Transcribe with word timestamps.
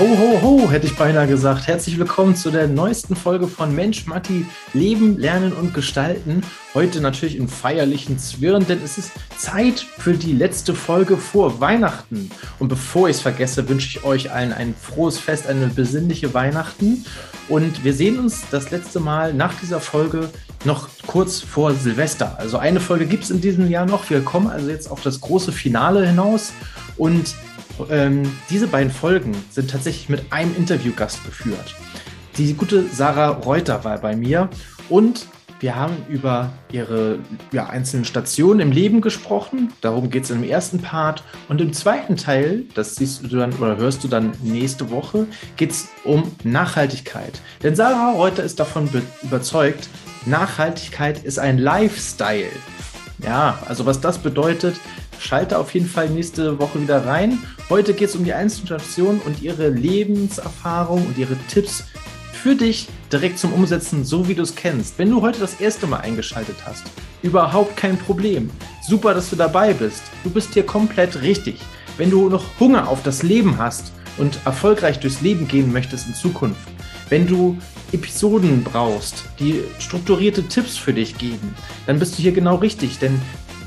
Ho, 0.00 0.08
ho, 0.08 0.40
ho, 0.40 0.70
hätte 0.70 0.86
ich 0.86 0.96
beinahe 0.96 1.26
gesagt. 1.26 1.66
Herzlich 1.66 1.98
willkommen 1.98 2.34
zu 2.34 2.50
der 2.50 2.66
neuesten 2.66 3.14
Folge 3.14 3.46
von 3.46 3.74
Mensch, 3.74 4.06
Matti, 4.06 4.46
Leben, 4.72 5.18
Lernen 5.18 5.52
und 5.52 5.74
Gestalten. 5.74 6.42
Heute 6.72 7.02
natürlich 7.02 7.36
in 7.36 7.46
feierlichen 7.46 8.18
Zwirren, 8.18 8.66
denn 8.66 8.80
es 8.82 8.96
ist 8.96 9.10
Zeit 9.36 9.80
für 9.80 10.14
die 10.14 10.32
letzte 10.32 10.74
Folge 10.74 11.18
vor 11.18 11.60
Weihnachten. 11.60 12.30
Und 12.58 12.68
bevor 12.68 13.10
ich 13.10 13.16
es 13.16 13.22
vergesse, 13.22 13.68
wünsche 13.68 13.86
ich 13.86 14.02
euch 14.02 14.32
allen 14.32 14.54
ein 14.54 14.74
frohes 14.74 15.18
Fest, 15.18 15.46
eine 15.46 15.66
besinnliche 15.66 16.32
Weihnachten. 16.32 17.04
Und 17.50 17.84
wir 17.84 17.92
sehen 17.92 18.18
uns 18.18 18.44
das 18.50 18.70
letzte 18.70 18.98
Mal 18.98 19.34
nach 19.34 19.52
dieser 19.60 19.80
Folge 19.80 20.30
noch 20.64 20.88
kurz 21.06 21.40
vor 21.40 21.74
Silvester. 21.74 22.38
Also 22.38 22.56
eine 22.56 22.80
Folge 22.80 23.04
gibt 23.04 23.24
es 23.24 23.30
in 23.30 23.42
diesem 23.42 23.70
Jahr 23.70 23.84
noch. 23.84 24.08
Wir 24.08 24.22
kommen 24.22 24.46
also 24.46 24.70
jetzt 24.70 24.90
auf 24.90 25.02
das 25.02 25.20
große 25.20 25.52
Finale 25.52 26.06
hinaus. 26.06 26.54
Und 26.96 27.34
ähm, 27.90 28.22
diese 28.50 28.66
beiden 28.66 28.92
Folgen 28.92 29.34
sind 29.50 29.70
tatsächlich 29.70 30.08
mit 30.08 30.32
einem 30.32 30.54
Interviewgast 30.56 31.24
geführt. 31.24 31.74
Die 32.38 32.54
gute 32.54 32.86
Sarah 32.88 33.28
Reuter 33.28 33.84
war 33.84 33.98
bei 33.98 34.16
mir 34.16 34.48
und 34.88 35.26
wir 35.62 35.76
haben 35.76 35.96
über 36.08 36.50
ihre 36.72 37.20
ja, 37.52 37.66
einzelnen 37.66 38.04
Stationen 38.04 38.58
im 38.58 38.72
Leben 38.72 39.00
gesprochen. 39.00 39.72
Darum 39.80 40.10
geht 40.10 40.24
es 40.24 40.30
im 40.30 40.42
ersten 40.42 40.82
Part. 40.82 41.22
Und 41.48 41.60
im 41.60 41.72
zweiten 41.72 42.16
Teil, 42.16 42.64
das 42.74 42.96
siehst 42.96 43.22
du 43.22 43.28
dann 43.36 43.52
oder 43.52 43.76
hörst 43.76 44.02
du 44.02 44.08
dann 44.08 44.32
nächste 44.42 44.90
Woche, 44.90 45.28
geht 45.56 45.70
es 45.70 45.86
um 46.02 46.32
Nachhaltigkeit. 46.42 47.40
Denn 47.62 47.76
Sarah 47.76 48.10
Reuter 48.10 48.42
ist 48.42 48.58
davon 48.58 48.88
überzeugt, 49.22 49.88
Nachhaltigkeit 50.26 51.22
ist 51.22 51.38
ein 51.38 51.58
Lifestyle. 51.58 52.50
Ja, 53.24 53.56
also 53.68 53.86
was 53.86 54.00
das 54.00 54.18
bedeutet, 54.18 54.74
schalte 55.22 55.58
auf 55.58 55.72
jeden 55.74 55.88
Fall 55.88 56.10
nächste 56.10 56.58
Woche 56.58 56.80
wieder 56.80 57.06
rein. 57.06 57.38
Heute 57.70 57.94
geht 57.94 58.08
es 58.08 58.16
um 58.16 58.24
die 58.24 58.32
einzelnen 58.32 59.20
und 59.24 59.42
ihre 59.42 59.68
Lebenserfahrung 59.68 61.06
und 61.06 61.16
ihre 61.16 61.36
Tipps 61.48 61.84
für 62.32 62.56
dich 62.56 62.88
direkt 63.12 63.38
zum 63.38 63.52
Umsetzen, 63.52 64.04
so 64.04 64.28
wie 64.28 64.34
du 64.34 64.42
es 64.42 64.56
kennst. 64.56 64.98
Wenn 64.98 65.10
du 65.10 65.22
heute 65.22 65.38
das 65.38 65.60
erste 65.60 65.86
Mal 65.86 66.00
eingeschaltet 66.00 66.56
hast, 66.64 66.84
überhaupt 67.22 67.76
kein 67.76 67.96
Problem. 67.96 68.50
Super, 68.86 69.14
dass 69.14 69.30
du 69.30 69.36
dabei 69.36 69.72
bist. 69.72 70.02
Du 70.24 70.30
bist 70.30 70.54
hier 70.54 70.66
komplett 70.66 71.22
richtig. 71.22 71.60
Wenn 71.96 72.10
du 72.10 72.28
noch 72.28 72.44
Hunger 72.58 72.88
auf 72.88 73.02
das 73.02 73.22
Leben 73.22 73.58
hast 73.58 73.92
und 74.18 74.38
erfolgreich 74.44 74.98
durchs 74.98 75.20
Leben 75.20 75.46
gehen 75.46 75.72
möchtest 75.72 76.08
in 76.08 76.14
Zukunft, 76.14 76.68
wenn 77.10 77.26
du 77.26 77.56
Episoden 77.92 78.64
brauchst, 78.64 79.24
die 79.38 79.62
strukturierte 79.78 80.42
Tipps 80.48 80.76
für 80.76 80.94
dich 80.94 81.18
geben, 81.18 81.54
dann 81.86 81.98
bist 81.98 82.18
du 82.18 82.22
hier 82.22 82.32
genau 82.32 82.56
richtig, 82.56 82.98
denn 82.98 83.20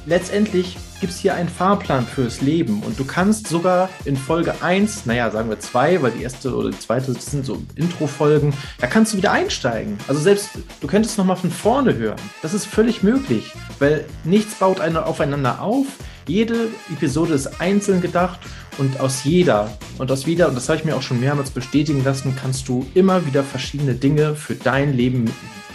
letztendlich 0.05 0.77
gibt 0.99 1.13
es 1.13 1.19
hier 1.19 1.35
einen 1.35 1.49
Fahrplan 1.49 2.05
fürs 2.05 2.41
Leben 2.41 2.81
und 2.83 2.99
du 2.99 3.05
kannst 3.05 3.47
sogar 3.47 3.89
in 4.05 4.15
Folge 4.17 4.53
1, 4.61 5.05
naja, 5.05 5.29
sagen 5.31 5.49
wir 5.49 5.59
2, 5.59 6.01
weil 6.01 6.11
die 6.11 6.23
erste 6.23 6.55
oder 6.55 6.69
die 6.69 6.79
zweite 6.79 7.13
sind 7.13 7.45
so 7.45 7.61
Intro-Folgen, 7.75 8.53
da 8.79 8.87
kannst 8.87 9.13
du 9.13 9.17
wieder 9.17 9.31
einsteigen. 9.31 9.97
Also 10.07 10.21
selbst, 10.21 10.49
du 10.81 10.87
könntest 10.87 11.17
nochmal 11.17 11.35
von 11.35 11.51
vorne 11.51 11.95
hören. 11.95 12.19
Das 12.41 12.53
ist 12.53 12.65
völlig 12.65 13.03
möglich, 13.03 13.53
weil 13.79 14.05
nichts 14.23 14.55
baut 14.55 14.79
eine 14.79 15.05
aufeinander 15.05 15.61
auf. 15.61 15.85
Jede 16.27 16.69
Episode 16.91 17.33
ist 17.33 17.61
einzeln 17.61 18.01
gedacht 18.01 18.39
und 18.77 18.99
aus 18.99 19.23
jeder 19.23 19.77
und 19.99 20.11
aus 20.11 20.25
jeder, 20.25 20.47
und 20.47 20.55
das 20.55 20.67
habe 20.69 20.79
ich 20.79 20.85
mir 20.85 20.95
auch 20.95 21.01
schon 21.01 21.19
mehrmals 21.19 21.51
bestätigen 21.51 22.03
lassen, 22.03 22.35
kannst 22.39 22.67
du 22.67 22.85
immer 22.95 23.25
wieder 23.25 23.43
verschiedene 23.43 23.93
Dinge 23.93 24.35
für 24.35 24.55
dein 24.55 24.93
Leben 24.93 25.25
mitnehmen. 25.25 25.65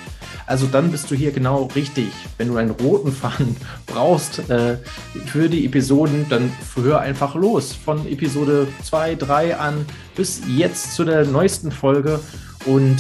Also 0.51 0.67
dann 0.67 0.91
bist 0.91 1.09
du 1.09 1.15
hier 1.15 1.31
genau 1.31 1.69
richtig. 1.77 2.09
Wenn 2.37 2.49
du 2.49 2.57
einen 2.57 2.73
roten 2.73 3.13
Faden 3.13 3.57
brauchst 3.87 4.51
äh, 4.51 4.79
für 5.27 5.49
die 5.49 5.65
Episoden, 5.65 6.27
dann 6.29 6.53
hör 6.75 6.99
einfach 6.99 7.37
los. 7.37 7.73
Von 7.73 8.05
Episode 8.09 8.67
2, 8.83 9.15
3 9.15 9.57
an 9.59 9.87
bis 10.17 10.43
jetzt 10.49 10.97
zu 10.97 11.05
der 11.05 11.25
neuesten 11.25 11.71
Folge. 11.71 12.19
Und 12.67 12.97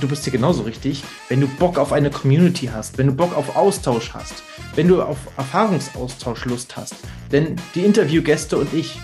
du 0.00 0.08
bist 0.08 0.24
hier 0.24 0.32
genauso 0.32 0.64
richtig. 0.64 1.04
Wenn 1.28 1.40
du 1.40 1.46
Bock 1.46 1.78
auf 1.78 1.92
eine 1.92 2.10
Community 2.10 2.66
hast, 2.66 2.98
wenn 2.98 3.06
du 3.06 3.12
Bock 3.12 3.36
auf 3.36 3.54
Austausch 3.54 4.12
hast, 4.12 4.42
wenn 4.74 4.88
du 4.88 5.00
auf 5.00 5.18
Erfahrungsaustausch 5.36 6.44
Lust 6.46 6.76
hast. 6.76 6.96
Denn 7.30 7.54
die 7.76 7.84
Interviewgäste 7.84 8.58
und 8.58 8.74
ich, 8.74 8.98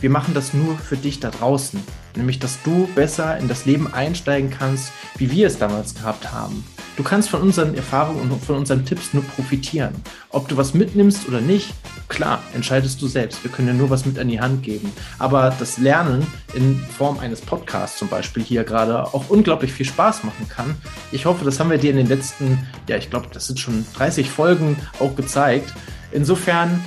wir 0.00 0.10
machen 0.10 0.34
das 0.34 0.54
nur 0.54 0.76
für 0.76 0.96
dich 0.96 1.20
da 1.20 1.30
draußen. 1.30 1.80
Nämlich, 2.16 2.40
dass 2.40 2.60
du 2.64 2.88
besser 2.96 3.38
in 3.38 3.46
das 3.46 3.64
Leben 3.64 3.94
einsteigen 3.94 4.50
kannst, 4.50 4.90
wie 5.18 5.30
wir 5.30 5.46
es 5.46 5.58
damals 5.58 5.94
gehabt 5.94 6.32
haben. 6.32 6.64
Du 6.96 7.02
kannst 7.02 7.30
von 7.30 7.40
unseren 7.40 7.74
Erfahrungen 7.74 8.30
und 8.30 8.44
von 8.44 8.56
unseren 8.56 8.84
Tipps 8.84 9.14
nur 9.14 9.24
profitieren. 9.24 9.94
Ob 10.28 10.48
du 10.48 10.58
was 10.58 10.74
mitnimmst 10.74 11.26
oder 11.26 11.40
nicht, 11.40 11.72
klar, 12.08 12.42
entscheidest 12.54 13.00
du 13.00 13.06
selbst. 13.06 13.42
Wir 13.42 13.50
können 13.50 13.68
dir 13.68 13.74
nur 13.74 13.88
was 13.88 14.04
mit 14.04 14.18
an 14.18 14.28
die 14.28 14.40
Hand 14.40 14.62
geben. 14.62 14.92
Aber 15.18 15.54
das 15.58 15.78
Lernen 15.78 16.26
in 16.52 16.78
Form 16.78 17.18
eines 17.18 17.40
Podcasts 17.40 17.98
zum 17.98 18.08
Beispiel 18.08 18.42
hier 18.42 18.64
gerade 18.64 19.04
auch 19.04 19.30
unglaublich 19.30 19.72
viel 19.72 19.86
Spaß 19.86 20.24
machen 20.24 20.48
kann. 20.50 20.76
Ich 21.12 21.24
hoffe, 21.24 21.46
das 21.46 21.58
haben 21.58 21.70
wir 21.70 21.78
dir 21.78 21.90
in 21.90 21.96
den 21.96 22.08
letzten, 22.08 22.58
ja, 22.88 22.96
ich 22.96 23.08
glaube, 23.08 23.28
das 23.32 23.46
sind 23.46 23.58
schon 23.58 23.86
30 23.94 24.28
Folgen 24.28 24.76
auch 25.00 25.16
gezeigt. 25.16 25.72
Insofern 26.10 26.84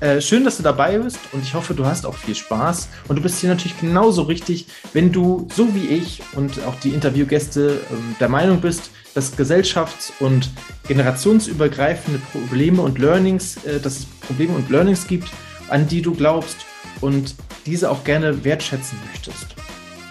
äh, 0.00 0.20
schön, 0.20 0.44
dass 0.44 0.58
du 0.58 0.62
dabei 0.62 0.98
bist 0.98 1.20
und 1.32 1.42
ich 1.42 1.54
hoffe, 1.54 1.72
du 1.72 1.86
hast 1.86 2.04
auch 2.04 2.14
viel 2.14 2.34
Spaß. 2.34 2.88
Und 3.08 3.16
du 3.16 3.22
bist 3.22 3.38
hier 3.38 3.48
natürlich 3.48 3.78
genauso 3.80 4.22
richtig, 4.22 4.66
wenn 4.92 5.12
du, 5.12 5.48
so 5.54 5.74
wie 5.74 5.86
ich 5.86 6.22
und 6.34 6.64
auch 6.66 6.74
die 6.80 6.90
Interviewgäste, 6.90 7.80
ähm, 7.90 8.16
der 8.18 8.28
Meinung 8.28 8.60
bist, 8.60 8.90
dass 9.16 9.36
gesellschafts- 9.36 10.12
und 10.20 10.50
generationsübergreifende 10.86 12.20
Probleme 12.30 12.82
und 12.82 12.98
Learnings, 12.98 13.56
äh, 13.64 13.80
dass 13.80 14.00
es 14.00 14.04
Probleme 14.04 14.54
und 14.54 14.68
Learnings 14.68 15.06
gibt, 15.06 15.28
an 15.70 15.88
die 15.88 16.02
du 16.02 16.14
glaubst 16.14 16.58
und 17.00 17.34
diese 17.64 17.90
auch 17.90 18.04
gerne 18.04 18.44
wertschätzen 18.44 18.98
möchtest. 19.10 19.56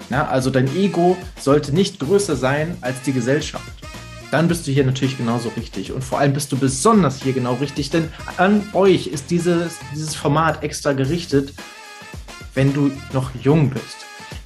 Ja, 0.09 0.27
also 0.27 0.49
dein 0.49 0.75
Ego 0.75 1.15
sollte 1.39 1.71
nicht 1.71 1.99
größer 1.99 2.35
sein 2.35 2.77
als 2.81 2.99
die 3.03 3.13
Gesellschaft. 3.13 3.71
Dann 4.31 4.47
bist 4.47 4.65
du 4.65 4.71
hier 4.71 4.83
natürlich 4.83 5.19
genauso 5.19 5.49
richtig. 5.49 5.91
Und 5.91 6.03
vor 6.03 6.19
allem 6.19 6.33
bist 6.33 6.51
du 6.51 6.57
besonders 6.57 7.21
hier 7.21 7.33
genau 7.33 7.53
richtig, 7.53 7.91
denn 7.91 8.09
an 8.37 8.67
euch 8.73 9.07
ist 9.07 9.29
dieses, 9.29 9.73
dieses 9.93 10.15
Format 10.15 10.63
extra 10.63 10.93
gerichtet, 10.93 11.53
wenn 12.55 12.73
du 12.73 12.91
noch 13.13 13.29
jung 13.41 13.69
bist. 13.69 13.97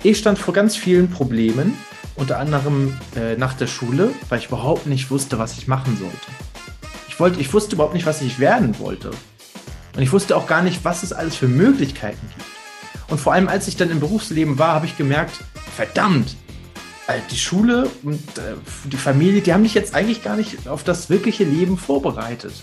Ich 0.04 0.18
stand 0.18 0.38
vor 0.38 0.54
ganz 0.54 0.76
vielen 0.76 1.10
Problemen 1.10 1.74
unter 2.20 2.38
anderem 2.38 2.98
äh, 3.16 3.36
nach 3.38 3.54
der 3.54 3.68
Schule, 3.68 4.12
weil 4.28 4.40
ich 4.40 4.48
überhaupt 4.48 4.86
nicht 4.86 5.10
wusste, 5.10 5.40
was 5.40 5.58
ich 5.58 5.68
machen 5.68 5.98
sollte. 5.98 6.18
Ich, 7.08 7.20
wollte, 7.20 7.40
ich 7.40 7.52
wusste 7.54 7.76
überhaupt 7.76 7.94
nicht, 7.94 8.06
was 8.06 8.22
ich 8.22 8.40
werden 8.40 8.78
wollte. 8.78 9.12
Und 9.96 10.04
ich 10.04 10.12
wusste 10.12 10.36
auch 10.36 10.46
gar 10.46 10.62
nicht, 10.62 10.84
was 10.84 11.04
es 11.04 11.14
alles 11.14 11.36
für 11.36 11.48
Möglichkeiten 11.48 12.28
gibt. 12.36 12.50
Und 13.10 13.20
vor 13.20 13.34
allem, 13.34 13.48
als 13.48 13.68
ich 13.68 13.78
dann 13.78 13.90
im 13.90 14.00
Berufsleben 14.00 14.60
war, 14.60 14.74
habe 14.74 14.86
ich 14.86 14.98
gemerkt, 14.98 15.40
verdammt, 15.76 16.36
äh, 17.08 17.20
die 17.32 17.38
Schule 17.38 17.90
und 18.04 18.38
äh, 18.38 18.54
die 18.86 18.98
Familie, 18.98 19.42
die 19.42 19.54
haben 19.54 19.64
mich 19.64 19.74
jetzt 19.74 19.96
eigentlich 19.96 20.24
gar 20.24 20.36
nicht 20.36 20.68
auf 20.68 20.84
das 20.84 21.10
wirkliche 21.10 21.46
Leben 21.46 21.78
vorbereitet. 21.78 22.54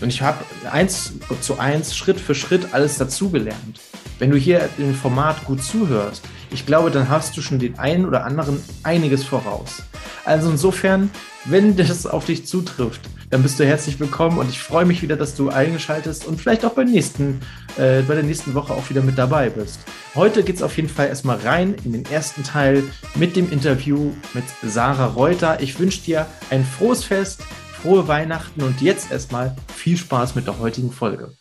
Und 0.00 0.08
ich 0.08 0.22
habe 0.22 0.44
eins 0.70 1.12
zu 1.40 1.58
eins, 1.58 1.96
Schritt 1.96 2.18
für 2.18 2.34
Schritt 2.34 2.72
alles 2.72 2.98
dazugelernt. 2.98 3.80
Wenn 4.22 4.30
du 4.30 4.36
hier 4.36 4.68
im 4.78 4.94
Format 4.94 5.44
gut 5.46 5.64
zuhörst, 5.64 6.22
ich 6.52 6.64
glaube, 6.64 6.92
dann 6.92 7.08
hast 7.08 7.36
du 7.36 7.42
schon 7.42 7.58
den 7.58 7.80
einen 7.80 8.06
oder 8.06 8.24
anderen 8.24 8.62
einiges 8.84 9.24
voraus. 9.24 9.82
Also 10.24 10.48
insofern, 10.48 11.10
wenn 11.46 11.74
das 11.74 12.06
auf 12.06 12.26
dich 12.26 12.46
zutrifft, 12.46 13.00
dann 13.30 13.42
bist 13.42 13.58
du 13.58 13.66
herzlich 13.66 13.98
willkommen 13.98 14.38
und 14.38 14.48
ich 14.48 14.60
freue 14.60 14.84
mich 14.84 15.02
wieder, 15.02 15.16
dass 15.16 15.34
du 15.34 15.48
eingeschaltet 15.48 16.24
und 16.24 16.40
vielleicht 16.40 16.64
auch 16.64 16.74
beim 16.74 16.88
nächsten, 16.88 17.40
äh, 17.76 18.02
bei 18.02 18.14
der 18.14 18.22
nächsten 18.22 18.54
Woche 18.54 18.72
auch 18.74 18.88
wieder 18.90 19.02
mit 19.02 19.18
dabei 19.18 19.50
bist. 19.50 19.80
Heute 20.14 20.44
geht 20.44 20.54
es 20.54 20.62
auf 20.62 20.76
jeden 20.76 20.88
Fall 20.88 21.08
erstmal 21.08 21.38
rein 21.38 21.74
in 21.84 21.92
den 21.92 22.04
ersten 22.04 22.44
Teil 22.44 22.84
mit 23.16 23.34
dem 23.34 23.50
Interview 23.50 24.12
mit 24.34 24.44
Sarah 24.62 25.06
Reuter. 25.06 25.60
Ich 25.60 25.80
wünsche 25.80 26.00
dir 26.00 26.26
ein 26.48 26.64
frohes 26.64 27.02
Fest, 27.02 27.42
frohe 27.72 28.06
Weihnachten 28.06 28.62
und 28.62 28.82
jetzt 28.82 29.10
erstmal 29.10 29.56
viel 29.74 29.96
Spaß 29.96 30.36
mit 30.36 30.46
der 30.46 30.60
heutigen 30.60 30.92
Folge. 30.92 31.32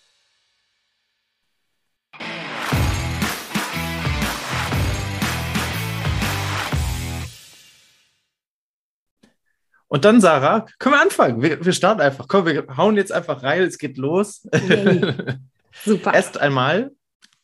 Und 9.91 10.05
dann, 10.05 10.21
Sarah, 10.21 10.67
können 10.79 10.95
wir 10.95 11.01
anfangen. 11.01 11.41
Wir, 11.41 11.65
wir, 11.65 11.73
starten 11.73 11.99
einfach. 11.99 12.29
Komm, 12.29 12.45
wir 12.45 12.65
hauen 12.77 12.95
jetzt 12.95 13.11
einfach 13.11 13.43
rein. 13.43 13.63
Es 13.63 13.77
geht 13.77 13.97
los. 13.97 14.47
Yay. 14.69 15.01
Super. 15.83 16.13
Erst 16.13 16.39
einmal 16.39 16.91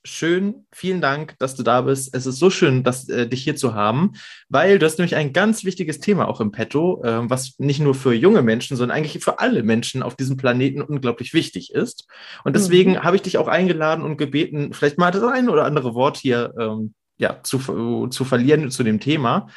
schön, 0.05 0.65
vielen 0.71 1.01
Dank, 1.01 1.35
dass 1.39 1.55
du 1.55 1.63
da 1.63 1.81
bist. 1.81 2.15
Es 2.15 2.25
ist 2.25 2.39
so 2.39 2.49
schön, 2.49 2.85
dass, 2.85 3.09
äh, 3.09 3.27
dich 3.27 3.43
hier 3.43 3.57
zu 3.57 3.73
haben, 3.73 4.13
weil 4.47 4.79
du 4.79 4.85
hast 4.85 4.97
nämlich 4.97 5.17
ein 5.17 5.33
ganz 5.33 5.65
wichtiges 5.65 5.99
Thema 5.99 6.29
auch 6.29 6.39
im 6.39 6.53
Petto, 6.53 7.03
äh, 7.03 7.29
was 7.29 7.55
nicht 7.57 7.81
nur 7.81 7.93
für 7.93 8.13
junge 8.13 8.43
Menschen, 8.43 8.77
sondern 8.77 8.97
eigentlich 8.97 9.21
für 9.21 9.39
alle 9.39 9.61
Menschen 9.63 10.01
auf 10.01 10.15
diesem 10.15 10.37
Planeten 10.37 10.81
unglaublich 10.81 11.33
wichtig 11.33 11.73
ist. 11.73 12.07
Und 12.45 12.55
deswegen 12.55 12.91
mhm. 12.91 13.03
habe 13.03 13.17
ich 13.17 13.23
dich 13.23 13.37
auch 13.37 13.49
eingeladen 13.49 14.05
und 14.05 14.15
gebeten, 14.15 14.71
vielleicht 14.71 14.97
mal 14.97 15.11
das 15.11 15.23
ein 15.23 15.49
oder 15.49 15.65
andere 15.65 15.95
Wort 15.95 16.15
hier 16.15 16.53
ähm, 16.57 16.93
ja, 17.17 17.43
zu, 17.43 18.07
zu 18.07 18.23
verlieren 18.23 18.71
zu 18.71 18.83
dem 18.83 19.01
Thema. 19.01 19.49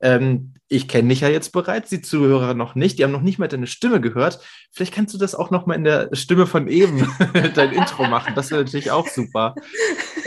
Ähm, 0.00 0.54
ich 0.68 0.86
kenne 0.86 1.08
dich 1.08 1.20
ja 1.20 1.28
jetzt 1.28 1.52
bereits, 1.52 1.88
die 1.88 2.02
Zuhörer 2.02 2.54
noch 2.54 2.74
nicht. 2.74 2.98
Die 2.98 3.04
haben 3.04 3.12
noch 3.12 3.22
nicht 3.22 3.38
mal 3.38 3.48
deine 3.48 3.66
Stimme 3.66 4.00
gehört. 4.00 4.40
Vielleicht 4.70 4.94
kannst 4.94 5.14
du 5.14 5.18
das 5.18 5.34
auch 5.34 5.50
noch 5.50 5.66
mal 5.66 5.74
in 5.74 5.84
der 5.84 6.10
Stimme 6.12 6.46
von 6.46 6.68
eben 6.68 7.10
dein 7.54 7.72
Intro 7.72 8.04
machen. 8.04 8.34
Das 8.34 8.50
wäre 8.50 8.62
natürlich 8.62 8.90
auch 8.90 9.08
super. 9.08 9.54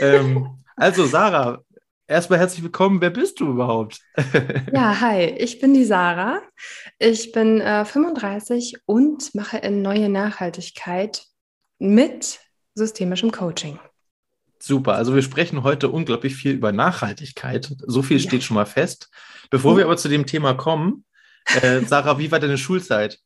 Ähm, 0.00 0.62
also 0.76 1.06
Sarah, 1.06 1.62
erstmal 2.08 2.40
herzlich 2.40 2.62
willkommen. 2.62 3.00
Wer 3.00 3.10
bist 3.10 3.38
du 3.40 3.50
überhaupt? 3.50 4.00
ja, 4.72 5.00
hi, 5.00 5.24
ich 5.24 5.60
bin 5.60 5.74
die 5.74 5.84
Sarah. 5.84 6.42
Ich 6.98 7.30
bin 7.32 7.60
äh, 7.60 7.84
35 7.84 8.78
und 8.84 9.34
mache 9.34 9.58
in 9.58 9.80
neue 9.82 10.08
Nachhaltigkeit 10.08 11.24
mit 11.78 12.40
systemischem 12.74 13.30
Coaching. 13.30 13.78
Super, 14.64 14.94
also 14.94 15.12
wir 15.12 15.22
sprechen 15.22 15.64
heute 15.64 15.88
unglaublich 15.88 16.36
viel 16.36 16.52
über 16.52 16.70
Nachhaltigkeit. 16.70 17.74
So 17.80 18.00
viel 18.00 18.18
ja. 18.18 18.28
steht 18.28 18.44
schon 18.44 18.54
mal 18.54 18.64
fest. 18.64 19.10
Bevor 19.50 19.76
wir 19.76 19.84
aber 19.84 19.96
zu 19.96 20.08
dem 20.08 20.24
Thema 20.24 20.54
kommen, 20.54 21.04
äh, 21.60 21.80
Sarah, 21.80 22.16
wie 22.18 22.30
war 22.30 22.38
deine 22.38 22.56
Schulzeit? 22.56 23.18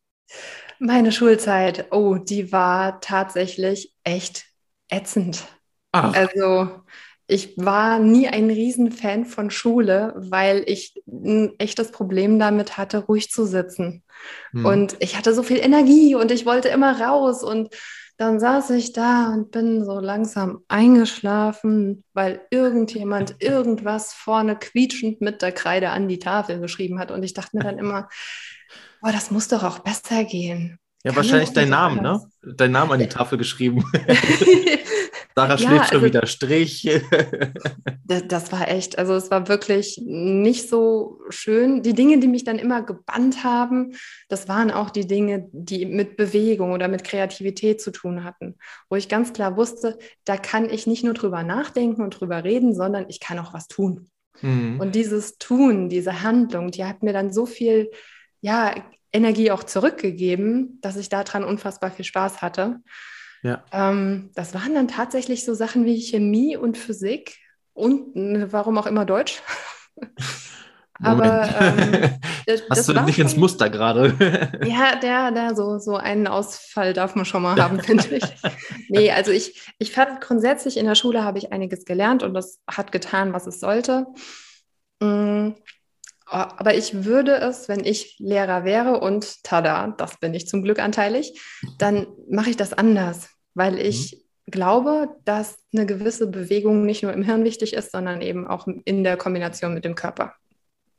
Meine 0.78 1.12
Schulzeit, 1.12 1.88
oh, 1.90 2.14
die 2.14 2.52
war 2.52 3.02
tatsächlich 3.02 3.92
echt 4.02 4.46
ätzend. 4.88 5.44
Ach. 5.92 6.14
Also 6.14 6.80
ich 7.26 7.58
war 7.58 7.98
nie 7.98 8.28
ein 8.28 8.48
Riesenfan 8.48 9.26
von 9.26 9.50
Schule, 9.50 10.14
weil 10.16 10.64
ich 10.66 11.02
ein 11.06 11.52
echtes 11.58 11.90
Problem 11.90 12.38
damit 12.38 12.78
hatte, 12.78 13.04
ruhig 13.04 13.30
zu 13.30 13.44
sitzen. 13.44 14.04
Hm. 14.52 14.64
Und 14.64 14.96
ich 15.00 15.18
hatte 15.18 15.34
so 15.34 15.42
viel 15.42 15.58
Energie 15.58 16.14
und 16.14 16.30
ich 16.30 16.46
wollte 16.46 16.68
immer 16.68 16.98
raus. 16.98 17.42
Und 17.42 17.68
dann 18.16 18.40
saß 18.40 18.70
ich 18.70 18.92
da 18.92 19.32
und 19.32 19.50
bin 19.50 19.84
so 19.84 20.00
langsam 20.00 20.64
eingeschlafen, 20.68 22.04
weil 22.14 22.40
irgendjemand 22.50 23.36
irgendwas 23.40 24.14
vorne 24.14 24.56
quietschend 24.56 25.20
mit 25.20 25.42
der 25.42 25.52
Kreide 25.52 25.90
an 25.90 26.08
die 26.08 26.18
Tafel 26.18 26.60
geschrieben 26.60 26.98
hat. 26.98 27.10
Und 27.10 27.22
ich 27.22 27.34
dachte 27.34 27.56
mir 27.56 27.64
dann 27.64 27.78
immer, 27.78 28.08
boah, 29.00 29.12
das 29.12 29.30
muss 29.30 29.48
doch 29.48 29.62
auch 29.62 29.80
besser 29.80 30.24
gehen. 30.24 30.78
Ja, 31.04 31.12
Kann 31.12 31.16
wahrscheinlich 31.16 31.52
dein 31.52 31.68
Name, 31.68 32.02
ne? 32.02 32.20
Dein 32.42 32.72
Name 32.72 32.94
an 32.94 33.00
die 33.00 33.08
Tafel 33.08 33.38
geschrieben. 33.38 33.84
Sarah 35.38 35.58
schläft 35.58 35.74
ja, 35.74 35.84
schon 35.84 35.96
also, 35.96 36.06
wieder 36.06 36.26
Strich. 36.26 36.82
das, 38.04 38.22
das, 38.26 38.52
war 38.52 38.68
echt, 38.68 38.98
also 38.98 39.14
es 39.14 39.30
war 39.30 39.48
wirklich 39.48 40.00
nicht 40.02 40.66
so 40.66 41.20
schön. 41.28 41.82
Die 41.82 41.92
Dinge, 41.92 42.18
die 42.20 42.26
mich 42.26 42.44
dann 42.44 42.58
immer 42.58 42.80
gebannt 42.82 43.44
haben, 43.44 43.94
das 44.30 44.48
waren 44.48 44.70
auch 44.70 44.88
die 44.88 45.06
Dinge, 45.06 45.46
die 45.52 45.84
mit 45.84 46.16
Bewegung 46.16 46.72
oder 46.72 46.88
mit 46.88 47.04
Kreativität 47.04 47.82
zu 47.82 47.90
tun 47.90 48.24
hatten. 48.24 48.56
Wo 48.88 48.96
ich 48.96 49.10
ganz 49.10 49.34
klar 49.34 49.58
wusste, 49.58 49.98
da 50.24 50.38
kann 50.38 50.70
ich 50.70 50.86
nicht 50.86 51.04
nur 51.04 51.12
drüber 51.12 51.42
nachdenken 51.42 52.00
und 52.00 52.18
drüber 52.18 52.42
reden, 52.42 52.74
sondern 52.74 53.04
ich 53.08 53.20
kann 53.20 53.38
auch 53.38 53.52
was 53.52 53.68
tun. 53.68 54.08
Mhm. 54.40 54.80
Und 54.80 54.94
dieses 54.94 55.36
Tun, 55.36 55.90
diese 55.90 56.22
Handlung, 56.22 56.70
die 56.70 56.86
hat 56.86 57.02
mir 57.02 57.12
dann 57.12 57.30
so 57.30 57.44
viel 57.44 57.90
ja, 58.40 58.74
Energie 59.12 59.50
auch 59.50 59.64
zurückgegeben, 59.64 60.78
dass 60.80 60.96
ich 60.96 61.10
daran 61.10 61.44
unfassbar 61.44 61.90
viel 61.90 62.06
Spaß 62.06 62.40
hatte. 62.40 62.80
Ja. 63.46 63.62
Ähm, 63.70 64.30
das 64.34 64.54
waren 64.54 64.74
dann 64.74 64.88
tatsächlich 64.88 65.44
so 65.44 65.54
Sachen 65.54 65.84
wie 65.84 66.00
Chemie 66.00 66.56
und 66.56 66.76
Physik 66.76 67.36
und 67.74 68.16
ne, 68.16 68.52
warum 68.52 68.76
auch 68.76 68.86
immer 68.86 69.04
Deutsch. 69.04 69.40
Aber 71.02 71.46
ähm, 71.60 72.18
das, 72.46 72.62
Hast 72.70 72.88
du 72.88 72.94
nicht 73.02 73.18
ins 73.18 73.36
Muster 73.36 73.68
gerade? 73.68 74.14
ja, 74.66 74.96
der, 74.96 75.30
der, 75.30 75.54
so, 75.54 75.78
so 75.78 75.96
einen 75.96 76.26
Ausfall 76.26 76.94
darf 76.94 77.14
man 77.14 77.26
schon 77.26 77.42
mal 77.42 77.60
haben, 77.62 77.80
finde 77.80 78.16
ich. 78.16 78.24
Nee, 78.88 79.10
also 79.10 79.30
ich, 79.30 79.70
ich 79.78 79.92
fand 79.92 80.22
grundsätzlich 80.22 80.78
in 80.78 80.86
der 80.86 80.94
Schule 80.94 81.22
habe 81.22 81.36
ich 81.36 81.52
einiges 81.52 81.84
gelernt 81.84 82.22
und 82.22 82.32
das 82.32 82.60
hat 82.66 82.92
getan, 82.92 83.34
was 83.34 83.46
es 83.46 83.60
sollte. 83.60 84.06
Mm, 85.00 85.50
aber 86.24 86.74
ich 86.74 87.04
würde 87.04 87.36
es, 87.36 87.68
wenn 87.68 87.84
ich 87.84 88.16
Lehrer 88.18 88.64
wäre 88.64 88.98
und 88.98 89.44
tada, 89.44 89.94
das 89.98 90.18
bin 90.18 90.32
ich 90.32 90.48
zum 90.48 90.62
Glück 90.62 90.78
anteilig, 90.78 91.38
dann 91.78 92.06
mache 92.28 92.48
ich 92.48 92.56
das 92.56 92.72
anders 92.72 93.35
weil 93.56 93.78
ich 93.78 94.22
mhm. 94.46 94.50
glaube, 94.50 95.08
dass 95.24 95.56
eine 95.74 95.86
gewisse 95.86 96.28
Bewegung 96.28 96.84
nicht 96.84 97.02
nur 97.02 97.12
im 97.12 97.22
Hirn 97.22 97.42
wichtig 97.42 97.72
ist, 97.72 97.90
sondern 97.90 98.20
eben 98.20 98.46
auch 98.46 98.68
in 98.84 99.02
der 99.02 99.16
Kombination 99.16 99.74
mit 99.74 99.84
dem 99.84 99.96
Körper. 99.96 100.34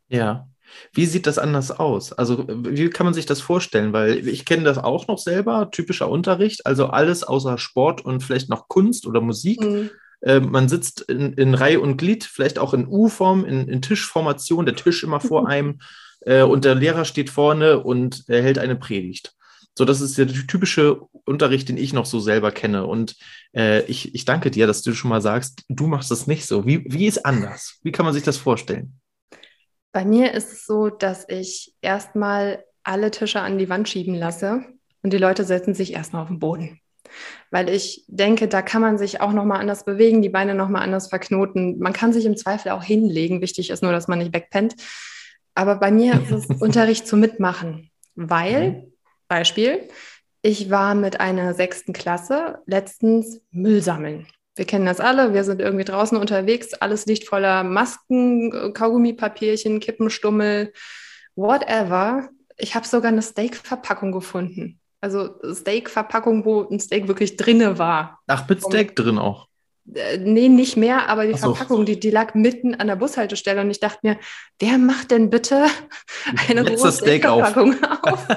Ja. 0.09 0.47
Wie 0.91 1.05
sieht 1.05 1.27
das 1.27 1.37
anders 1.37 1.71
aus? 1.71 2.11
Also, 2.11 2.45
wie 2.49 2.89
kann 2.89 3.05
man 3.05 3.13
sich 3.13 3.25
das 3.25 3.39
vorstellen? 3.39 3.93
Weil 3.93 4.27
ich 4.27 4.43
kenne 4.43 4.63
das 4.63 4.77
auch 4.77 5.07
noch 5.07 5.17
selber, 5.17 5.71
typischer 5.71 6.09
Unterricht, 6.09 6.65
also 6.65 6.87
alles 6.87 7.23
außer 7.23 7.57
Sport 7.57 8.03
und 8.03 8.21
vielleicht 8.21 8.49
noch 8.49 8.67
Kunst 8.67 9.07
oder 9.07 9.21
Musik. 9.21 9.61
Mhm. 9.61 9.91
Äh, 10.21 10.41
man 10.41 10.67
sitzt 10.67 11.01
in, 11.01 11.33
in, 11.33 11.53
Reihe 11.53 11.79
und 11.79 11.95
Glied, 11.95 12.25
vielleicht 12.25 12.59
auch 12.59 12.73
in 12.73 12.85
U-Form, 12.85 13.45
in, 13.45 13.69
in, 13.69 13.81
Tischformation, 13.81 14.65
der 14.65 14.75
Tisch 14.75 15.03
immer 15.03 15.21
vor 15.21 15.47
einem 15.47 15.79
äh, 16.21 16.41
und 16.41 16.65
der 16.65 16.75
Lehrer 16.75 17.05
steht 17.05 17.29
vorne 17.29 17.79
und 17.79 18.25
hält 18.27 18.57
eine 18.57 18.75
Predigt. 18.75 19.36
So, 19.77 19.85
das 19.85 20.01
ist 20.01 20.17
der 20.17 20.25
typische 20.25 21.01
Unterricht, 21.25 21.69
den 21.69 21.77
ich 21.77 21.93
noch 21.93 22.07
so 22.07 22.19
selber 22.19 22.51
kenne. 22.51 22.87
Und 22.87 23.15
äh, 23.55 23.83
ich, 23.83 24.15
ich 24.15 24.25
danke 24.25 24.49
dir, 24.49 24.65
dass 24.65 24.81
du 24.81 24.93
schon 24.93 25.11
mal 25.11 25.21
sagst, 25.21 25.65
du 25.69 25.85
machst 25.85 26.09
das 26.09 26.25
nicht 26.25 26.47
so. 26.47 26.65
Wie, 26.65 26.83
wie 26.91 27.05
ist 27.05 27.23
anders? 27.27 27.77
Wie 27.83 27.91
kann 27.91 28.03
man 28.03 28.15
sich 28.15 28.23
das 28.23 28.37
vorstellen? 28.37 28.99
Bei 29.91 30.03
mir 30.03 30.33
ist 30.33 30.51
es 30.51 30.65
so, 30.65 30.89
dass 30.89 31.29
ich 31.29 31.75
erstmal 31.81 32.63
alle 32.81 33.11
Tische 33.11 33.39
an 33.39 33.59
die 33.59 33.69
Wand 33.69 33.87
schieben 33.87 34.15
lasse 34.15 34.63
und 35.03 35.13
die 35.13 35.19
Leute 35.19 35.43
setzen 35.43 35.75
sich 35.75 35.93
erstmal 35.93 36.23
auf 36.23 36.29
den 36.29 36.39
Boden. 36.39 36.79
Weil 37.51 37.69
ich 37.69 38.03
denke, 38.07 38.47
da 38.47 38.63
kann 38.63 38.81
man 38.81 38.97
sich 38.97 39.21
auch 39.21 39.31
nochmal 39.31 39.59
anders 39.59 39.85
bewegen, 39.85 40.23
die 40.23 40.29
Beine 40.29 40.55
nochmal 40.55 40.81
anders 40.81 41.09
verknoten. 41.09 41.77
Man 41.77 41.93
kann 41.93 42.13
sich 42.13 42.25
im 42.25 42.35
Zweifel 42.35 42.71
auch 42.71 42.83
hinlegen. 42.83 43.41
Wichtig 43.41 43.69
ist 43.69 43.83
nur, 43.83 43.91
dass 43.91 44.07
man 44.07 44.17
nicht 44.17 44.33
wegpennt. 44.33 44.73
Aber 45.53 45.75
bei 45.75 45.91
mir 45.91 46.19
ist 46.19 46.31
es 46.31 46.45
Unterricht 46.61 47.07
zum 47.07 47.19
Mitmachen, 47.19 47.91
weil 48.15 48.71
mhm. 48.71 48.93
Beispiel, 49.27 49.87
ich 50.41 50.69
war 50.69 50.95
mit 50.95 51.19
einer 51.19 51.53
sechsten 51.53 51.93
Klasse 51.93 52.59
letztens 52.65 53.41
Müll 53.51 53.81
sammeln. 53.81 54.27
Wir 54.55 54.65
kennen 54.65 54.85
das 54.85 54.99
alle, 54.99 55.33
wir 55.33 55.43
sind 55.43 55.61
irgendwie 55.61 55.85
draußen 55.85 56.17
unterwegs, 56.17 56.73
alles 56.73 57.05
liegt 57.05 57.27
voller 57.27 57.63
Masken, 57.63 58.73
Kaugummipapierchen, 58.73 59.79
Kippenstummel, 59.79 60.73
whatever. 61.35 62.29
Ich 62.57 62.73
habe 62.73 62.87
sogar 62.87 63.11
eine 63.11 63.21
Steak-Verpackung 63.21 64.11
gefunden. 64.11 64.79
Also 64.99 65.35
Steak-Verpackung, 65.53 66.43
wo 66.43 66.67
ein 66.69 66.79
Steak 66.79 67.07
wirklich 67.07 67.37
drinne 67.37 67.77
war. 67.77 68.19
Ach, 68.25 68.49
mit 68.49 68.63
Steak 68.63 68.95
drin 68.95 69.19
auch. 69.19 69.47
Äh, 69.93 70.17
nee, 70.17 70.49
nicht 70.49 70.77
mehr, 70.77 71.09
aber 71.09 71.25
die 71.25 71.33
so. 71.33 71.53
Verpackung, 71.53 71.85
die, 71.85 71.99
die 71.99 72.11
lag 72.11 72.33
mitten 72.33 72.75
an 72.75 72.87
der 72.87 72.95
Bushaltestelle 72.95 73.61
und 73.61 73.71
ich 73.71 73.79
dachte 73.79 73.99
mir, 74.03 74.17
wer 74.59 74.77
macht 74.77 75.11
denn 75.11 75.29
bitte 75.29 75.67
eine 76.49 76.67
rohe 76.67 76.91
Steak-Verpackung 76.91 77.75
auf? 77.83 78.27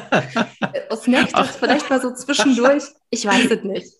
auf? 0.90 1.02
Snackt 1.02 1.36
das 1.36 1.56
vielleicht 1.56 1.90
mal 1.90 2.00
so 2.00 2.14
zwischendurch? 2.14 2.84
Ich 3.10 3.26
weiß 3.26 3.50
es 3.50 3.64
nicht. 3.64 3.92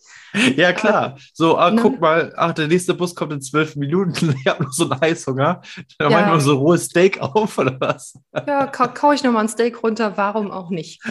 Ja, 0.56 0.72
klar. 0.72 1.18
So, 1.32 1.58
ah, 1.58 1.72
guck 1.72 2.00
mal, 2.00 2.32
ach, 2.36 2.52
der 2.52 2.68
nächste 2.68 2.94
Bus 2.94 3.16
kommt 3.16 3.32
in 3.32 3.42
zwölf 3.42 3.74
Minuten. 3.76 4.34
Ich 4.40 4.46
habe 4.46 4.62
noch 4.62 4.72
so 4.72 4.88
einen 4.88 5.00
Heißhunger. 5.00 5.60
Da 5.98 6.08
ja. 6.08 6.10
machen 6.10 6.32
wir 6.32 6.40
so 6.40 6.56
rohes 6.56 6.84
Steak 6.84 7.20
auf, 7.20 7.58
oder 7.58 7.76
was? 7.80 8.16
Ja, 8.46 8.66
kau, 8.68 8.86
kau 8.94 9.12
ich 9.12 9.24
nochmal 9.24 9.44
ein 9.44 9.48
Steak 9.48 9.82
runter, 9.82 10.16
warum 10.16 10.50
auch 10.50 10.70
nicht? 10.70 11.02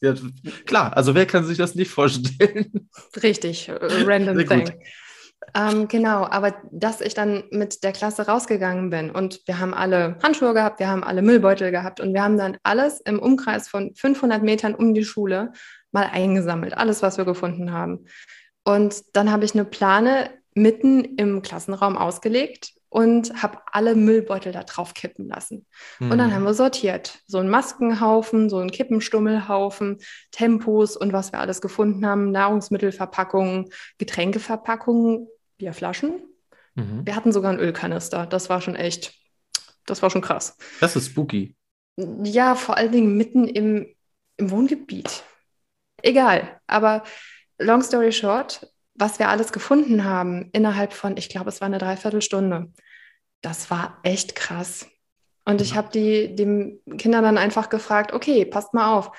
ja, 0.00 0.14
klar, 0.64 0.96
also 0.96 1.14
wer 1.14 1.26
kann 1.26 1.44
sich 1.44 1.58
das 1.58 1.74
nicht 1.74 1.90
vorstellen? 1.90 2.88
Richtig, 3.22 3.68
äh, 3.68 3.74
random 3.80 4.38
thing. 4.46 4.72
Ähm, 5.54 5.88
genau, 5.88 6.24
aber 6.24 6.54
dass 6.70 7.00
ich 7.00 7.14
dann 7.14 7.44
mit 7.50 7.82
der 7.82 7.92
Klasse 7.92 8.26
rausgegangen 8.26 8.90
bin 8.90 9.10
und 9.10 9.40
wir 9.46 9.58
haben 9.58 9.74
alle 9.74 10.16
Handschuhe 10.22 10.54
gehabt, 10.54 10.80
wir 10.80 10.88
haben 10.88 11.04
alle 11.04 11.22
Müllbeutel 11.22 11.70
gehabt 11.70 12.00
und 12.00 12.14
wir 12.14 12.22
haben 12.22 12.38
dann 12.38 12.58
alles 12.62 13.00
im 13.00 13.18
Umkreis 13.18 13.68
von 13.68 13.94
500 13.94 14.42
Metern 14.42 14.74
um 14.74 14.94
die 14.94 15.04
Schule 15.04 15.52
mal 15.92 16.08
eingesammelt, 16.12 16.76
alles, 16.76 17.02
was 17.02 17.18
wir 17.18 17.24
gefunden 17.24 17.72
haben. 17.72 18.06
Und 18.64 19.02
dann 19.14 19.32
habe 19.32 19.44
ich 19.44 19.54
eine 19.54 19.64
Plane 19.64 20.30
mitten 20.54 21.04
im 21.16 21.42
Klassenraum 21.42 21.96
ausgelegt 21.96 22.72
und 22.90 23.40
habe 23.40 23.58
alle 23.70 23.94
Müllbeutel 23.94 24.52
da 24.52 24.64
drauf 24.64 24.94
kippen 24.94 25.28
lassen. 25.28 25.64
Mhm. 26.00 26.10
Und 26.10 26.18
dann 26.18 26.30
mhm. 26.30 26.34
haben 26.34 26.42
wir 26.42 26.54
sortiert. 26.54 27.20
So 27.26 27.38
ein 27.38 27.48
Maskenhaufen, 27.48 28.50
so 28.50 28.58
ein 28.58 28.70
Kippenstummelhaufen, 28.70 29.98
Tempos 30.32 30.96
und 30.96 31.12
was 31.12 31.32
wir 31.32 31.38
alles 31.38 31.60
gefunden 31.60 32.04
haben, 32.04 32.32
Nahrungsmittelverpackungen, 32.32 33.70
Getränkeverpackungen, 33.98 35.28
Bierflaschen. 35.60 36.22
Mhm. 36.74 37.06
Wir 37.06 37.14
hatten 37.14 37.32
sogar 37.32 37.50
einen 37.50 37.60
Ölkanister. 37.60 38.26
Das 38.26 38.48
war 38.50 38.60
schon 38.60 38.74
echt, 38.74 39.14
das 39.86 40.02
war 40.02 40.10
schon 40.10 40.22
krass. 40.22 40.56
Das 40.80 40.96
ist 40.96 41.06
spooky. 41.06 41.56
Ja, 42.24 42.54
vor 42.54 42.76
allen 42.76 42.92
Dingen 42.92 43.16
mitten 43.16 43.46
im, 43.46 43.86
im 44.36 44.50
Wohngebiet. 44.50 45.22
Egal, 46.02 46.60
aber 46.66 47.04
long 47.58 47.82
story 47.82 48.10
short, 48.10 48.66
was 48.94 49.18
wir 49.18 49.28
alles 49.28 49.52
gefunden 49.52 50.04
haben 50.04 50.48
innerhalb 50.52 50.94
von, 50.94 51.16
ich 51.18 51.28
glaube, 51.28 51.50
es 51.50 51.60
war 51.60 51.66
eine 51.66 51.78
Dreiviertelstunde, 51.78 52.72
das 53.42 53.70
war 53.70 53.98
echt 54.02 54.34
krass. 54.34 54.86
Und 55.44 55.60
ich 55.60 55.74
habe 55.74 55.90
die, 55.92 56.34
die 56.34 56.80
Kinder 56.96 57.20
dann 57.22 57.36
einfach 57.36 57.68
gefragt, 57.68 58.12
okay, 58.12 58.44
passt 58.44 58.72
mal 58.72 58.96
auf. 58.96 59.10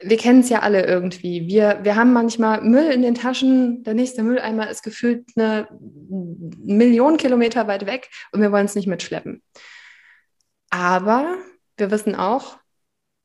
Wir 0.00 0.16
kennen 0.16 0.40
es 0.40 0.48
ja 0.48 0.60
alle 0.60 0.86
irgendwie. 0.86 1.48
Wir, 1.48 1.80
wir 1.82 1.96
haben 1.96 2.12
manchmal 2.12 2.62
Müll 2.62 2.90
in 2.90 3.02
den 3.02 3.14
Taschen. 3.14 3.82
Der 3.82 3.94
nächste 3.94 4.22
Mülleimer 4.22 4.70
ist 4.70 4.82
gefühlt 4.82 5.26
eine 5.36 5.68
Million 6.10 7.16
Kilometer 7.16 7.66
weit 7.66 7.86
weg 7.86 8.08
und 8.32 8.40
wir 8.40 8.52
wollen 8.52 8.66
es 8.66 8.76
nicht 8.76 8.86
mitschleppen. 8.86 9.42
Aber 10.70 11.36
wir 11.76 11.90
wissen 11.90 12.14
auch, 12.14 12.58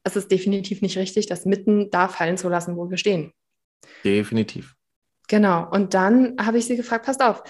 es 0.04 0.16
ist 0.16 0.32
definitiv 0.32 0.82
nicht 0.82 0.98
richtig, 0.98 1.28
das 1.28 1.46
mitten 1.46 1.90
da 1.92 2.08
fallen 2.08 2.38
zu 2.38 2.50
lassen, 2.50 2.76
wo 2.76 2.90
wir 2.90 2.98
stehen. 2.98 3.32
Definitiv. 4.04 4.76
Genau. 5.28 5.70
Und 5.70 5.94
dann 5.94 6.36
habe 6.44 6.58
ich 6.58 6.66
sie 6.66 6.76
gefragt, 6.76 7.06
passt 7.06 7.22
auf, 7.22 7.44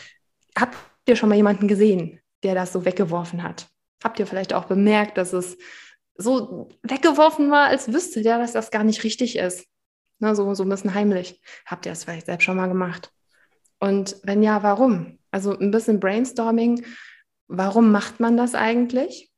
habt 0.58 0.78
ihr 1.08 1.16
schon 1.16 1.30
mal 1.30 1.36
jemanden 1.36 1.68
gesehen, 1.68 2.20
der 2.44 2.56
das 2.56 2.74
so 2.74 2.86
weggeworfen 2.86 3.44
hat. 3.44 3.68
Habt 4.04 4.20
ihr 4.20 4.28
vielleicht 4.28 4.54
auch 4.54 4.66
bemerkt, 4.66 5.18
dass 5.18 5.34
es 5.34 5.58
so 6.16 6.70
weggeworfen 6.84 7.52
war, 7.52 7.68
als 7.68 7.92
wüsste 7.92 8.22
der, 8.22 8.38
dass 8.38 8.54
das 8.54 8.72
gar 8.72 8.84
nicht 8.84 9.04
richtig 9.04 9.38
ist. 9.38 9.66
Ne, 10.20 10.36
so, 10.36 10.54
so 10.54 10.64
ein 10.64 10.70
bisschen 10.70 10.94
heimlich. 10.94 11.42
Habt 11.66 11.86
ihr 11.86 11.92
das 11.92 12.04
vielleicht 12.04 12.28
selbst 12.28 12.46
schon 12.46 12.58
mal 12.58 12.68
gemacht? 12.68 13.12
Und 13.80 14.16
wenn 14.24 14.44
ja, 14.44 14.64
warum? 14.64 15.20
Also 15.32 15.58
ein 15.58 15.72
bisschen 15.72 16.00
Brainstorming, 16.00 16.86
warum 17.48 17.92
macht 17.92 18.20
man 18.20 18.38
das 18.38 18.56
eigentlich? 18.56 19.32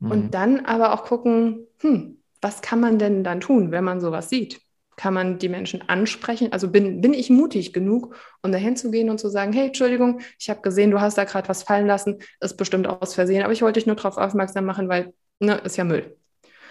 Mhm. 0.00 0.10
Und 0.10 0.34
dann 0.34 0.66
aber 0.66 0.92
auch 0.92 1.04
gucken, 1.04 1.66
hm, 1.80 2.22
was 2.40 2.62
kann 2.62 2.80
man 2.80 2.98
denn 2.98 3.24
dann 3.24 3.40
tun, 3.40 3.70
wenn 3.70 3.84
man 3.84 4.00
sowas 4.00 4.28
sieht? 4.28 4.60
Kann 4.96 5.14
man 5.14 5.38
die 5.38 5.48
Menschen 5.48 5.88
ansprechen? 5.88 6.52
Also 6.52 6.68
bin, 6.68 7.00
bin 7.00 7.14
ich 7.14 7.30
mutig 7.30 7.72
genug, 7.72 8.16
um 8.42 8.52
dahin 8.52 8.76
zu 8.76 8.90
gehen 8.90 9.08
und 9.08 9.18
zu 9.18 9.30
sagen, 9.30 9.52
hey, 9.52 9.68
Entschuldigung, 9.68 10.20
ich 10.38 10.50
habe 10.50 10.60
gesehen, 10.60 10.90
du 10.90 11.00
hast 11.00 11.16
da 11.16 11.24
gerade 11.24 11.48
was 11.48 11.62
fallen 11.62 11.86
lassen, 11.86 12.18
ist 12.40 12.56
bestimmt 12.58 12.86
aus 12.86 13.14
Versehen, 13.14 13.42
aber 13.42 13.52
ich 13.52 13.62
wollte 13.62 13.80
dich 13.80 13.86
nur 13.86 13.96
darauf 13.96 14.18
aufmerksam 14.18 14.66
machen, 14.66 14.88
weil, 14.88 15.14
ne, 15.40 15.56
ist 15.56 15.76
ja 15.76 15.84
Müll. 15.84 16.16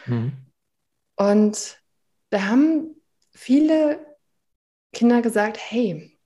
Mhm. 0.05 0.31
Und 1.15 1.81
da 2.29 2.43
haben 2.43 2.95
viele 3.31 3.99
Kinder 4.93 5.21
gesagt, 5.21 5.57
hey, 5.59 6.17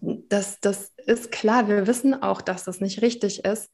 das, 0.00 0.60
das 0.60 0.92
ist 0.98 1.32
klar, 1.32 1.68
wir 1.68 1.86
wissen 1.86 2.22
auch, 2.22 2.42
dass 2.42 2.64
das 2.64 2.80
nicht 2.80 3.02
richtig 3.02 3.44
ist, 3.44 3.70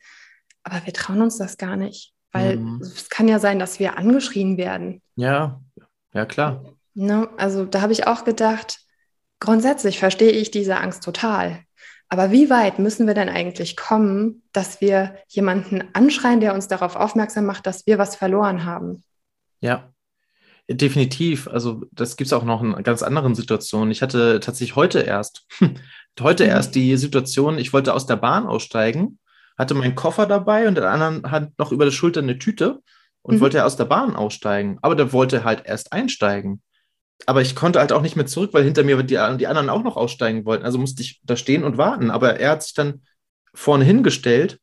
aber 0.62 0.84
wir 0.86 0.92
trauen 0.92 1.20
uns 1.20 1.38
das 1.38 1.58
gar 1.58 1.76
nicht. 1.76 2.14
Weil 2.32 2.56
mhm. 2.56 2.80
es 2.80 3.08
kann 3.08 3.28
ja 3.28 3.38
sein, 3.38 3.58
dass 3.58 3.78
wir 3.78 3.98
angeschrien 3.98 4.56
werden. 4.56 5.02
Ja, 5.14 5.60
ja 6.12 6.26
klar. 6.26 6.64
Ne? 6.94 7.28
Also 7.36 7.64
da 7.64 7.80
habe 7.80 7.92
ich 7.92 8.06
auch 8.06 8.24
gedacht, 8.24 8.80
grundsätzlich 9.40 9.98
verstehe 9.98 10.32
ich 10.32 10.50
diese 10.50 10.76
Angst 10.78 11.02
total. 11.02 11.65
Aber 12.08 12.30
wie 12.30 12.50
weit 12.50 12.78
müssen 12.78 13.06
wir 13.06 13.14
denn 13.14 13.28
eigentlich 13.28 13.76
kommen, 13.76 14.42
dass 14.52 14.80
wir 14.80 15.16
jemanden 15.28 15.84
anschreien, 15.92 16.40
der 16.40 16.54
uns 16.54 16.68
darauf 16.68 16.94
aufmerksam 16.96 17.46
macht, 17.46 17.66
dass 17.66 17.86
wir 17.86 17.98
was 17.98 18.14
verloren 18.14 18.64
haben? 18.64 19.02
Ja, 19.60 19.92
definitiv. 20.70 21.48
Also 21.48 21.82
das 21.90 22.16
gibt 22.16 22.26
es 22.26 22.32
auch 22.32 22.44
noch 22.44 22.62
in 22.62 22.80
ganz 22.84 23.02
anderen 23.02 23.34
Situationen. 23.34 23.90
Ich 23.90 24.02
hatte 24.02 24.38
tatsächlich 24.40 24.76
heute 24.76 25.00
erst, 25.00 25.46
heute 26.20 26.44
mhm. 26.44 26.50
erst 26.50 26.74
die 26.74 26.96
Situation, 26.96 27.58
ich 27.58 27.72
wollte 27.72 27.92
aus 27.92 28.06
der 28.06 28.16
Bahn 28.16 28.46
aussteigen 28.46 29.18
hatte 29.56 29.74
meinen 29.74 29.94
Koffer 29.94 30.26
dabei 30.26 30.68
und 30.68 30.76
der 30.76 30.90
andere 30.90 31.30
hat 31.30 31.52
noch 31.58 31.72
über 31.72 31.84
der 31.84 31.92
Schulter 31.92 32.20
eine 32.20 32.38
Tüte 32.38 32.82
und 33.22 33.36
mhm. 33.36 33.40
wollte 33.40 33.64
aus 33.64 33.76
der 33.76 33.86
Bahn 33.86 34.14
aussteigen. 34.14 34.78
Aber 34.82 34.94
der 34.94 35.12
wollte 35.12 35.44
halt 35.44 35.62
erst 35.64 35.92
einsteigen. 35.92 36.62
Aber 37.24 37.40
ich 37.40 37.56
konnte 37.56 37.80
halt 37.80 37.92
auch 37.92 38.02
nicht 38.02 38.16
mehr 38.16 38.26
zurück, 38.26 38.50
weil 38.52 38.64
hinter 38.64 38.84
mir 38.84 39.02
die, 39.02 39.14
die 39.38 39.46
anderen 39.46 39.70
auch 39.70 39.82
noch 39.82 39.96
aussteigen 39.96 40.44
wollten. 40.44 40.64
Also 40.64 40.78
musste 40.78 41.02
ich 41.02 41.20
da 41.24 41.36
stehen 41.36 41.64
und 41.64 41.78
warten. 41.78 42.10
Aber 42.10 42.38
er 42.38 42.50
hat 42.50 42.62
sich 42.62 42.74
dann 42.74 43.02
vorne 43.54 43.84
hingestellt. 43.84 44.60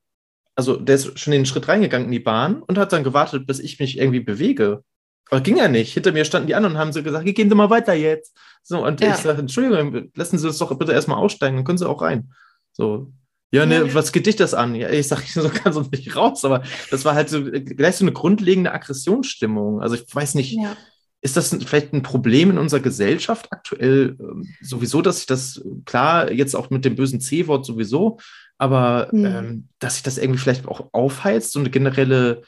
Also 0.56 0.78
der 0.78 0.96
ist 0.96 1.20
schon 1.20 1.32
den 1.32 1.48
Schritt 1.48 1.68
reingegangen 1.68 2.06
in 2.06 2.12
die 2.12 2.20
Bahn 2.20 2.62
und 2.62 2.78
hat 2.78 2.94
dann 2.94 3.04
gewartet, 3.04 3.48
bis 3.48 3.60
ich 3.60 3.80
mich 3.80 3.98
irgendwie 3.98 4.20
bewege. 4.20 4.84
Aber 5.32 5.42
ging 5.42 5.58
ja 5.58 5.68
nicht. 5.68 5.94
Hinter 5.94 6.12
mir 6.12 6.26
standen 6.26 6.48
die 6.48 6.54
anderen 6.54 6.76
und 6.76 6.80
haben 6.80 6.94
so 6.94 7.02
gesagt, 7.02 7.26
gehen 7.26 7.50
Sie 7.50 7.56
mal 7.56 7.72
weiter 7.72 7.94
jetzt. 7.94 8.38
So, 8.62 8.86
und 8.86 9.02
ja. 9.02 9.10
ich 9.10 9.16
sage, 9.16 9.40
Entschuldigung, 9.40 10.12
lassen 10.16 10.38
Sie 10.38 10.46
das 10.46 10.60
doch 10.60 10.78
bitte 10.78 10.92
erstmal 10.92 11.18
aussteigen, 11.18 11.56
dann 11.56 11.66
können 11.66 11.80
Sie 11.80 11.90
auch 11.90 12.02
rein. 12.02 12.34
So, 12.72 13.12
ja, 13.54 13.68
ne, 13.68 13.94
was 13.94 14.12
geht 14.12 14.26
dich 14.26 14.36
das 14.36 14.56
an? 14.56 14.74
Ja, 14.74 14.90
ich 14.90 15.08
sage, 15.08 15.24
so 15.28 15.48
kann 15.48 15.74
so 15.74 15.82
nicht 15.82 16.16
raus, 16.16 16.44
aber 16.44 16.64
das 16.90 17.06
war 17.06 17.14
halt 17.14 17.30
so 17.30 17.44
gleich 17.44 17.96
so 17.96 18.04
eine 18.04 18.12
grundlegende 18.12 18.72
Aggressionsstimmung. 18.72 19.80
Also 19.80 19.96
ich 19.96 20.04
weiß 20.14 20.36
nicht, 20.36 20.54
ja. 20.54 20.76
Ist 21.24 21.38
das 21.38 21.56
vielleicht 21.65 21.94
ein 21.94 22.03
Problem 22.03 22.51
in 22.51 22.58
unserer 22.58 22.82
Gesellschaft 22.82 23.48
aktuell 23.51 24.18
ähm, 24.20 24.53
sowieso, 24.62 25.01
dass 25.01 25.18
sich 25.18 25.25
das, 25.25 25.63
klar, 25.86 26.30
jetzt 26.30 26.53
auch 26.53 26.70
mit 26.70 26.84
dem 26.84 26.96
bösen 26.96 27.22
C-Wort 27.22 27.65
sowieso, 27.65 28.20
aber 28.58 29.08
mhm. 29.13 29.25
ähm, 29.25 29.70
dass 29.80 29.96
sich 29.96 30.03
das 30.03 30.18
irgendwie 30.18 30.39
vielleicht 30.39 30.68
auch 30.68 30.89
aufheizt, 30.92 31.53
so 31.53 31.60
eine 31.60 31.70
generelle, 31.70 32.42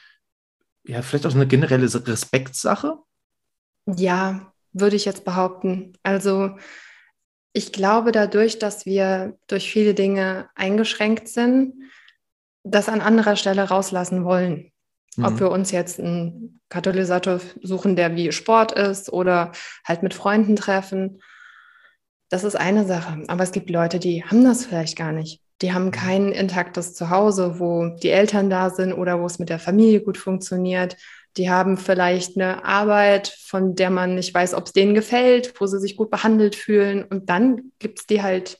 ja, 0.85 1.01
vielleicht 1.01 1.25
auch 1.25 1.33
eine 1.33 1.47
generelle 1.47 1.85
Respektsache? 1.85 2.97
Ja, 3.87 4.51
würde 4.73 4.97
ich 4.97 5.05
jetzt 5.05 5.23
behaupten. 5.23 5.93
Also 6.03 6.57
ich 7.53 7.71
glaube, 7.71 8.11
dadurch, 8.11 8.59
dass 8.59 8.85
wir 8.85 9.37
durch 9.47 9.71
viele 9.71 9.93
Dinge 9.93 10.49
eingeschränkt 10.53 11.29
sind, 11.29 11.75
das 12.63 12.89
an 12.89 12.99
anderer 12.99 13.37
Stelle 13.37 13.63
rauslassen 13.63 14.25
wollen. 14.25 14.73
Mhm. 15.17 15.25
Ob 15.25 15.39
wir 15.39 15.51
uns 15.51 15.71
jetzt 15.71 15.99
einen 15.99 16.59
Katalysator 16.69 17.39
suchen, 17.61 17.95
der 17.95 18.15
wie 18.15 18.31
Sport 18.31 18.71
ist 18.71 19.11
oder 19.11 19.51
halt 19.85 20.03
mit 20.03 20.13
Freunden 20.13 20.55
treffen. 20.55 21.21
Das 22.29 22.43
ist 22.43 22.55
eine 22.55 22.85
Sache. 22.85 23.23
Aber 23.27 23.43
es 23.43 23.51
gibt 23.51 23.69
Leute, 23.69 23.99
die 23.99 24.23
haben 24.23 24.43
das 24.43 24.65
vielleicht 24.65 24.97
gar 24.97 25.11
nicht. 25.11 25.41
Die 25.61 25.73
haben 25.73 25.85
mhm. 25.85 25.91
kein 25.91 26.31
intaktes 26.31 26.93
Zuhause, 26.93 27.59
wo 27.59 27.95
die 28.01 28.09
Eltern 28.09 28.49
da 28.49 28.69
sind 28.69 28.93
oder 28.93 29.21
wo 29.21 29.25
es 29.25 29.39
mit 29.39 29.49
der 29.49 29.59
Familie 29.59 30.01
gut 30.01 30.17
funktioniert. 30.17 30.97
Die 31.37 31.49
haben 31.49 31.77
vielleicht 31.77 32.37
eine 32.37 32.63
Arbeit, 32.63 33.27
von 33.27 33.75
der 33.75 33.89
man 33.89 34.15
nicht 34.15 34.33
weiß, 34.33 34.53
ob 34.53 34.65
es 34.65 34.73
denen 34.73 34.93
gefällt, 34.93 35.53
wo 35.59 35.65
sie 35.65 35.79
sich 35.79 35.97
gut 35.97 36.09
behandelt 36.09 36.55
fühlen. 36.55 37.03
Und 37.03 37.29
dann 37.29 37.71
gibt 37.79 37.99
es 37.99 38.05
die 38.07 38.21
halt, 38.21 38.57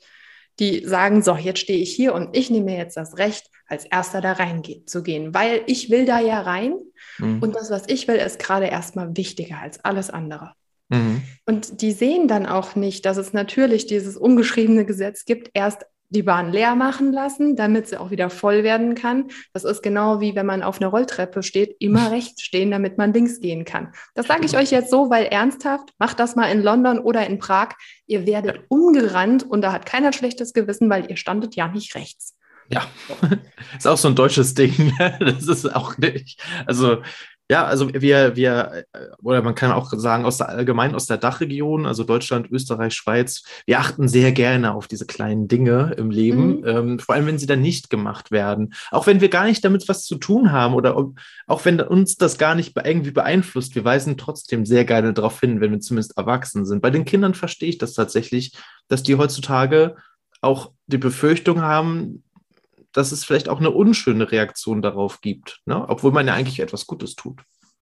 die 0.60 0.86
sagen, 0.86 1.22
so, 1.22 1.36
jetzt 1.36 1.60
stehe 1.60 1.80
ich 1.80 1.94
hier 1.94 2.14
und 2.14 2.36
ich 2.36 2.50
nehme 2.50 2.66
mir 2.66 2.78
jetzt 2.78 2.98
das 2.98 3.18
Recht, 3.18 3.50
als 3.68 3.86
erster 3.86 4.22
da 4.22 4.34
reinzugehen, 4.34 5.34
weil 5.34 5.62
ich 5.68 5.90
will 5.90 6.06
da 6.06 6.20
ja 6.20 6.42
rein. 6.42 6.76
Mhm. 7.18 7.40
Und 7.42 7.56
das, 7.56 7.70
was 7.72 7.84
ich 7.88 8.08
will, 8.08 8.16
ist 8.16 8.40
gerade 8.40 8.68
erstmal 8.68 9.16
wichtiger 9.16 9.60
als 9.60 9.84
alles 9.84 10.10
andere. 10.10 10.54
Mhm. 10.90 11.24
Und 11.46 11.82
die 11.82 11.92
sehen 11.92 12.28
dann 12.28 12.46
auch 12.46 12.76
nicht, 12.76 13.06
dass 13.06 13.18
es 13.18 13.34
natürlich 13.34 13.88
dieses 13.88 14.18
ungeschriebene 14.18 14.86
Gesetz 14.86 15.26
gibt, 15.26 15.50
erst 15.54 15.86
die 16.10 16.24
Bahn 16.24 16.52
leer 16.52 16.76
machen 16.76 17.12
lassen, 17.12 17.56
damit 17.56 17.88
sie 17.88 18.00
auch 18.00 18.12
wieder 18.12 18.30
voll 18.30 18.64
werden 18.64 18.96
kann. 18.96 19.26
Das 19.54 19.64
ist 19.64 19.82
genau 19.82 20.22
wie 20.22 20.36
wenn 20.36 20.46
man 20.46 20.62
auf 20.62 20.80
einer 20.80 20.90
Rolltreppe 20.90 21.42
steht, 21.44 21.76
immer 21.80 22.12
rechts 22.12 22.44
stehen, 22.44 22.72
damit 22.72 22.98
man 22.98 23.14
links 23.14 23.40
gehen 23.40 23.66
kann. 23.66 23.94
Das 24.14 24.28
sage 24.28 24.46
ich 24.46 24.56
euch 24.56 24.72
jetzt 24.72 24.92
so, 24.92 25.10
weil 25.10 25.26
ernsthaft, 25.26 25.94
macht 25.98 26.20
das 26.20 26.36
mal 26.36 26.52
in 26.52 26.62
London 26.62 27.00
oder 27.00 27.26
in 27.28 27.40
Prag. 27.40 27.70
Ihr 28.06 28.26
werdet 28.26 28.62
umgerannt 28.70 29.44
und 29.44 29.62
da 29.62 29.72
hat 29.72 29.86
keiner 29.86 30.14
schlechtes 30.14 30.54
Gewissen, 30.54 30.90
weil 30.90 31.10
ihr 31.10 31.18
standet 31.18 31.56
ja 31.56 31.68
nicht 31.68 31.96
rechts. 31.96 32.36
Ja, 32.70 32.86
ist 33.78 33.88
auch 33.88 33.98
so 33.98 34.08
ein 34.08 34.16
deutsches 34.16 34.54
Ding. 34.54 34.94
Das 35.20 35.48
ist 35.48 35.76
auch 35.76 35.98
nicht. 35.98 36.42
Also 36.66 36.98
ja, 37.48 37.64
also 37.64 37.94
wir, 37.94 38.36
wir, 38.36 38.86
äh, 38.92 39.00
oder 39.22 39.44
man 39.44 39.54
kann 39.54 39.72
auch 39.72 39.92
sagen, 39.96 40.26
aus 40.26 40.38
der 40.38 40.50
allgemein 40.50 40.96
aus 40.96 41.06
der 41.06 41.18
Dachregion, 41.18 41.86
also 41.86 42.04
Deutschland, 42.04 42.50
Österreich, 42.50 42.96
Schweiz, 42.96 43.44
wir 43.68 43.80
achten 43.80 44.08
sehr 44.08 44.32
gerne 44.32 44.74
auf 44.74 44.88
diese 44.88 45.06
kleinen 45.06 45.48
Dinge 45.48 45.94
im 45.98 46.10
Leben, 46.10 46.62
mhm. 46.62 46.66
ähm, 46.66 47.00
vor 47.00 47.14
allem 47.14 47.28
wenn 47.28 47.38
sie 47.38 47.46
dann 47.46 47.62
nicht 47.62 47.92
gemacht 47.92 48.32
werden. 48.32 48.74
Auch 48.90 49.06
wenn 49.06 49.22
wir 49.22 49.30
gar 49.30 49.46
nicht 49.46 49.64
damit 49.64 49.88
was 49.88 50.06
zu 50.06 50.16
tun 50.16 50.52
haben 50.52 50.74
oder 50.74 50.98
ob, 50.98 51.20
auch 51.46 51.64
wenn 51.66 51.80
uns 51.80 52.16
das 52.16 52.40
gar 52.40 52.56
nicht 52.56 52.76
irgendwie 52.84 53.12
beeinflusst, 53.12 53.76
wir 53.76 53.86
weisen 53.86 54.18
trotzdem 54.18 54.66
sehr 54.66 54.84
gerne 54.84 55.14
darauf 55.14 55.40
hin, 55.40 55.62
wenn 55.62 55.72
wir 55.72 55.80
zumindest 55.82 56.18
erwachsen 56.18 56.66
sind. 56.66 56.82
Bei 56.82 56.90
den 56.90 57.06
Kindern 57.06 57.36
verstehe 57.36 57.70
ich 57.70 57.78
das 57.78 57.94
tatsächlich, 57.94 58.58
dass 58.88 59.04
die 59.04 59.18
heutzutage 59.18 59.98
auch 60.42 60.72
die 60.88 60.98
Befürchtung 60.98 61.62
haben, 61.62 62.24
dass 62.96 63.12
es 63.12 63.26
vielleicht 63.26 63.50
auch 63.50 63.60
eine 63.60 63.72
unschöne 63.72 64.32
Reaktion 64.32 64.82
darauf 64.82 65.22
gibt, 65.22 65.62
ne? 65.66 65.86
obwohl 65.88 66.12
man 66.12 66.28
ja 66.28 66.34
eigentlich 66.34 66.60
etwas 66.60 66.88
Gutes 66.88 67.16
tut. 67.16 67.42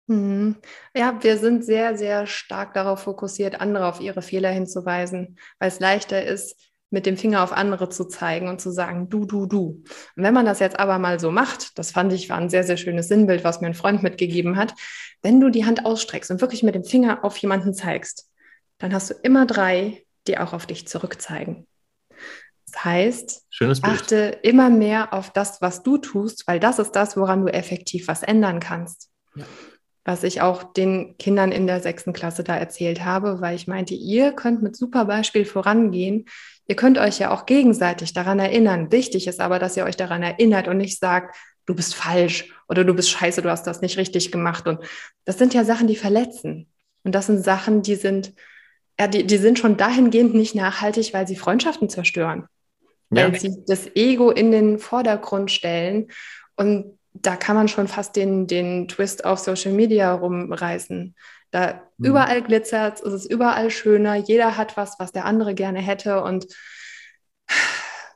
Mhm. 0.07 0.55
Ja, 0.95 1.21
wir 1.21 1.37
sind 1.37 1.63
sehr, 1.63 1.97
sehr 1.97 2.25
stark 2.25 2.73
darauf 2.73 3.01
fokussiert, 3.01 3.61
andere 3.61 3.87
auf 3.87 3.99
ihre 3.99 4.21
Fehler 4.21 4.49
hinzuweisen, 4.49 5.37
weil 5.59 5.67
es 5.67 5.79
leichter 5.79 6.25
ist, 6.25 6.55
mit 6.89 7.05
dem 7.05 7.17
Finger 7.17 7.43
auf 7.43 7.51
andere 7.51 7.89
zu 7.89 8.05
zeigen 8.05 8.47
und 8.47 8.61
zu 8.61 8.71
sagen, 8.71 9.09
du, 9.09 9.25
du, 9.25 9.45
du. 9.45 9.83
Und 10.15 10.23
wenn 10.23 10.33
man 10.33 10.45
das 10.45 10.59
jetzt 10.59 10.79
aber 10.79 10.99
mal 10.99 11.19
so 11.19 11.31
macht, 11.31 11.77
das 11.77 11.91
fand 11.91 12.13
ich 12.13 12.29
war 12.29 12.37
ein 12.37 12.49
sehr, 12.49 12.63
sehr 12.63 12.77
schönes 12.77 13.09
Sinnbild, 13.09 13.43
was 13.43 13.59
mir 13.59 13.67
ein 13.67 13.73
Freund 13.73 14.03
mitgegeben 14.03 14.55
hat, 14.55 14.73
wenn 15.21 15.41
du 15.41 15.49
die 15.49 15.65
Hand 15.65 15.85
ausstreckst 15.85 16.31
und 16.31 16.39
wirklich 16.39 16.63
mit 16.63 16.75
dem 16.75 16.85
Finger 16.85 17.25
auf 17.25 17.37
jemanden 17.37 17.73
zeigst, 17.73 18.29
dann 18.77 18.93
hast 18.93 19.09
du 19.09 19.15
immer 19.21 19.45
drei, 19.45 20.05
die 20.27 20.37
auch 20.37 20.53
auf 20.53 20.65
dich 20.65 20.87
zurückzeigen. 20.87 21.67
Das 22.71 22.83
heißt, 22.83 23.47
achte 23.81 24.39
immer 24.43 24.69
mehr 24.69 25.13
auf 25.13 25.31
das, 25.31 25.61
was 25.61 25.83
du 25.83 25.97
tust, 25.97 26.47
weil 26.47 26.59
das 26.59 26.79
ist 26.79 26.91
das, 26.91 27.15
woran 27.15 27.45
du 27.45 27.53
effektiv 27.53 28.07
was 28.07 28.23
ändern 28.23 28.59
kannst. 28.59 29.09
Ja. 29.35 29.45
Was 30.03 30.23
ich 30.23 30.41
auch 30.41 30.63
den 30.73 31.17
Kindern 31.17 31.51
in 31.51 31.67
der 31.67 31.81
sechsten 31.81 32.13
Klasse 32.13 32.43
da 32.43 32.55
erzählt 32.55 33.03
habe, 33.03 33.41
weil 33.41 33.55
ich 33.55 33.67
meinte, 33.67 33.93
ihr 33.93 34.31
könnt 34.31 34.63
mit 34.63 34.75
super 34.75 35.05
Beispiel 35.05 35.45
vorangehen. 35.45 36.25
Ihr 36.67 36.75
könnt 36.75 36.97
euch 36.97 37.19
ja 37.19 37.31
auch 37.31 37.45
gegenseitig 37.45 38.13
daran 38.13 38.39
erinnern. 38.39 38.91
Wichtig 38.91 39.27
ist 39.27 39.39
aber, 39.39 39.59
dass 39.59 39.75
ihr 39.75 39.85
euch 39.85 39.97
daran 39.97 40.23
erinnert 40.23 40.67
und 40.67 40.77
nicht 40.77 40.99
sagt, 40.99 41.35
du 41.65 41.75
bist 41.75 41.95
falsch 41.95 42.53
oder 42.69 42.83
du 42.83 42.93
bist 42.93 43.09
scheiße, 43.09 43.41
du 43.41 43.49
hast 43.49 43.67
das 43.67 43.81
nicht 43.81 43.97
richtig 43.97 44.31
gemacht. 44.31 44.67
Und 44.67 44.79
das 45.25 45.37
sind 45.37 45.53
ja 45.53 45.63
Sachen, 45.63 45.87
die 45.87 45.95
verletzen. 45.95 46.69
Und 47.03 47.15
das 47.15 47.27
sind 47.27 47.43
Sachen, 47.43 47.81
die 47.81 47.95
sind, 47.95 48.33
ja, 48.99 49.07
die, 49.07 49.25
die 49.25 49.37
sind 49.37 49.59
schon 49.59 49.77
dahingehend 49.77 50.33
nicht 50.33 50.55
nachhaltig, 50.55 51.13
weil 51.13 51.27
sie 51.27 51.35
Freundschaften 51.35 51.89
zerstören 51.89 52.47
weil 53.09 53.33
ja. 53.33 53.39
sie 53.39 53.63
das 53.67 53.87
Ego 53.95 54.31
in 54.31 54.51
den 54.51 54.79
Vordergrund 54.79 55.51
stellen. 55.51 56.07
Und 56.55 56.97
da 57.13 57.35
kann 57.35 57.55
man 57.55 57.67
schon 57.67 57.87
fast 57.87 58.15
den, 58.15 58.47
den 58.47 58.87
Twist 58.87 59.25
auf 59.25 59.39
Social 59.39 59.71
Media 59.71 60.13
rumreißen. 60.13 61.15
Da 61.51 61.81
mhm. 61.97 62.05
überall 62.05 62.41
glitzert 62.41 63.01
es, 63.01 63.13
ist 63.13 63.31
überall 63.31 63.71
schöner, 63.71 64.15
jeder 64.15 64.57
hat 64.57 64.77
was, 64.77 64.99
was 64.99 65.11
der 65.11 65.25
andere 65.25 65.55
gerne 65.55 65.79
hätte. 65.79 66.21
Und 66.21 66.47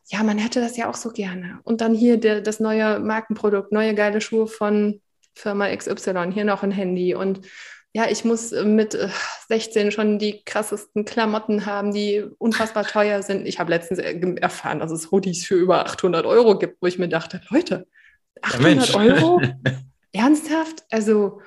ja, 0.08 0.24
man 0.24 0.38
hätte 0.38 0.60
das 0.60 0.78
ja 0.78 0.90
auch 0.90 0.96
so 0.96 1.10
gerne. 1.10 1.60
Und 1.64 1.82
dann 1.82 1.94
hier 1.94 2.18
der, 2.18 2.42
das 2.42 2.60
neue 2.60 3.00
Markenprodukt, 3.00 3.72
neue 3.72 3.96
geile 3.96 4.20
Schuhe 4.20 4.48
von 4.48 5.02
Firma 5.34 5.74
XY, 5.74 6.32
hier 6.34 6.44
noch 6.44 6.64
ein 6.64 6.72
Handy 6.72 7.16
und 7.16 7.42
ja, 7.94 8.10
ich 8.10 8.24
muss 8.24 8.52
äh, 8.52 8.64
mit 8.64 8.98
16 9.50 9.88
äh, 9.88 9.92
schon 9.92 10.20
die 10.20 10.44
krassesten 10.46 11.04
Klamotten 11.06 11.66
haben, 11.66 11.94
die 11.94 12.24
unfassbar 12.38 12.86
teuer 12.86 13.22
sind. 13.22 13.46
Ich 13.46 13.60
habe 13.60 13.70
letztens 13.70 14.00
äh, 14.00 14.18
erfahren, 14.40 14.80
dass 14.80 14.92
es 14.92 15.12
Hoodies 15.12 15.46
für 15.46 15.56
über 15.56 15.86
800 15.86 16.26
Euro 16.26 16.58
gibt, 16.58 16.82
wo 16.82 16.88
ich 16.88 17.00
mir 17.00 17.10
dachte, 17.10 17.42
Leute, 17.50 17.88
800 18.42 18.90
ja, 18.90 18.96
Euro? 18.96 19.42
Ernsthaft? 20.14 20.84
Also, 20.90 21.42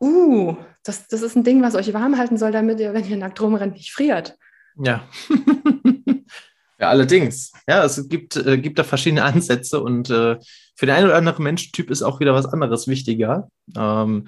uh, 0.00 0.56
das, 0.84 1.08
das 1.08 1.22
ist 1.22 1.36
ein 1.36 1.44
Ding, 1.44 1.62
was 1.62 1.74
euch 1.74 1.92
warm 1.94 2.18
halten 2.18 2.36
soll, 2.36 2.52
damit 2.52 2.80
ihr, 2.80 2.92
wenn 2.92 3.08
ihr 3.08 3.16
nackt 3.16 3.40
rumrennt, 3.40 3.74
nicht 3.74 3.92
friert. 3.92 4.36
Ja. 4.82 5.08
ja, 6.78 6.88
allerdings. 6.88 7.52
Ja, 7.66 7.84
es 7.84 8.08
gibt, 8.08 8.36
äh, 8.36 8.58
gibt 8.58 8.78
da 8.78 8.84
verschiedene 8.84 9.24
Ansätze 9.24 9.80
und 9.82 10.10
äh, 10.10 10.36
für 10.76 10.86
den 10.86 10.94
einen 10.94 11.06
oder 11.06 11.16
anderen 11.16 11.44
Menschentyp 11.44 11.90
ist 11.90 12.02
auch 12.02 12.20
wieder 12.20 12.34
was 12.34 12.46
anderes 12.46 12.86
wichtiger. 12.88 13.50
Ähm, 13.76 14.26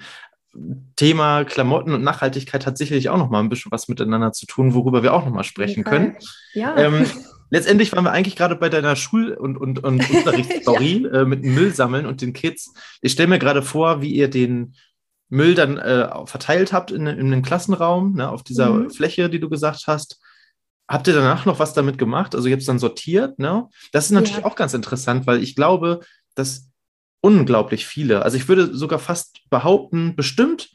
Thema 0.95 1.45
Klamotten 1.45 1.93
und 1.93 2.03
Nachhaltigkeit 2.03 2.65
hat 2.65 2.77
sicherlich 2.77 3.09
auch 3.09 3.17
noch 3.17 3.29
mal 3.29 3.39
ein 3.39 3.49
bisschen 3.49 3.71
was 3.71 3.87
miteinander 3.87 4.31
zu 4.31 4.45
tun, 4.45 4.73
worüber 4.73 5.01
wir 5.01 5.13
auch 5.13 5.25
noch 5.25 5.33
mal 5.33 5.43
sprechen 5.43 5.83
können. 5.83 6.15
Ja. 6.53 6.77
Ähm, 6.77 7.05
letztendlich 7.49 7.91
waren 7.93 8.03
wir 8.03 8.11
eigentlich 8.11 8.35
gerade 8.35 8.55
bei 8.55 8.69
deiner 8.69 8.95
Schul- 8.95 9.33
und, 9.33 9.57
und, 9.57 9.83
und 9.83 10.09
Unterrichtsstory 10.13 11.07
ja. 11.11 11.21
äh, 11.21 11.25
mit 11.25 11.43
Müll 11.43 11.73
sammeln 11.73 12.05
und 12.05 12.21
den 12.21 12.33
Kids. 12.33 12.73
Ich 13.01 13.13
stelle 13.13 13.29
mir 13.29 13.39
gerade 13.39 13.63
vor, 13.63 14.01
wie 14.01 14.13
ihr 14.13 14.29
den 14.29 14.75
Müll 15.29 15.55
dann 15.55 15.77
äh, 15.77 16.09
verteilt 16.25 16.71
habt 16.71 16.91
in, 16.91 17.07
in 17.07 17.31
den 17.31 17.41
Klassenraum, 17.41 18.13
ne, 18.13 18.29
auf 18.29 18.43
dieser 18.43 18.69
mhm. 18.69 18.89
Fläche, 18.91 19.29
die 19.29 19.39
du 19.39 19.49
gesagt 19.49 19.85
hast. 19.87 20.19
Habt 20.87 21.07
ihr 21.07 21.13
danach 21.15 21.45
noch 21.45 21.57
was 21.57 21.73
damit 21.73 21.97
gemacht? 21.97 22.35
Also 22.35 22.47
ihr 22.47 22.53
habt 22.53 22.61
es 22.61 22.67
dann 22.67 22.77
sortiert, 22.77 23.39
ne? 23.39 23.67
Das 23.93 24.05
ist 24.05 24.11
natürlich 24.11 24.43
ja. 24.43 24.45
auch 24.45 24.55
ganz 24.55 24.75
interessant, 24.75 25.25
weil 25.25 25.41
ich 25.41 25.55
glaube, 25.55 26.01
dass 26.35 26.69
unglaublich 27.23 27.87
viele. 27.87 28.23
Also 28.23 28.35
ich 28.35 28.47
würde 28.49 28.75
sogar 28.75 28.99
fast 28.99 29.49
behaupten, 29.49 30.15
bestimmt 30.15 30.71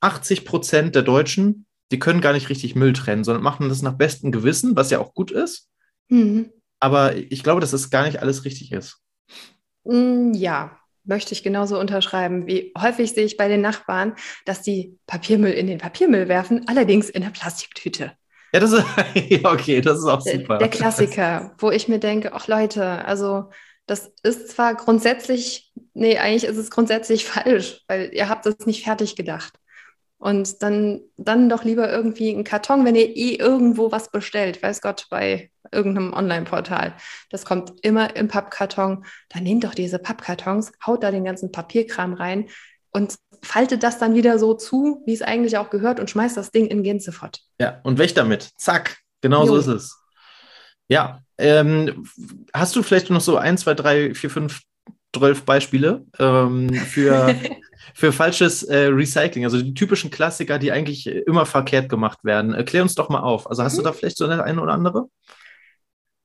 80 0.00 0.44
Prozent 0.44 0.94
der 0.94 1.02
Deutschen, 1.02 1.66
die 1.90 1.98
können 1.98 2.20
gar 2.20 2.32
nicht 2.32 2.48
richtig 2.48 2.76
Müll 2.76 2.92
trennen, 2.92 3.24
sondern 3.24 3.42
machen 3.42 3.68
das 3.68 3.82
nach 3.82 3.94
bestem 3.94 4.30
Gewissen, 4.30 4.76
was 4.76 4.90
ja 4.90 5.00
auch 5.00 5.12
gut 5.12 5.32
ist. 5.32 5.68
Mhm. 6.08 6.50
Aber 6.78 7.16
ich 7.16 7.42
glaube, 7.42 7.60
dass 7.60 7.72
das 7.72 7.90
gar 7.90 8.06
nicht 8.06 8.20
alles 8.20 8.44
richtig 8.44 8.72
ist. 8.72 8.98
Mm, 9.84 10.32
ja, 10.34 10.78
möchte 11.04 11.32
ich 11.32 11.42
genauso 11.42 11.78
unterschreiben. 11.78 12.46
Wie 12.46 12.72
häufig 12.80 13.12
sehe 13.12 13.24
ich 13.24 13.36
bei 13.36 13.48
den 13.48 13.60
Nachbarn, 13.60 14.14
dass 14.44 14.62
die 14.62 14.98
Papiermüll 15.06 15.52
in 15.52 15.66
den 15.66 15.78
Papiermüll 15.78 16.28
werfen, 16.28 16.66
allerdings 16.68 17.10
in 17.10 17.22
der 17.22 17.30
Plastiktüte. 17.30 18.12
Ja, 18.52 18.60
das 18.60 18.72
ist 18.72 18.84
okay, 19.44 19.80
das 19.80 19.98
ist 19.98 20.06
auch 20.06 20.20
super. 20.20 20.58
Der, 20.58 20.68
der 20.68 20.68
Klassiker, 20.68 21.54
wo 21.58 21.72
ich 21.72 21.88
mir 21.88 21.98
denke, 21.98 22.32
ach 22.32 22.46
Leute, 22.46 23.04
also 23.04 23.50
das 23.86 24.12
ist 24.22 24.50
zwar 24.50 24.74
grundsätzlich, 24.74 25.71
nee, 25.94 26.18
eigentlich 26.18 26.44
ist 26.44 26.56
es 26.56 26.70
grundsätzlich 26.70 27.24
falsch, 27.26 27.82
weil 27.88 28.10
ihr 28.12 28.28
habt 28.28 28.46
es 28.46 28.66
nicht 28.66 28.84
fertig 28.84 29.16
gedacht. 29.16 29.54
Und 30.18 30.62
dann, 30.62 31.00
dann 31.16 31.48
doch 31.48 31.64
lieber 31.64 31.90
irgendwie 31.90 32.32
einen 32.32 32.44
Karton, 32.44 32.84
wenn 32.84 32.94
ihr 32.94 33.08
eh 33.16 33.34
irgendwo 33.34 33.90
was 33.90 34.12
bestellt, 34.12 34.62
weiß 34.62 34.80
Gott, 34.80 35.06
bei 35.10 35.50
irgendeinem 35.72 36.12
Online-Portal. 36.12 36.94
Das 37.30 37.44
kommt 37.44 37.72
immer 37.82 38.14
im 38.14 38.28
Pappkarton. 38.28 39.04
Dann 39.30 39.42
nehmt 39.42 39.64
doch 39.64 39.74
diese 39.74 39.98
Pappkartons, 39.98 40.70
haut 40.86 41.02
da 41.02 41.10
den 41.10 41.24
ganzen 41.24 41.50
Papierkram 41.50 42.14
rein 42.14 42.48
und 42.92 43.16
faltet 43.42 43.82
das 43.82 43.98
dann 43.98 44.14
wieder 44.14 44.38
so 44.38 44.54
zu, 44.54 45.02
wie 45.06 45.12
es 45.14 45.22
eigentlich 45.22 45.56
auch 45.56 45.70
gehört 45.70 45.98
und 45.98 46.08
schmeißt 46.08 46.36
das 46.36 46.52
Ding 46.52 46.66
in 46.66 46.84
Gänze 46.84 47.10
fort. 47.10 47.40
Ja, 47.58 47.80
und 47.82 47.98
weg 47.98 48.14
damit. 48.14 48.50
Zack. 48.56 48.98
Genau 49.22 49.44
jo. 49.44 49.54
so 49.54 49.56
ist 49.56 49.66
es. 49.66 49.98
Ja, 50.88 51.20
ähm, 51.38 52.06
hast 52.52 52.76
du 52.76 52.82
vielleicht 52.82 53.10
noch 53.10 53.20
so 53.20 53.36
ein, 53.38 53.56
zwei, 53.58 53.74
drei, 53.74 54.14
vier, 54.14 54.30
fünf, 54.30 54.60
zwölf 55.14 55.44
Beispiele 55.44 56.04
ähm, 56.18 56.72
für, 56.74 57.34
für 57.94 58.12
falsches 58.12 58.62
äh, 58.62 58.86
Recycling? 58.86 59.44
Also 59.44 59.60
die 59.60 59.74
typischen 59.74 60.10
Klassiker, 60.10 60.58
die 60.58 60.72
eigentlich 60.72 61.06
immer 61.06 61.46
verkehrt 61.46 61.88
gemacht 61.88 62.24
werden. 62.24 62.54
Erklär 62.54 62.82
uns 62.82 62.94
doch 62.94 63.08
mal 63.08 63.20
auf. 63.20 63.48
Also 63.48 63.62
hast 63.62 63.74
mhm. 63.74 63.78
du 63.78 63.84
da 63.84 63.92
vielleicht 63.92 64.16
so 64.16 64.24
eine, 64.24 64.42
eine 64.44 64.60
oder 64.60 64.72
andere? 64.72 65.08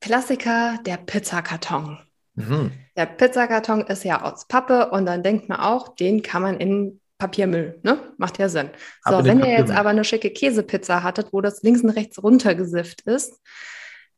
Klassiker, 0.02 0.80
der 0.86 0.98
Pizzakarton. 0.98 2.00
Mhm. 2.36 2.72
Der 2.96 3.08
Pizzakarton 3.08 3.82
ist 3.82 4.04
ja 4.04 4.22
aus 4.22 4.48
Pappe 4.48 4.92
und 4.92 5.06
dann 5.06 5.24
denkt 5.24 5.50
man 5.50 5.60
auch, 5.60 5.96
den 5.96 6.22
kann 6.22 6.44
man 6.44 6.58
in 6.60 7.02
Papiermüll, 7.18 7.80
ne? 7.82 8.00
Macht 8.18 8.38
ja 8.38 8.48
Sinn. 8.48 8.70
So, 9.04 9.24
wenn 9.24 9.40
ihr 9.40 9.52
jetzt 9.52 9.72
aber 9.72 9.90
eine 9.90 10.04
schicke 10.04 10.30
Käsepizza 10.30 11.02
hattet, 11.02 11.34
wo 11.34 11.42
das 11.42 11.64
links 11.64 11.82
und 11.82 11.90
rechts 11.90 12.22
runtergesifft 12.22 13.02
ist, 13.02 13.42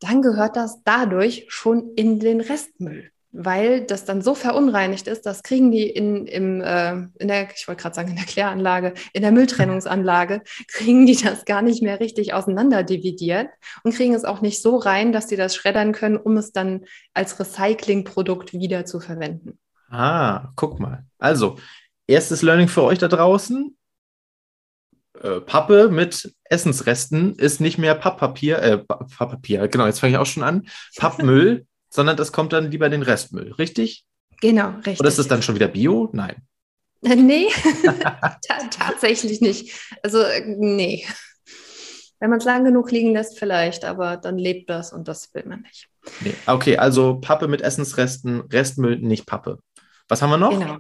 dann 0.01 0.21
gehört 0.21 0.57
das 0.57 0.83
dadurch 0.83 1.45
schon 1.47 1.93
in 1.95 2.19
den 2.19 2.41
Restmüll, 2.41 3.11
weil 3.31 3.85
das 3.85 4.05
dann 4.05 4.21
so 4.21 4.33
verunreinigt 4.33 5.07
ist, 5.07 5.25
das 5.25 5.43
kriegen 5.43 5.71
die 5.71 5.87
in, 5.87 6.25
im, 6.25 6.61
äh, 6.61 6.93
in 6.93 7.27
der, 7.27 7.49
ich 7.55 7.67
wollte 7.67 7.83
gerade 7.83 7.95
sagen, 7.95 8.09
in 8.09 8.15
der 8.15 8.25
Kläranlage, 8.25 8.93
in 9.13 9.21
der 9.21 9.31
Mülltrennungsanlage, 9.31 10.41
kriegen 10.67 11.05
die 11.05 11.15
das 11.15 11.45
gar 11.45 11.61
nicht 11.61 11.83
mehr 11.83 11.99
richtig 11.99 12.33
auseinander 12.33 12.83
dividiert 12.83 13.49
und 13.83 13.93
kriegen 13.93 14.15
es 14.15 14.25
auch 14.25 14.41
nicht 14.41 14.61
so 14.61 14.77
rein, 14.77 15.11
dass 15.11 15.29
sie 15.29 15.35
das 15.35 15.55
schreddern 15.55 15.91
können, 15.91 16.17
um 16.17 16.37
es 16.37 16.51
dann 16.51 16.85
als 17.13 17.39
Recyclingprodukt 17.39 18.53
wieder 18.53 18.85
zu 18.85 18.99
verwenden. 18.99 19.59
Ah, 19.89 20.49
guck 20.55 20.79
mal. 20.79 21.05
Also, 21.19 21.57
erstes 22.07 22.41
Learning 22.41 22.67
für 22.67 22.83
euch 22.83 22.97
da 22.97 23.07
draußen. 23.07 23.75
Äh, 25.21 25.41
Pappe 25.41 25.89
mit 25.89 26.33
Essensresten 26.45 27.35
ist 27.35 27.61
nicht 27.61 27.77
mehr 27.77 27.93
Papppapier, 27.95 28.59
äh, 28.59 28.77
Papppapier, 28.77 29.67
genau, 29.67 29.85
jetzt 29.85 29.99
fange 29.99 30.13
ich 30.13 30.17
auch 30.17 30.25
schon 30.25 30.43
an, 30.43 30.67
Pappmüll, 30.95 31.67
sondern 31.89 32.17
das 32.17 32.31
kommt 32.31 32.53
dann 32.53 32.71
lieber 32.71 32.85
in 32.85 32.91
den 32.91 33.01
Restmüll, 33.01 33.53
richtig? 33.53 34.05
Genau, 34.41 34.69
richtig. 34.77 34.99
Oder 34.99 35.09
ist 35.09 35.19
das 35.19 35.27
dann 35.27 35.41
schon 35.41 35.55
wieder 35.55 35.67
Bio? 35.67 36.09
Nein. 36.13 36.35
Äh, 37.03 37.15
nee, 37.15 37.47
tatsächlich 38.71 39.41
nicht. 39.41 39.73
Also, 40.03 40.19
äh, 40.21 40.43
nee. 40.45 41.05
Wenn 42.19 42.29
man 42.29 42.39
es 42.39 42.45
lang 42.45 42.65
genug 42.65 42.91
liegen 42.91 43.13
lässt, 43.13 43.39
vielleicht, 43.39 43.85
aber 43.85 44.17
dann 44.17 44.37
lebt 44.37 44.69
das 44.69 44.91
und 44.91 45.07
das 45.07 45.33
will 45.33 45.45
man 45.45 45.61
nicht. 45.61 45.87
Nee. 46.19 46.33
Okay, 46.45 46.77
also 46.77 47.19
Pappe 47.19 47.47
mit 47.47 47.61
Essensresten, 47.61 48.41
Restmüll, 48.41 48.99
nicht 48.99 49.25
Pappe. 49.25 49.59
Was 50.09 50.21
haben 50.21 50.29
wir 50.29 50.37
noch? 50.37 50.51
Genau. 50.51 50.77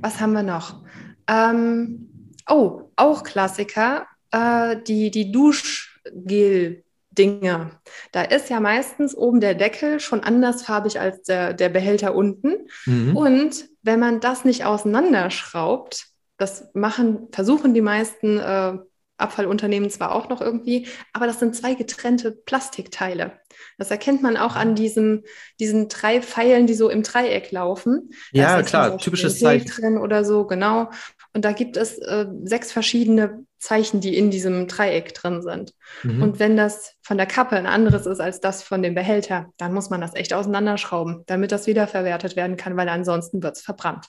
Was 0.00 0.20
haben 0.20 0.32
wir 0.32 0.42
noch? 0.42 0.82
Ähm, 1.28 2.10
Oh, 2.48 2.92
auch 2.94 3.24
Klassiker, 3.24 4.06
äh, 4.30 4.76
die, 4.86 5.10
die 5.10 5.32
Duschgel. 5.32 6.84
Dinge. 7.18 7.70
Da 8.12 8.22
ist 8.22 8.50
ja 8.50 8.60
meistens 8.60 9.14
oben 9.14 9.40
der 9.40 9.54
Deckel 9.54 10.00
schon 10.00 10.20
andersfarbig 10.20 11.00
als 11.00 11.22
der, 11.22 11.52
der 11.52 11.68
Behälter 11.68 12.14
unten. 12.14 12.68
Mhm. 12.84 13.16
Und 13.16 13.68
wenn 13.82 14.00
man 14.00 14.20
das 14.20 14.44
nicht 14.44 14.64
auseinanderschraubt, 14.64 16.06
das 16.36 16.68
machen, 16.74 17.28
versuchen 17.32 17.74
die 17.74 17.80
meisten 17.80 18.38
äh, 18.38 18.78
Abfallunternehmen 19.18 19.88
zwar 19.88 20.14
auch 20.14 20.28
noch 20.28 20.40
irgendwie, 20.42 20.88
aber 21.12 21.26
das 21.26 21.38
sind 21.40 21.56
zwei 21.56 21.74
getrennte 21.74 22.32
Plastikteile. 22.32 23.32
Das 23.78 23.90
erkennt 23.90 24.22
man 24.22 24.36
auch 24.36 24.56
an 24.56 24.74
diesem, 24.74 25.24
diesen 25.58 25.88
drei 25.88 26.20
Pfeilen, 26.20 26.66
die 26.66 26.74
so 26.74 26.90
im 26.90 27.02
Dreieck 27.02 27.50
laufen. 27.50 28.10
Ja, 28.32 28.62
klar, 28.62 28.98
typisches 28.98 29.38
Zeichen. 29.38 29.68
drin 29.68 29.98
oder 29.98 30.24
so, 30.24 30.46
genau. 30.46 30.90
Und 31.36 31.44
da 31.44 31.52
gibt 31.52 31.76
es 31.76 31.98
äh, 31.98 32.24
sechs 32.44 32.72
verschiedene 32.72 33.44
Zeichen, 33.58 34.00
die 34.00 34.16
in 34.16 34.30
diesem 34.30 34.68
Dreieck 34.68 35.12
drin 35.12 35.42
sind. 35.42 35.74
Mhm. 36.02 36.22
Und 36.22 36.38
wenn 36.38 36.56
das 36.56 36.94
von 37.02 37.18
der 37.18 37.26
Kappe 37.26 37.56
ein 37.56 37.66
anderes 37.66 38.06
ist 38.06 38.20
als 38.20 38.40
das 38.40 38.62
von 38.62 38.80
dem 38.80 38.94
Behälter, 38.94 39.50
dann 39.58 39.74
muss 39.74 39.90
man 39.90 40.00
das 40.00 40.14
echt 40.14 40.32
auseinanderschrauben, 40.32 41.24
damit 41.26 41.52
das 41.52 41.66
wiederverwertet 41.66 42.36
werden 42.36 42.56
kann, 42.56 42.74
weil 42.78 42.88
ansonsten 42.88 43.42
wird 43.42 43.54
es 43.54 43.62
verbrannt. 43.62 44.06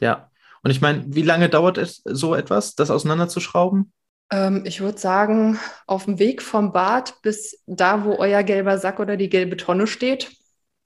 Ja. 0.00 0.30
Und 0.62 0.70
ich 0.70 0.82
meine, 0.82 1.02
wie 1.06 1.22
lange 1.22 1.48
dauert 1.48 1.78
es 1.78 2.02
so 2.04 2.34
etwas, 2.34 2.74
das 2.74 2.90
auseinanderzuschrauben? 2.90 3.90
Ähm, 4.30 4.64
ich 4.66 4.82
würde 4.82 4.98
sagen, 4.98 5.58
auf 5.86 6.04
dem 6.04 6.18
Weg 6.18 6.42
vom 6.42 6.74
Bad 6.74 7.22
bis 7.22 7.62
da, 7.64 8.04
wo 8.04 8.16
euer 8.16 8.42
gelber 8.42 8.76
Sack 8.76 9.00
oder 9.00 9.16
die 9.16 9.30
gelbe 9.30 9.56
Tonne 9.56 9.86
steht. 9.86 10.30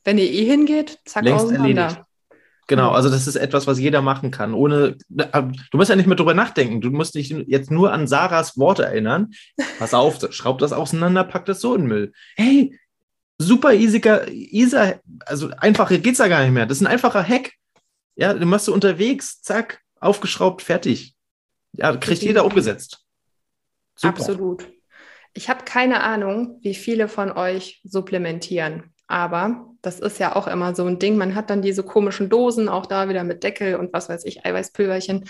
Wenn 0.05 0.19
ihr 0.19 0.31
eh 0.31 0.45
hingeht, 0.45 1.01
zack, 1.05 1.25
Längst 1.25 1.47
auseinander. 1.47 1.83
Erledigt. 1.83 2.10
Genau, 2.71 2.93
also 2.93 3.11
das 3.11 3.27
ist 3.27 3.35
etwas, 3.35 3.67
was 3.67 3.81
jeder 3.81 4.01
machen 4.01 4.31
kann. 4.31 4.55
Ohne, 4.55 4.97
äh, 5.19 5.43
du 5.73 5.77
musst 5.77 5.91
ja 5.91 5.97
nicht 5.97 6.07
mehr 6.07 6.15
drüber 6.15 6.35
nachdenken. 6.35 6.81
Du 6.81 6.91
musst 6.91 7.17
dich 7.17 7.31
jetzt 7.49 7.69
nur 7.69 7.93
an 7.93 8.07
Sarahs 8.07 8.57
Worte 8.59 8.85
erinnern. 8.85 9.33
Pass 9.81 9.93
auf, 9.93 10.21
schraub 10.31 10.61
das 10.61 10.73
auseinander, 10.73 11.25
pack 11.25 11.47
das 11.47 11.61
so 11.61 11.75
in 11.75 11.81
den 11.81 11.89
Müll. 11.89 12.13
Hey, 12.37 12.79
super 13.39 13.75
easiger, 13.75 14.29
easier, 14.31 15.01
also 15.27 15.51
einfacher 15.57 15.99
geht's 15.99 16.21
ja 16.21 16.29
gar 16.29 16.45
nicht 16.45 16.53
mehr. 16.53 16.65
Das 16.65 16.77
ist 16.77 16.83
ein 16.83 16.87
einfacher 16.87 17.27
Hack. 17.27 17.55
Ja, 18.15 18.35
den 18.35 18.49
machst 18.49 18.69
du 18.69 18.73
unterwegs, 18.73 19.43
zack, 19.43 19.81
aufgeschraubt, 19.99 20.63
fertig. 20.63 21.17
Ja, 21.73 21.97
kriegt 21.97 22.23
jeder 22.23 22.45
umgesetzt. 22.45 23.05
Super. 23.97 24.21
Absolut. 24.21 24.71
Ich 25.35 25.51
habe 25.51 25.65
keine 25.65 26.05
Ahnung, 26.05 26.61
wie 26.63 26.77
viele 26.77 27.09
von 27.09 27.33
euch 27.33 27.81
supplementieren, 27.83 28.95
aber 29.09 29.70
das 29.83 30.01
ist 30.01 30.19
ja 30.19 30.37
auch 30.37 30.47
immer 30.47 30.75
so 30.75 30.85
ein 30.87 30.99
Ding. 30.99 31.17
Man 31.17 31.35
hat 31.35 31.51
dann 31.51 31.63
diese 31.63 31.83
komischen 31.83 32.29
Dosen, 32.29 32.69
auch 32.69 32.87
da 32.87 33.09
wieder 33.09 33.25
mit 33.25 33.43
Deckel 33.43 33.77
und 33.77 33.93
was 33.93 34.09
weiß 34.09 34.25
ich, 34.25 34.45
Eiweißpülverchen. 34.45 35.25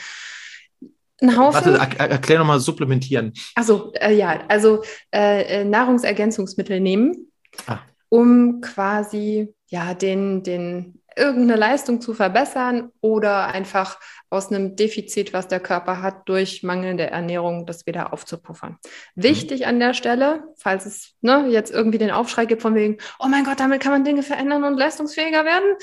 Ein 1.22 1.36
Haufen. 1.36 1.74
Warte, 1.74 1.98
er 1.98 2.10
erklär 2.10 2.38
nochmal 2.38 2.60
supplementieren. 2.60 3.32
Also 3.54 3.92
äh, 3.94 4.14
ja, 4.14 4.40
also 4.48 4.82
äh, 5.14 5.60
äh, 5.60 5.64
Nahrungsergänzungsmittel 5.64 6.80
nehmen. 6.80 7.30
Ah. 7.66 7.80
um 8.08 8.60
quasi 8.60 9.54
ja 9.66 9.94
den, 9.94 10.42
den 10.42 11.00
irgendeine 11.16 11.56
Leistung 11.58 12.00
zu 12.00 12.14
verbessern 12.14 12.90
oder 13.00 13.48
einfach 13.48 13.98
aus 14.30 14.50
einem 14.50 14.76
Defizit, 14.76 15.32
was 15.32 15.48
der 15.48 15.60
Körper 15.60 16.02
hat, 16.02 16.28
durch 16.28 16.62
mangelnde 16.62 17.10
Ernährung 17.10 17.66
das 17.66 17.84
wieder 17.86 18.12
aufzupuffern. 18.12 18.78
Mhm. 19.16 19.22
Wichtig 19.22 19.66
an 19.66 19.80
der 19.80 19.92
Stelle, 19.92 20.44
falls 20.56 20.86
es 20.86 21.14
ne, 21.20 21.48
jetzt 21.48 21.72
irgendwie 21.72 21.98
den 21.98 22.12
Aufschrei 22.12 22.46
gibt 22.46 22.62
von 22.62 22.74
wegen, 22.74 22.98
oh 23.18 23.26
mein 23.28 23.44
Gott, 23.44 23.60
damit 23.60 23.82
kann 23.82 23.92
man 23.92 24.04
Dinge 24.04 24.22
verändern 24.22 24.64
und 24.64 24.78
leistungsfähiger 24.78 25.44
werden, 25.44 25.76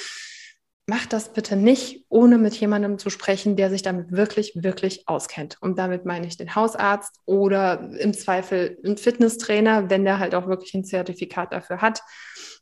macht 0.90 1.12
das 1.12 1.34
bitte 1.34 1.58
nicht, 1.58 2.06
ohne 2.08 2.38
mit 2.38 2.56
jemandem 2.56 2.98
zu 2.98 3.10
sprechen, 3.10 3.58
der 3.58 3.70
sich 3.70 3.82
damit 3.82 4.14
wirklich, 4.14 4.54
wirklich 4.56 5.04
auskennt. 5.08 5.58
Und 5.60 5.78
damit 5.78 6.06
meine 6.06 6.26
ich 6.26 6.38
den 6.38 6.56
Hausarzt 6.56 7.20
oder 7.26 7.90
im 8.00 8.14
Zweifel 8.14 8.78
einen 8.86 8.96
Fitnesstrainer, 8.96 9.90
wenn 9.90 10.06
der 10.06 10.20
halt 10.20 10.34
auch 10.34 10.48
wirklich 10.48 10.74
ein 10.74 10.86
Zertifikat 10.86 11.52
dafür 11.52 11.82
hat. 11.82 12.02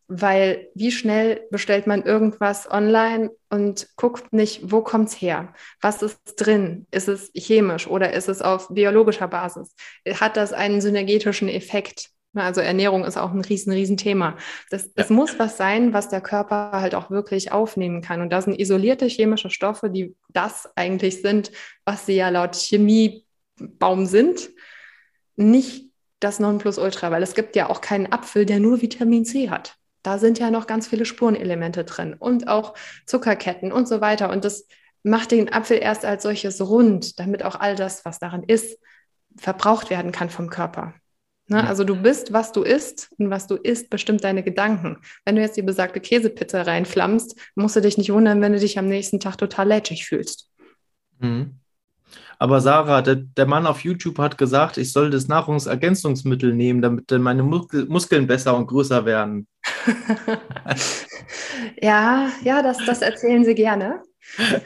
Weil 0.08 0.70
wie 0.76 0.92
schnell 0.92 1.48
bestellt 1.50 1.88
man 1.88 2.04
irgendwas 2.04 2.70
online 2.70 3.32
und 3.50 3.88
guckt 3.96 4.34
nicht, 4.34 4.72
wo 4.72 4.82
kommt 4.82 5.10
es 5.10 5.16
her? 5.16 5.54
Was 5.82 6.04
ist 6.04 6.20
drin? 6.38 6.86
Ist 6.92 7.08
es 7.08 7.32
chemisch 7.36 7.88
oder 7.88 8.14
ist 8.14 8.30
es 8.30 8.42
auf 8.42 8.70
biologischer 8.70 9.28
Basis? 9.28 9.74
Hat 10.08 10.38
das 10.38 10.54
einen 10.54 10.82
synergetischen 10.82 11.50
Effekt? 11.50 12.12
Also 12.36 12.62
Ernährung 12.62 13.04
ist 13.06 13.18
auch 13.18 13.32
ein 13.32 13.42
riesen, 13.42 13.72
riesen 13.72 13.98
Thema. 13.98 14.38
Das, 14.70 14.86
ja. 14.86 14.92
Es 14.96 15.10
muss 15.10 15.40
was 15.40 15.58
sein, 15.58 15.94
was 15.94 16.10
der 16.10 16.22
Körper 16.22 16.72
halt 16.74 16.94
auch 16.94 17.10
wirklich 17.10 17.52
aufnehmen 17.52 18.02
kann. 18.02 18.22
Und 18.22 18.30
das 18.30 18.46
sind 18.46 18.60
isolierte 18.60 19.08
chemische 19.08 19.50
Stoffe, 19.50 19.90
die 19.90 20.16
das 20.30 20.70
eigentlich 20.76 21.22
sind, 21.22 21.52
was 21.86 22.06
sie 22.06 22.16
ja 22.16 22.30
laut 22.30 22.56
Chemiebaum 22.56 24.06
sind. 24.06 24.50
Nicht 25.36 25.86
das 26.20 26.40
Nonplusultra, 26.40 27.12
weil 27.12 27.24
es 27.24 27.36
gibt 27.36 27.56
ja 27.56 27.70
auch 27.70 27.82
keinen 27.82 28.12
Apfel, 28.12 28.46
der 28.46 28.60
nur 28.60 28.82
Vitamin 28.82 29.26
C 29.26 29.50
hat. 29.50 29.78
Da 30.06 30.20
sind 30.20 30.38
ja 30.40 30.52
noch 30.52 30.68
ganz 30.68 30.88
viele 30.88 31.06
Spurenelemente 31.06 31.84
drin 31.84 32.14
und 32.14 32.48
auch 32.48 32.76
Zuckerketten 33.06 33.72
und 33.72 33.88
so 33.88 34.02
weiter. 34.02 34.30
Und 34.30 34.46
das 34.46 34.68
macht 35.04 35.32
den 35.32 35.52
Apfel 35.52 35.78
erst 35.78 36.06
als 36.06 36.24
solches 36.24 36.62
rund, 36.62 37.20
damit 37.20 37.44
auch 37.44 37.60
all 37.60 37.76
das, 37.76 38.06
was 38.06 38.20
darin 38.20 38.44
ist, 38.44 38.80
verbraucht 39.38 39.90
werden 39.90 40.12
kann 40.12 40.30
vom 40.30 40.50
Körper. 40.50 40.94
Ne? 41.48 41.66
Also 41.68 41.84
du 41.84 41.96
bist, 41.96 42.34
was 42.34 42.52
du 42.52 42.64
isst 42.64 43.12
und 43.18 43.30
was 43.30 43.48
du 43.48 43.56
isst, 43.56 43.90
bestimmt 43.90 44.24
deine 44.24 44.44
Gedanken. 44.44 44.98
Wenn 45.26 45.36
du 45.36 45.42
jetzt 45.42 45.58
die 45.58 45.62
besagte 45.62 46.00
Käsepizza 46.00 46.64
reinflammst, 46.64 47.36
musst 47.56 47.76
du 47.76 47.82
dich 47.82 47.98
nicht 47.98 48.12
wundern, 48.12 48.42
wenn 48.42 48.54
du 48.54 48.60
dich 48.60 48.80
am 48.80 48.88
nächsten 48.88 49.20
Tag 49.20 49.38
total 49.38 49.68
lätschig 49.68 50.06
fühlst. 50.06 50.50
Mhm. 51.20 51.60
Aber 52.40 52.62
Sarah, 52.62 53.02
der, 53.02 53.16
der, 53.16 53.46
Mann 53.46 53.66
auf 53.66 53.82
YouTube 53.82 54.20
hat 54.20 54.38
gesagt, 54.38 54.78
ich 54.78 54.92
soll 54.92 55.10
das 55.10 55.28
Nahrungsergänzungsmittel 55.28 56.54
nehmen, 56.54 56.82
damit 56.82 57.12
meine 57.12 57.44
Muskel, 57.44 57.86
Muskeln 57.88 58.28
besser 58.28 58.56
und 58.56 58.68
größer 58.68 59.06
werden. 59.06 59.48
ja, 61.82 62.30
ja, 62.44 62.62
das, 62.62 62.78
das 62.86 63.02
erzählen 63.02 63.46
sie 63.46 63.56
gerne. 63.56 64.02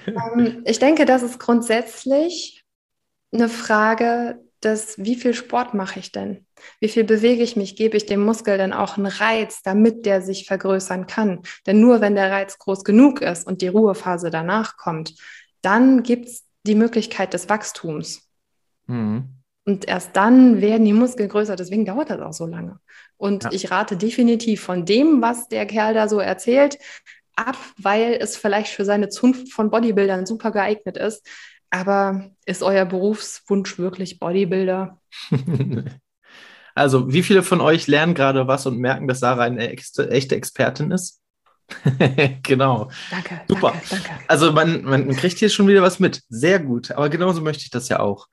ähm, 0.07 0.63
ich 0.65 0.79
denke, 0.79 1.05
das 1.05 1.23
ist 1.23 1.39
grundsätzlich 1.39 2.63
eine 3.31 3.49
Frage 3.49 4.39
das, 4.61 4.97
wie 4.97 5.15
viel 5.15 5.33
Sport 5.33 5.73
mache 5.73 5.99
ich 5.99 6.11
denn? 6.11 6.45
Wie 6.79 6.89
viel 6.89 7.03
bewege 7.03 7.43
ich 7.43 7.55
mich? 7.55 7.75
Gebe 7.75 7.95
ich 7.95 8.05
dem 8.05 8.23
Muskel 8.23 8.57
dann 8.57 8.73
auch 8.73 8.97
einen 8.97 9.05
Reiz, 9.05 9.61
damit 9.63 10.05
der 10.05 10.21
sich 10.21 10.45
vergrößern 10.45 11.07
kann? 11.07 11.41
Denn 11.65 11.79
nur 11.79 12.01
wenn 12.01 12.15
der 12.15 12.31
Reiz 12.31 12.57
groß 12.57 12.83
genug 12.83 13.21
ist 13.21 13.47
und 13.47 13.61
die 13.61 13.69
Ruhephase 13.69 14.29
danach 14.29 14.77
kommt, 14.77 15.15
dann 15.61 16.03
gibt 16.03 16.27
es 16.27 16.43
die 16.69 16.75
Möglichkeit 16.75 17.33
des 17.33 17.49
Wachstums. 17.49 18.29
Mhm. 18.87 19.39
Und 19.65 19.87
erst 19.87 20.15
dann 20.15 20.61
werden 20.61 20.85
die 20.85 20.93
Muskeln 20.93 21.29
größer. 21.29 21.55
Deswegen 21.55 21.85
dauert 21.85 22.09
das 22.09 22.21
auch 22.21 22.33
so 22.33 22.47
lange. 22.47 22.79
Und 23.17 23.43
ja. 23.43 23.51
ich 23.51 23.69
rate 23.69 23.97
definitiv 23.97 24.61
von 24.61 24.85
dem, 24.85 25.21
was 25.21 25.47
der 25.47 25.65
Kerl 25.65 25.93
da 25.93 26.07
so 26.07 26.19
erzählt, 26.19 26.79
ab, 27.35 27.57
weil 27.77 28.17
es 28.19 28.37
vielleicht 28.37 28.73
für 28.73 28.85
seine 28.85 29.09
Zunft 29.09 29.51
von 29.51 29.69
Bodybuildern 29.69 30.25
super 30.25 30.51
geeignet 30.51 30.97
ist. 30.97 31.27
Aber 31.69 32.31
ist 32.45 32.63
euer 32.63 32.85
Berufswunsch 32.85 33.77
wirklich 33.77 34.19
Bodybuilder? 34.19 34.99
also, 36.75 37.13
wie 37.13 37.21
viele 37.21 37.43
von 37.43 37.61
euch 37.61 37.85
lernen 37.85 38.15
gerade 38.15 38.47
was 38.47 38.65
und 38.65 38.79
merken, 38.79 39.07
dass 39.07 39.19
Sarah 39.19 39.43
eine 39.43 39.69
echte 39.69 40.35
Expertin 40.35 40.91
ist? 40.91 41.21
genau. 42.43 42.89
Danke. 43.11 43.41
Super. 43.47 43.73
Danke, 43.89 44.05
danke. 44.07 44.23
Also 44.27 44.51
man, 44.51 44.83
man 44.83 45.15
kriegt 45.15 45.37
hier 45.37 45.49
schon 45.49 45.67
wieder 45.67 45.81
was 45.81 45.99
mit. 45.99 46.21
Sehr 46.29 46.59
gut. 46.59 46.91
Aber 46.91 47.09
genauso 47.09 47.41
möchte 47.41 47.63
ich 47.63 47.69
das 47.69 47.89
ja 47.89 47.99
auch. 47.99 48.27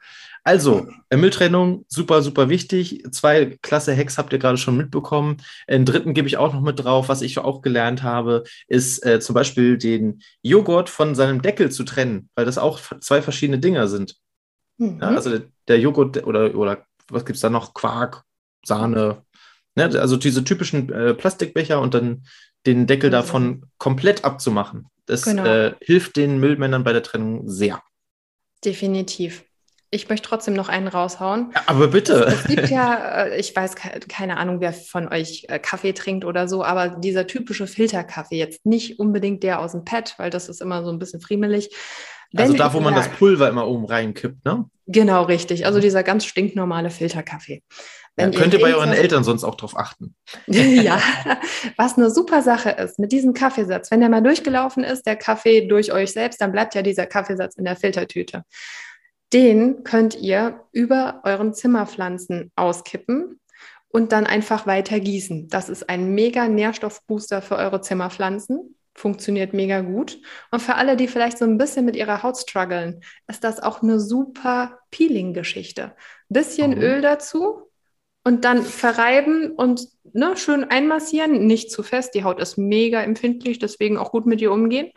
Also, 0.46 0.86
Mülltrennung, 1.12 1.84
super, 1.88 2.22
super 2.22 2.48
wichtig. 2.48 3.02
Zwei 3.10 3.58
klasse 3.62 3.96
Hacks 3.96 4.16
habt 4.16 4.32
ihr 4.32 4.38
gerade 4.38 4.58
schon 4.58 4.76
mitbekommen. 4.76 5.38
Den 5.68 5.84
dritten 5.84 6.14
gebe 6.14 6.28
ich 6.28 6.36
auch 6.36 6.54
noch 6.54 6.60
mit 6.60 6.78
drauf. 6.78 7.08
Was 7.08 7.20
ich 7.22 7.36
auch 7.38 7.62
gelernt 7.62 8.04
habe, 8.04 8.44
ist 8.68 9.04
äh, 9.04 9.18
zum 9.18 9.34
Beispiel 9.34 9.76
den 9.76 10.22
Joghurt 10.42 10.88
von 10.88 11.16
seinem 11.16 11.42
Deckel 11.42 11.72
zu 11.72 11.82
trennen, 11.82 12.28
weil 12.36 12.44
das 12.44 12.58
auch 12.58 12.78
zwei 13.00 13.22
verschiedene 13.22 13.58
Dinger 13.58 13.88
sind. 13.88 14.14
Mhm. 14.78 15.00
Ja, 15.00 15.08
also 15.08 15.30
der, 15.30 15.42
der, 15.66 15.80
Joghurt 15.80 16.24
oder, 16.24 16.54
oder 16.54 16.86
was 17.10 17.24
gibt 17.24 17.34
es 17.34 17.42
da 17.42 17.50
noch? 17.50 17.74
Quark, 17.74 18.22
Sahne. 18.64 19.24
Ne? 19.74 19.84
Also 19.98 20.16
diese 20.16 20.44
typischen 20.44 20.92
äh, 20.92 21.14
Plastikbecher 21.14 21.80
und 21.80 21.92
dann 21.92 22.22
den 22.66 22.86
Deckel 22.86 23.10
mhm. 23.10 23.12
davon 23.12 23.66
komplett 23.78 24.24
abzumachen. 24.24 24.86
Das 25.06 25.22
genau. 25.22 25.44
äh, 25.44 25.74
hilft 25.80 26.16
den 26.16 26.38
Müllmännern 26.38 26.84
bei 26.84 26.92
der 26.92 27.02
Trennung 27.02 27.48
sehr. 27.48 27.80
Definitiv. 28.64 29.44
Ich 29.90 30.08
möchte 30.08 30.28
trotzdem 30.28 30.54
noch 30.54 30.68
einen 30.68 30.88
raushauen. 30.88 31.52
Ja, 31.54 31.62
aber 31.66 31.88
bitte. 31.88 32.24
Es, 32.24 32.40
es, 32.40 32.44
gibt 32.48 32.68
ja, 32.70 33.24
äh, 33.24 33.38
ich 33.38 33.54
weiß 33.54 33.76
keine 34.08 34.36
Ahnung, 34.36 34.60
wer 34.60 34.72
von 34.72 35.08
euch 35.08 35.46
äh, 35.48 35.60
Kaffee 35.60 35.92
trinkt 35.92 36.24
oder 36.24 36.48
so, 36.48 36.64
aber 36.64 36.88
dieser 36.88 37.28
typische 37.28 37.68
Filterkaffee, 37.68 38.36
jetzt 38.36 38.66
nicht 38.66 38.98
unbedingt 38.98 39.44
der 39.44 39.60
aus 39.60 39.72
dem 39.72 39.84
Pad, 39.84 40.14
weil 40.18 40.30
das 40.30 40.48
ist 40.48 40.60
immer 40.60 40.84
so 40.84 40.90
ein 40.90 40.98
bisschen 40.98 41.20
friemelig. 41.20 41.70
Wenn 42.32 42.46
also 42.46 42.56
da, 42.56 42.74
wo 42.74 42.80
man 42.80 42.94
das 42.94 43.08
Pulver 43.08 43.48
immer 43.48 43.68
oben 43.68 43.86
reinkippt, 43.86 44.44
ne? 44.44 44.68
Genau, 44.88 45.22
richtig. 45.22 45.66
Also 45.66 45.80
dieser 45.80 46.02
ganz 46.02 46.24
stinknormale 46.24 46.90
Filterkaffee. 46.90 47.62
Ja, 48.18 48.30
könnt 48.30 48.54
ihr 48.54 48.60
bei 48.60 48.74
euren 48.74 48.92
Eltern 48.92 49.24
sonst 49.24 49.44
auch 49.44 49.56
drauf 49.56 49.76
achten. 49.76 50.14
ja, 50.46 50.98
was 51.76 51.98
eine 51.98 52.10
super 52.10 52.40
Sache 52.42 52.70
ist 52.70 52.98
mit 52.98 53.12
diesem 53.12 53.34
Kaffeesatz. 53.34 53.90
Wenn 53.90 54.00
der 54.00 54.08
mal 54.08 54.22
durchgelaufen 54.22 54.84
ist, 54.84 55.06
der 55.06 55.16
Kaffee 55.16 55.66
durch 55.66 55.92
euch 55.92 56.12
selbst, 56.12 56.40
dann 56.40 56.52
bleibt 56.52 56.74
ja 56.74 56.82
dieser 56.82 57.06
Kaffeesatz 57.06 57.56
in 57.56 57.64
der 57.64 57.76
Filtertüte. 57.76 58.44
Den 59.32 59.84
könnt 59.84 60.14
ihr 60.14 60.60
über 60.72 61.20
euren 61.24 61.52
Zimmerpflanzen 61.52 62.52
auskippen 62.56 63.40
und 63.88 64.12
dann 64.12 64.26
einfach 64.26 64.66
weiter 64.66 64.98
gießen. 64.98 65.48
Das 65.48 65.68
ist 65.68 65.90
ein 65.90 66.14
mega 66.14 66.48
Nährstoffbooster 66.48 67.42
für 67.42 67.56
eure 67.56 67.82
Zimmerpflanzen. 67.82 68.76
Funktioniert 68.94 69.52
mega 69.52 69.82
gut. 69.82 70.18
Und 70.50 70.62
für 70.62 70.76
alle, 70.76 70.96
die 70.96 71.08
vielleicht 71.08 71.36
so 71.36 71.44
ein 71.44 71.58
bisschen 71.58 71.84
mit 71.84 71.96
ihrer 71.96 72.22
Haut 72.22 72.38
strugglen, 72.38 73.02
ist 73.28 73.44
das 73.44 73.60
auch 73.60 73.82
eine 73.82 74.00
super 74.00 74.78
Peeling-Geschichte. 74.90 75.94
Bisschen 76.30 76.72
oh. 76.78 76.80
Öl 76.80 77.02
dazu 77.02 77.65
und 78.26 78.44
dann 78.44 78.64
verreiben 78.64 79.52
und 79.52 79.86
ne, 80.12 80.36
schön 80.36 80.64
einmassieren. 80.64 81.46
Nicht 81.46 81.70
zu 81.70 81.84
fest. 81.84 82.12
Die 82.12 82.24
Haut 82.24 82.40
ist 82.40 82.58
mega 82.58 83.00
empfindlich, 83.00 83.60
deswegen 83.60 83.98
auch 83.98 84.10
gut 84.10 84.26
mit 84.26 84.40
ihr 84.40 84.50
umgehen. 84.50 84.90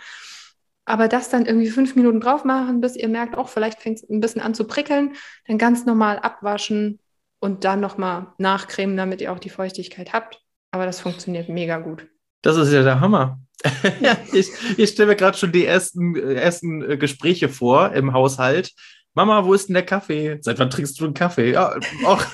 Aber 0.86 1.08
das 1.08 1.30
dann 1.30 1.46
irgendwie 1.46 1.70
fünf 1.70 1.96
Minuten 1.96 2.22
drauf 2.22 2.44
machen, 2.44 2.82
bis 2.82 2.96
ihr 2.96 3.08
merkt, 3.08 3.38
auch 3.38 3.48
vielleicht 3.48 3.84
fängt 3.84 4.00
es 4.00 4.10
ein 4.10 4.20
bisschen 4.20 4.42
an 4.42 4.56
zu 4.56 4.64
prickeln, 4.64 5.14
dann 5.46 5.60
ganz 5.60 5.86
normal 5.86 6.18
abwaschen 6.18 6.98
und 7.40 7.66
dann 7.66 7.80
nochmal 7.80 8.34
nachcremen, 8.40 8.98
damit 8.98 9.22
ihr 9.22 9.32
auch 9.32 9.38
die 9.38 9.52
Feuchtigkeit 9.52 10.12
habt. 10.12 10.42
Aber 10.72 10.88
das 10.88 11.00
funktioniert 11.00 11.50
mega 11.50 11.78
gut. 11.78 12.08
Das 12.42 12.58
ist 12.58 12.74
ja 12.74 12.82
der 12.82 13.00
Hammer. 13.00 13.40
ich, 14.34 14.50
ich 14.76 14.90
stelle 14.90 15.10
mir 15.10 15.16
gerade 15.16 15.38
schon 15.38 15.52
die 15.52 15.66
ersten, 15.66 16.16
ersten 16.16 16.82
äh, 16.82 16.98
Gespräche 16.98 17.48
vor 17.48 17.92
im 17.94 18.12
Haushalt. 18.12 18.72
Mama, 19.14 19.46
wo 19.46 19.54
ist 19.54 19.70
denn 19.70 19.76
der 19.76 19.86
Kaffee? 19.86 20.40
Seit 20.42 20.58
wann 20.58 20.72
trinkst 20.72 21.00
du 21.00 21.06
einen 21.06 21.14
Kaffee? 21.14 21.52
Ja, 21.52 21.76
auch. 22.06 22.26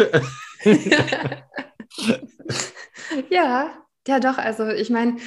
ja, 3.30 3.72
ja, 4.08 4.20
doch. 4.20 4.38
Also 4.38 4.70
ich 4.70 4.90
meine, 4.90 5.18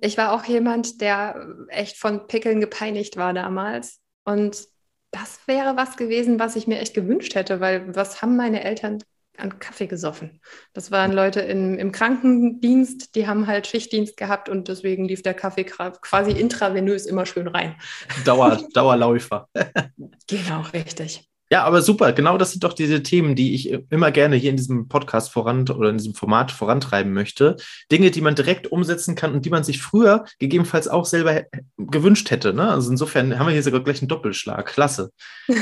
ich 0.00 0.18
war 0.18 0.32
auch 0.32 0.44
jemand, 0.44 1.00
der 1.00 1.46
echt 1.68 1.96
von 1.96 2.26
Pickeln 2.26 2.60
gepeinigt 2.60 3.16
war 3.16 3.32
damals. 3.32 4.00
Und 4.24 4.66
das 5.10 5.40
wäre 5.46 5.76
was 5.76 5.96
gewesen, 5.96 6.38
was 6.38 6.56
ich 6.56 6.66
mir 6.66 6.80
echt 6.80 6.94
gewünscht 6.94 7.34
hätte, 7.34 7.60
weil 7.60 7.94
was 7.94 8.22
haben 8.22 8.36
meine 8.36 8.62
Eltern 8.62 8.98
an 9.36 9.58
Kaffee 9.58 9.86
gesoffen? 9.86 10.40
Das 10.74 10.90
waren 10.90 11.12
Leute 11.12 11.40
in, 11.40 11.78
im 11.78 11.92
Krankendienst, 11.92 13.14
die 13.14 13.26
haben 13.26 13.46
halt 13.46 13.66
Schichtdienst 13.66 14.16
gehabt 14.16 14.48
und 14.48 14.68
deswegen 14.68 15.06
lief 15.06 15.22
der 15.22 15.34
Kaffee 15.34 15.64
quasi 15.64 16.32
intravenös 16.32 17.06
immer 17.06 17.24
schön 17.24 17.48
rein. 17.48 17.76
Dauer, 18.24 18.60
Dauerläufer. 18.74 19.48
genau, 20.26 20.60
richtig. 20.72 21.27
Ja, 21.50 21.64
aber 21.64 21.80
super. 21.80 22.12
Genau 22.12 22.36
das 22.36 22.52
sind 22.52 22.64
doch 22.64 22.74
diese 22.74 23.02
Themen, 23.02 23.34
die 23.34 23.54
ich 23.54 23.70
immer 23.90 24.10
gerne 24.10 24.36
hier 24.36 24.50
in 24.50 24.56
diesem 24.56 24.88
Podcast 24.88 25.32
voran 25.32 25.68
oder 25.68 25.90
in 25.90 25.96
diesem 25.96 26.14
Format 26.14 26.50
vorantreiben 26.50 27.12
möchte. 27.12 27.56
Dinge, 27.90 28.10
die 28.10 28.20
man 28.20 28.34
direkt 28.34 28.70
umsetzen 28.70 29.14
kann 29.14 29.32
und 29.32 29.44
die 29.44 29.50
man 29.50 29.64
sich 29.64 29.80
früher 29.80 30.24
gegebenenfalls 30.38 30.88
auch 30.88 31.06
selber 31.06 31.44
gewünscht 31.78 32.30
hätte. 32.30 32.52
Ne? 32.52 32.68
Also 32.68 32.90
insofern 32.90 33.38
haben 33.38 33.46
wir 33.46 33.52
hier 33.52 33.62
sogar 33.62 33.80
gleich 33.80 34.00
einen 34.00 34.08
Doppelschlag. 34.08 34.66
Klasse. 34.66 35.10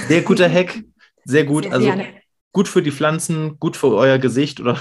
Sehr 0.08 0.22
guter 0.22 0.50
Hack. 0.50 0.82
Sehr 1.24 1.44
gut. 1.44 1.64
Sehr 1.64 1.72
also 1.72 1.86
gerne. 1.86 2.06
gut 2.52 2.68
für 2.68 2.82
die 2.82 2.92
Pflanzen, 2.92 3.58
gut 3.58 3.76
für 3.76 3.94
euer 3.94 4.18
Gesicht 4.18 4.60
oder 4.60 4.78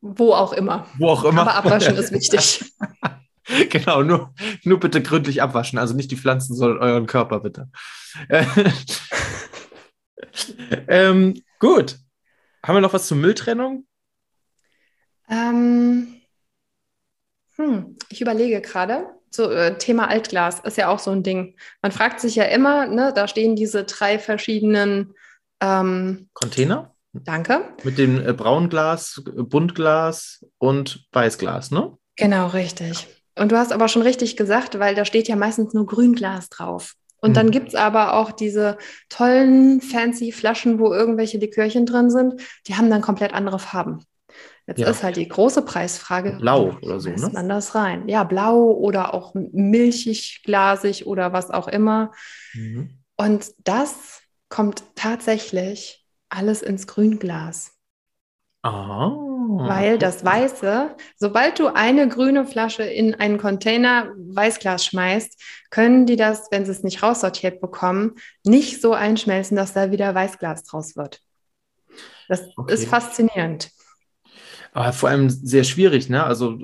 wo 0.00 0.32
auch 0.32 0.52
immer. 0.52 0.86
Wo 0.98 1.08
auch 1.08 1.24
immer. 1.24 1.42
Aber 1.42 1.54
abwaschen 1.54 1.96
ist 1.96 2.12
wichtig. 2.12 2.64
genau, 3.70 4.02
nur, 4.02 4.34
nur 4.64 4.80
bitte 4.80 5.02
gründlich 5.02 5.42
abwaschen. 5.42 5.78
Also 5.78 5.94
nicht 5.94 6.10
die 6.10 6.16
Pflanzen, 6.16 6.54
sondern 6.54 6.78
euren 6.78 7.06
Körper 7.06 7.40
bitte. 7.40 7.70
ähm, 10.88 11.42
gut. 11.58 11.98
Haben 12.64 12.76
wir 12.76 12.80
noch 12.80 12.92
was 12.92 13.06
zur 13.06 13.16
Mülltrennung? 13.16 13.86
Ähm, 15.28 16.16
hm, 17.56 17.96
ich 18.08 18.20
überlege 18.20 18.60
gerade. 18.60 19.06
So, 19.30 19.50
äh, 19.50 19.76
Thema 19.76 20.08
Altglas 20.08 20.60
ist 20.60 20.78
ja 20.78 20.88
auch 20.88 20.98
so 20.98 21.10
ein 21.10 21.22
Ding. 21.22 21.56
Man 21.82 21.92
fragt 21.92 22.20
sich 22.20 22.36
ja 22.36 22.44
immer, 22.44 22.86
ne, 22.86 23.12
da 23.14 23.28
stehen 23.28 23.54
diese 23.54 23.84
drei 23.84 24.18
verschiedenen 24.18 25.14
ähm, 25.60 26.28
Container? 26.32 26.94
Danke. 27.12 27.74
Mit 27.82 27.98
dem 27.98 28.24
äh, 28.26 28.32
Braunglas, 28.32 29.22
Buntglas 29.36 30.44
und 30.58 31.06
Weißglas, 31.12 31.70
ne? 31.70 31.96
Genau, 32.16 32.48
richtig. 32.48 33.06
Und 33.38 33.52
du 33.52 33.58
hast 33.58 33.72
aber 33.72 33.88
schon 33.88 34.02
richtig 34.02 34.36
gesagt, 34.36 34.78
weil 34.78 34.94
da 34.94 35.04
steht 35.04 35.28
ja 35.28 35.36
meistens 35.36 35.74
nur 35.74 35.86
Grünglas 35.86 36.48
drauf. 36.48 36.94
Und 37.20 37.30
mhm. 37.30 37.34
dann 37.34 37.50
gibt 37.50 37.68
es 37.68 37.74
aber 37.74 38.14
auch 38.14 38.32
diese 38.32 38.78
tollen, 39.08 39.80
fancy 39.80 40.32
Flaschen, 40.32 40.78
wo 40.78 40.92
irgendwelche 40.92 41.38
Likörchen 41.38 41.86
drin 41.86 42.10
sind, 42.10 42.40
die 42.66 42.76
haben 42.76 42.90
dann 42.90 43.02
komplett 43.02 43.32
andere 43.32 43.58
Farben. 43.58 44.04
Jetzt 44.66 44.80
ja. 44.80 44.90
ist 44.90 45.02
halt 45.02 45.16
die 45.16 45.28
große 45.28 45.62
Preisfrage. 45.62 46.38
Blau 46.40 46.76
oder 46.82 46.98
so, 46.98 47.10
ne? 47.10 47.30
man 47.32 47.48
das 47.48 47.74
rein? 47.74 48.08
Ja, 48.08 48.24
blau 48.24 48.72
oder 48.72 49.14
auch 49.14 49.32
milchig, 49.34 50.42
glasig 50.44 51.06
oder 51.06 51.32
was 51.32 51.50
auch 51.50 51.68
immer. 51.68 52.10
Mhm. 52.54 52.98
Und 53.16 53.52
das 53.64 54.22
kommt 54.48 54.82
tatsächlich 54.96 56.04
alles 56.28 56.62
ins 56.62 56.86
Grünglas. 56.86 57.75
Oh, 58.66 59.58
Weil 59.60 59.96
das 59.96 60.24
Weiße, 60.24 60.96
sobald 61.16 61.58
du 61.60 61.68
eine 61.68 62.08
grüne 62.08 62.46
Flasche 62.46 62.82
in 62.82 63.14
einen 63.14 63.38
Container 63.38 64.12
Weißglas 64.16 64.84
schmeißt, 64.84 65.40
können 65.70 66.06
die 66.06 66.16
das, 66.16 66.48
wenn 66.50 66.64
sie 66.64 66.72
es 66.72 66.82
nicht 66.82 67.02
raussortiert 67.02 67.60
bekommen, 67.60 68.16
nicht 68.44 68.82
so 68.82 68.92
einschmelzen, 68.92 69.56
dass 69.56 69.72
da 69.72 69.92
wieder 69.92 70.12
Weißglas 70.14 70.64
draus 70.64 70.96
wird. 70.96 71.20
Das 72.28 72.42
okay. 72.56 72.74
ist 72.74 72.88
faszinierend. 72.88 73.70
Aber 74.72 74.92
vor 74.92 75.10
allem 75.10 75.30
sehr 75.30 75.64
schwierig, 75.64 76.08
ne? 76.08 76.24
Also, 76.24 76.58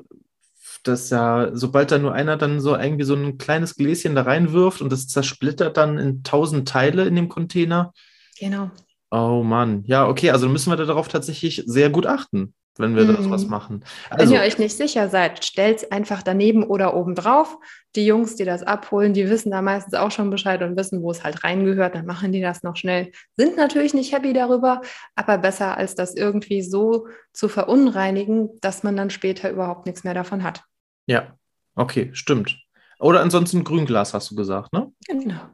dass 0.82 1.10
ja, 1.10 1.50
sobald 1.52 1.92
da 1.92 1.98
nur 1.98 2.12
einer 2.12 2.36
dann 2.36 2.60
so 2.60 2.76
irgendwie 2.76 3.04
so 3.04 3.14
ein 3.14 3.38
kleines 3.38 3.76
Gläschen 3.76 4.16
da 4.16 4.22
reinwirft 4.22 4.82
und 4.82 4.90
das 4.90 5.06
zersplittert 5.06 5.76
dann 5.76 5.98
in 5.98 6.24
tausend 6.24 6.68
Teile 6.68 7.04
in 7.04 7.14
dem 7.14 7.28
Container. 7.28 7.92
Genau. 8.40 8.72
Oh 9.14 9.42
Mann, 9.42 9.84
ja, 9.84 10.08
okay, 10.08 10.30
also 10.30 10.48
müssen 10.48 10.70
wir 10.70 10.76
darauf 10.78 11.06
tatsächlich 11.06 11.64
sehr 11.66 11.90
gut 11.90 12.06
achten, 12.06 12.54
wenn 12.78 12.96
wir 12.96 13.04
mhm. 13.04 13.16
da 13.24 13.30
was 13.30 13.46
machen. 13.46 13.84
Also, 14.08 14.24
wenn 14.24 14.40
ihr 14.40 14.42
euch 14.42 14.56
nicht 14.56 14.74
sicher 14.74 15.10
seid, 15.10 15.44
stellt 15.44 15.76
es 15.76 15.92
einfach 15.92 16.22
daneben 16.22 16.64
oder 16.64 16.96
oben 16.96 17.14
drauf. 17.14 17.58
Die 17.94 18.06
Jungs, 18.06 18.36
die 18.36 18.46
das 18.46 18.62
abholen, 18.62 19.12
die 19.12 19.28
wissen 19.28 19.50
da 19.50 19.60
meistens 19.60 19.92
auch 19.92 20.10
schon 20.10 20.30
Bescheid 20.30 20.62
und 20.62 20.78
wissen, 20.78 21.02
wo 21.02 21.10
es 21.10 21.24
halt 21.24 21.44
reingehört. 21.44 21.94
Dann 21.94 22.06
machen 22.06 22.32
die 22.32 22.40
das 22.40 22.62
noch 22.62 22.74
schnell. 22.74 23.12
Sind 23.36 23.58
natürlich 23.58 23.92
nicht 23.92 24.14
happy 24.14 24.32
darüber, 24.32 24.80
aber 25.14 25.36
besser 25.36 25.76
als 25.76 25.94
das 25.94 26.14
irgendwie 26.16 26.62
so 26.62 27.06
zu 27.34 27.50
verunreinigen, 27.50 28.48
dass 28.62 28.82
man 28.82 28.96
dann 28.96 29.10
später 29.10 29.50
überhaupt 29.50 29.84
nichts 29.84 30.04
mehr 30.04 30.14
davon 30.14 30.42
hat. 30.42 30.62
Ja, 31.06 31.36
okay, 31.74 32.08
stimmt. 32.14 32.58
Oder 32.98 33.20
ansonsten 33.20 33.62
Grünglas, 33.62 34.14
hast 34.14 34.30
du 34.30 34.36
gesagt, 34.36 34.72
ne? 34.72 34.90
Genau. 35.06 35.50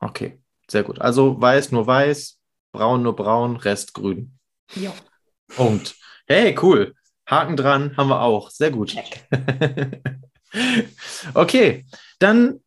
Okay, 0.00 0.38
sehr 0.70 0.82
gut. 0.82 1.00
Also 1.00 1.40
weiß, 1.40 1.72
nur 1.72 1.86
weiß, 1.86 2.39
braun 2.72 3.02
nur 3.02 3.16
braun, 3.16 3.56
Rest 3.56 3.94
grün. 3.94 4.38
Ja. 4.74 4.92
Punkt. 5.48 5.96
Hey, 6.26 6.56
cool. 6.62 6.94
Haken 7.26 7.56
dran 7.56 7.96
haben 7.96 8.08
wir 8.08 8.22
auch. 8.22 8.50
Sehr 8.50 8.70
gut. 8.70 8.94
okay, 11.34 11.86
dann 12.18 12.60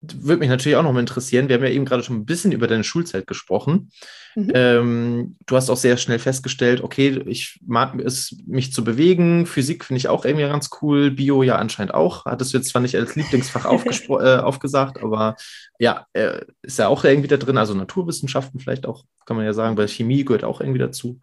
würde 0.00 0.38
mich 0.38 0.48
natürlich 0.48 0.76
auch 0.76 0.82
noch 0.84 0.92
mal 0.92 1.00
interessieren. 1.00 1.48
Wir 1.48 1.56
haben 1.56 1.64
ja 1.64 1.70
eben 1.70 1.84
gerade 1.84 2.04
schon 2.04 2.16
ein 2.16 2.24
bisschen 2.24 2.52
über 2.52 2.68
deine 2.68 2.84
Schulzeit 2.84 3.26
gesprochen. 3.26 3.90
Mhm. 4.36 4.52
Ähm, 4.54 5.36
du 5.46 5.56
hast 5.56 5.70
auch 5.70 5.76
sehr 5.76 5.96
schnell 5.96 6.20
festgestellt, 6.20 6.82
okay, 6.82 7.20
ich 7.26 7.58
mag 7.66 7.98
es, 8.00 8.36
mich 8.46 8.72
zu 8.72 8.84
bewegen. 8.84 9.44
Physik 9.46 9.84
finde 9.84 9.98
ich 9.98 10.08
auch 10.08 10.24
irgendwie 10.24 10.46
ganz 10.46 10.70
cool. 10.80 11.10
Bio 11.10 11.42
ja 11.42 11.56
anscheinend 11.56 11.94
auch. 11.94 12.26
Hattest 12.26 12.52
du 12.52 12.58
jetzt 12.58 12.68
zwar 12.68 12.80
nicht 12.80 12.94
als 12.94 13.16
Lieblingsfach 13.16 13.64
äh, 14.10 14.38
aufgesagt, 14.38 15.02
aber 15.02 15.34
ja, 15.80 16.06
äh, 16.12 16.42
ist 16.62 16.78
ja 16.78 16.86
auch 16.86 17.02
irgendwie 17.04 17.28
da 17.28 17.36
drin. 17.36 17.58
Also 17.58 17.74
Naturwissenschaften 17.74 18.60
vielleicht 18.60 18.86
auch, 18.86 19.04
kann 19.26 19.36
man 19.36 19.46
ja 19.46 19.52
sagen, 19.52 19.76
weil 19.76 19.88
Chemie 19.88 20.24
gehört 20.24 20.44
auch 20.44 20.60
irgendwie 20.60 20.80
dazu. 20.80 21.18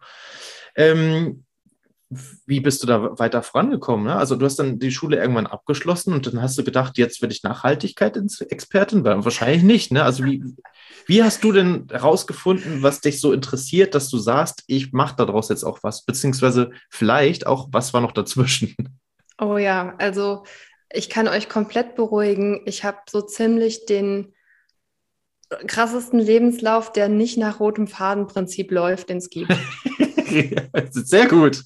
Ähm, 0.74 1.45
wie 2.08 2.60
bist 2.60 2.82
du 2.82 2.86
da 2.86 3.18
weiter 3.18 3.42
vorangekommen? 3.42 4.06
Ne? 4.06 4.16
Also 4.16 4.36
du 4.36 4.46
hast 4.46 4.58
dann 4.58 4.78
die 4.78 4.92
Schule 4.92 5.16
irgendwann 5.16 5.48
abgeschlossen 5.48 6.12
und 6.12 6.26
dann 6.26 6.40
hast 6.40 6.56
du 6.56 6.62
gedacht, 6.62 6.98
jetzt 6.98 7.20
werde 7.20 7.34
ich 7.34 7.42
Nachhaltigkeit-Expertin? 7.42 9.04
Wahrscheinlich 9.04 9.64
nicht. 9.64 9.92
Ne? 9.92 10.04
Also 10.04 10.24
wie, 10.24 10.42
wie 11.06 11.22
hast 11.24 11.42
du 11.42 11.50
denn 11.50 11.88
herausgefunden, 11.90 12.82
was 12.82 13.00
dich 13.00 13.20
so 13.20 13.32
interessiert, 13.32 13.94
dass 13.96 14.08
du 14.08 14.18
sagst, 14.18 14.62
ich 14.68 14.92
mache 14.92 15.16
daraus 15.16 15.48
jetzt 15.48 15.64
auch 15.64 15.80
was? 15.82 16.04
Beziehungsweise 16.04 16.70
vielleicht 16.90 17.46
auch, 17.46 17.68
was 17.72 17.92
war 17.92 18.00
noch 18.00 18.12
dazwischen? 18.12 18.76
Oh 19.38 19.58
ja, 19.58 19.94
also 19.98 20.44
ich 20.90 21.10
kann 21.10 21.26
euch 21.26 21.48
komplett 21.48 21.96
beruhigen. 21.96 22.62
Ich 22.66 22.84
habe 22.84 22.98
so 23.10 23.20
ziemlich 23.20 23.84
den 23.86 24.32
krassesten 25.66 26.20
Lebenslauf, 26.20 26.92
der 26.92 27.08
nicht 27.08 27.36
nach 27.36 27.60
rotem 27.60 27.86
Fadenprinzip 27.88 28.70
läuft, 28.70 29.10
den 29.10 29.18
es 29.18 29.28
gibt. 29.28 29.52
Sehr 30.90 31.26
gut. 31.26 31.64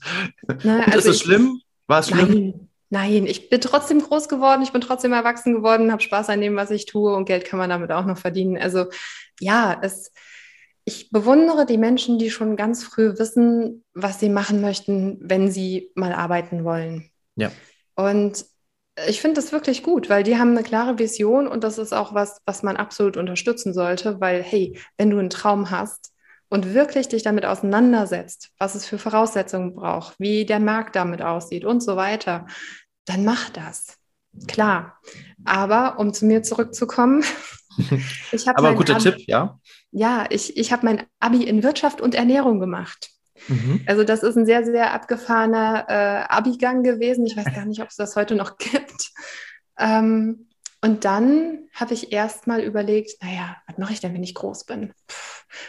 Na, 0.63 0.85
also 0.85 0.99
ist 0.99 1.07
es 1.07 1.21
schlimm? 1.21 1.61
War 1.87 2.01
es 2.01 2.09
schlimm? 2.09 2.29
Nein, 2.29 2.69
nein, 2.91 3.27
ich 3.27 3.51
bin 3.51 3.61
trotzdem 3.61 4.01
groß 4.01 4.29
geworden, 4.29 4.63
ich 4.63 4.73
bin 4.73 4.81
trotzdem 4.81 5.13
erwachsen 5.13 5.55
geworden, 5.55 5.93
habe 5.93 6.03
Spaß 6.03 6.29
an 6.29 6.41
dem, 6.41 6.57
was 6.57 6.71
ich 6.71 6.87
tue 6.87 7.15
und 7.15 7.25
Geld 7.25 7.45
kann 7.45 7.59
man 7.59 7.71
damit 7.71 7.91
auch 7.93 8.07
noch 8.07 8.19
verdienen. 8.19 8.59
Also 8.59 8.87
ja, 9.41 9.79
es, 9.83 10.13
ich 10.85 11.11
bewundere 11.11 11.67
die 11.67 11.79
Menschen, 11.79 12.19
die 12.19 12.31
schon 12.31 12.57
ganz 12.57 12.85
früh 12.85 13.19
wissen, 13.19 13.85
was 13.95 14.21
sie 14.21 14.29
machen 14.29 14.61
möchten, 14.61 15.19
wenn 15.21 15.51
sie 15.51 15.91
mal 15.95 16.13
arbeiten 16.13 16.65
wollen. 16.65 17.11
Ja. 17.37 17.51
Und 17.95 18.45
ich 19.09 19.21
finde 19.21 19.37
das 19.37 19.53
wirklich 19.53 19.83
gut, 19.83 20.11
weil 20.11 20.23
die 20.23 20.37
haben 20.37 20.51
eine 20.51 20.63
klare 20.63 20.99
Vision 20.99 21.47
und 21.47 21.65
das 21.65 21.79
ist 21.79 21.93
auch 21.93 22.15
was, 22.15 22.41
was 22.45 22.63
man 22.63 22.77
absolut 22.77 23.17
unterstützen 23.17 23.73
sollte, 23.73 24.21
weil 24.21 24.43
hey, 24.43 24.79
wenn 24.99 25.11
du 25.11 25.19
einen 25.19 25.31
Traum 25.31 25.71
hast, 25.71 26.13
und 26.51 26.75
wirklich 26.75 27.09
dich 27.09 27.23
damit 27.23 27.47
auseinandersetzt, 27.47 28.51
was 28.59 28.75
es 28.75 28.85
für 28.85 28.99
Voraussetzungen 28.99 29.75
braucht, 29.75 30.19
wie 30.19 30.45
der 30.45 30.61
Markt 30.61 30.97
damit 30.97 31.23
aussieht 31.23 31.65
und 31.65 31.83
so 31.83 31.97
weiter, 31.97 32.47
dann 33.07 33.25
mach 33.25 33.49
das. 33.51 33.97
Klar. 34.47 35.01
Aber 35.45 35.99
um 35.99 36.13
zu 36.13 36.27
mir 36.27 36.43
zurückzukommen, 36.43 37.25
ich 38.33 38.47
habe. 38.47 38.59
Aber 38.59 38.75
guter 38.75 38.97
Abi, 38.97 39.03
Tipp, 39.03 39.29
ja. 39.29 39.59
Ja, 39.93 40.27
ich, 40.29 40.57
ich 40.57 40.73
habe 40.73 40.85
mein 40.85 41.05
Abi 41.21 41.45
in 41.45 41.63
Wirtschaft 41.63 42.01
und 42.01 42.15
Ernährung 42.15 42.61
gemacht. 42.61 43.11
Mhm. 43.49 43.83
Also, 43.87 44.05
das 44.05 44.23
ist 44.23 44.37
ein 44.37 44.47
sehr, 44.47 44.65
sehr 44.65 44.93
abgefahrener 44.93 45.87
äh, 45.89 46.25
Abi-Gang 46.29 46.85
gewesen. 46.85 47.27
Ich 47.27 47.37
weiß 47.37 47.55
gar 47.55 47.65
nicht, 47.65 47.81
ob 47.81 47.89
es 47.89 47.97
das 47.97 48.17
heute 48.17 48.35
noch 48.35 48.59
gibt. 48.59 49.13
Ähm, 49.79 50.50
und 50.83 51.05
dann 51.05 51.69
habe 51.75 51.93
ich 51.93 52.13
erst 52.13 52.47
mal 52.47 52.61
überlegt, 52.61 53.23
naja, 53.23 53.57
was 53.67 53.77
mache 53.79 53.93
ich 53.93 54.01
denn, 54.01 54.15
wenn 54.15 54.23
ich 54.23 54.35
groß 54.35 54.65
bin? 54.65 54.93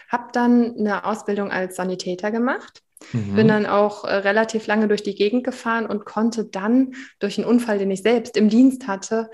Habe 0.07 0.29
dann 0.31 0.77
eine 0.77 1.05
Ausbildung 1.05 1.51
als 1.51 1.75
Sanitäter 1.75 2.31
gemacht. 2.31 2.81
Mhm. 3.11 3.35
Bin 3.35 3.47
dann 3.47 3.65
auch 3.65 4.05
äh, 4.05 4.13
relativ 4.13 4.67
lange 4.67 4.87
durch 4.87 5.03
die 5.03 5.15
Gegend 5.15 5.43
gefahren 5.43 5.85
und 5.85 6.05
konnte 6.05 6.45
dann 6.45 6.93
durch 7.19 7.37
einen 7.37 7.47
Unfall, 7.47 7.77
den 7.77 7.91
ich 7.91 8.03
selbst 8.03 8.37
im 8.37 8.47
Dienst 8.47 8.87
hatte, 8.87 9.29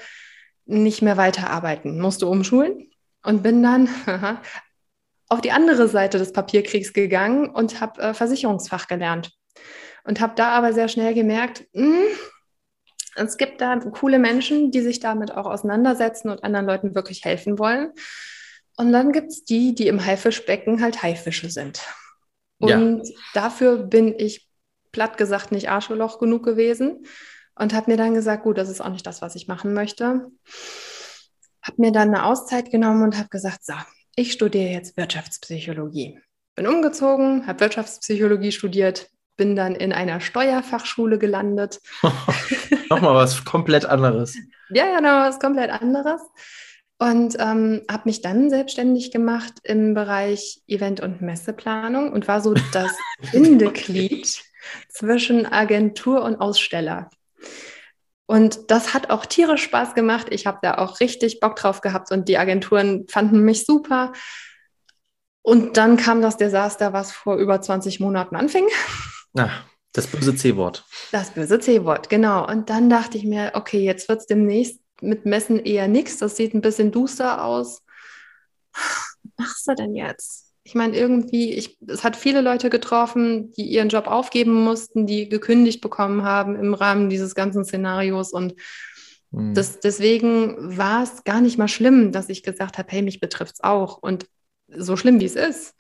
nicht 0.66 1.02
mehr 1.02 1.18
weiterarbeiten. 1.18 2.00
Musste 2.00 2.28
umschulen 2.28 2.90
und 3.24 3.44
bin 3.44 3.62
dann 3.62 3.90
auf 5.30 5.42
die 5.42 5.52
andere 5.52 5.88
Seite 5.88 6.18
des 6.18 6.34
Papierkriegs 6.34 6.94
gegangen 6.94 7.50
und 7.50 7.82
habe 7.82 8.02
äh, 8.02 8.14
Versicherungsfach 8.14 8.88
gelernt. 8.88 9.32
Und 10.06 10.22
habe 10.22 10.34
da 10.38 10.52
aber 10.52 10.72
sehr 10.72 10.88
schnell 10.88 11.14
gemerkt, 11.14 11.68
mh, 11.74 11.86
hm, 11.86 12.04
es 13.26 13.38
gibt 13.38 13.62
da 13.62 13.76
coole 13.78 14.20
Menschen, 14.20 14.72
die 14.72 14.82
sich 14.82 15.00
damit 15.00 15.32
auch 15.32 15.46
auseinandersetzen 15.46 16.30
und 16.30 16.44
anderen 16.44 16.66
Leuten 16.66 16.96
wirklich 16.96 17.26
helfen 17.26 17.58
wollen. 17.60 17.92
Und 18.78 18.92
dann 18.92 19.12
gibt 19.12 19.32
es 19.32 19.44
die, 19.44 19.74
die 19.74 19.88
im 19.88 20.06
Haifischbecken 20.06 20.82
halt 20.82 21.02
Haifische 21.02 21.50
sind. 21.50 21.82
Und 22.60 23.08
ja. 23.08 23.16
dafür 23.34 23.78
bin 23.78 24.16
ich 24.18 24.48
platt 24.92 25.18
gesagt 25.18 25.52
nicht 25.52 25.70
Arschloch 25.70 26.20
genug 26.20 26.44
gewesen 26.44 27.06
und 27.56 27.74
habe 27.74 27.92
mir 27.92 27.98
dann 27.98 28.14
gesagt, 28.14 28.44
gut, 28.44 28.58
das 28.58 28.70
ist 28.70 28.82
auch 28.82 28.90
nicht 28.90 29.06
das, 29.06 29.22
was 29.22 29.36
ich 29.36 29.48
machen 29.48 29.74
möchte. 29.74 30.32
Habe 31.62 31.82
mir 31.82 31.92
dann 31.92 32.14
eine 32.14 32.26
Auszeit 32.26 32.72
genommen 32.72 33.04
und 33.04 33.18
habe 33.18 33.30
gesagt, 33.30 33.66
so, 33.66 33.74
ich 34.16 34.32
studiere 34.32 34.72
jetzt 34.72 34.98
Wirtschaftspsychologie. 34.98 36.20
Bin 36.56 36.68
umgezogen, 36.68 37.46
habe 37.46 37.60
Wirtschaftspsychologie 37.60 38.52
studiert, 38.52 39.10
bin 39.38 39.56
dann 39.56 39.76
in 39.76 39.94
einer 39.94 40.20
Steuerfachschule 40.20 41.18
gelandet. 41.18 41.80
Nochmal 42.90 43.16
was 43.16 43.46
komplett 43.46 43.86
anderes. 43.86 44.36
ja, 44.70 44.86
ja, 44.86 45.00
noch 45.02 45.28
was 45.28 45.40
komplett 45.40 45.70
anderes. 45.70 46.22
Und 47.00 47.38
ähm, 47.40 47.84
habe 47.90 48.04
mich 48.06 48.22
dann 48.22 48.50
selbstständig 48.50 49.12
gemacht 49.12 49.54
im 49.64 49.94
Bereich 49.94 50.62
Event- 50.68 51.00
und 51.00 51.22
Messeplanung 51.22 52.12
und 52.12 52.28
war 52.28 52.42
so 52.42 52.56
das 52.74 52.92
Bindeglied 53.32 54.42
zwischen 54.90 55.46
Agentur 55.46 56.24
und 56.24 56.42
Aussteller. 56.42 57.10
Und 58.26 58.72
das 58.72 58.94
hat 58.94 59.10
auch 59.10 59.26
tierisch 59.26 59.64
Spaß 59.64 59.94
gemacht. 59.94 60.28
Ich 60.32 60.48
habe 60.48 60.60
da 60.62 60.80
auch 60.80 61.00
richtig 61.00 61.40
Bock 61.40 61.56
drauf 61.56 61.82
gehabt 61.82 62.12
und 62.12 62.28
die 62.28 62.38
Agenturen 62.38 63.06
fanden 63.08 63.42
mich 63.42 63.66
super. 63.66 64.12
Und 65.44 65.78
dann 65.78 65.96
kam 65.96 66.22
das 66.22 66.36
Desaster, 66.36 66.92
was 66.92 67.14
vor 67.14 67.38
über 67.38 67.62
20 67.62 68.00
Monaten 68.02 68.36
anfing. 68.36 68.66
Ach, 69.38 69.64
das 69.94 70.08
böse 70.08 70.36
C-Wort. 70.36 70.86
Das 71.12 71.32
böse 71.32 71.60
C-Wort, 71.60 72.10
genau. 72.10 72.48
Und 72.48 72.70
dann 72.70 72.90
dachte 72.90 73.18
ich 73.18 73.24
mir, 73.24 73.52
okay, 73.54 73.84
jetzt 73.84 74.10
wird 74.10 74.22
es 74.22 74.28
demnächst 74.28 74.82
mit 75.02 75.26
Messen 75.26 75.60
eher 75.60 75.88
nichts. 75.88 76.18
Das 76.18 76.36
sieht 76.36 76.54
ein 76.54 76.62
bisschen 76.62 76.92
duster 76.92 77.44
aus. 77.44 77.84
Was 78.74 79.32
machst 79.38 79.68
du 79.68 79.76
denn 79.76 79.96
jetzt? 79.96 80.48
ich 80.68 80.76
meine, 80.76 80.98
irgendwie, 80.98 81.54
ich, 81.54 81.78
es 81.88 82.04
hat 82.04 82.18
viele 82.18 82.42
Leute 82.42 82.70
getroffen, 82.70 83.54
die 83.54 83.64
ihren 83.64 83.88
Job 83.88 84.06
aufgeben 84.06 84.54
mussten, 84.66 85.08
die 85.08 85.30
gekündigt 85.30 85.80
bekommen 85.80 86.24
haben 86.24 86.58
im 86.58 86.74
Rahmen 86.74 87.10
dieses 87.10 87.36
ganzen 87.36 87.64
Szenarios. 87.64 88.34
Und 88.34 88.54
mhm. 89.32 89.54
das, 89.54 89.80
deswegen 89.80 90.78
war 90.78 91.04
es 91.04 91.24
gar 91.24 91.40
nicht 91.40 91.58
mal 91.58 91.70
schlimm, 91.70 92.12
dass 92.12 92.28
ich 92.28 92.44
gesagt 92.44 92.78
habe, 92.78 92.92
hey, 92.92 93.02
mich 93.02 93.22
betrifft 93.22 93.54
es 93.54 93.64
auch. 93.64 94.00
Und 94.00 94.26
so 94.68 94.98
schlimm 94.98 95.22
wie 95.22 95.26
es 95.26 95.38
ist, 95.38 95.74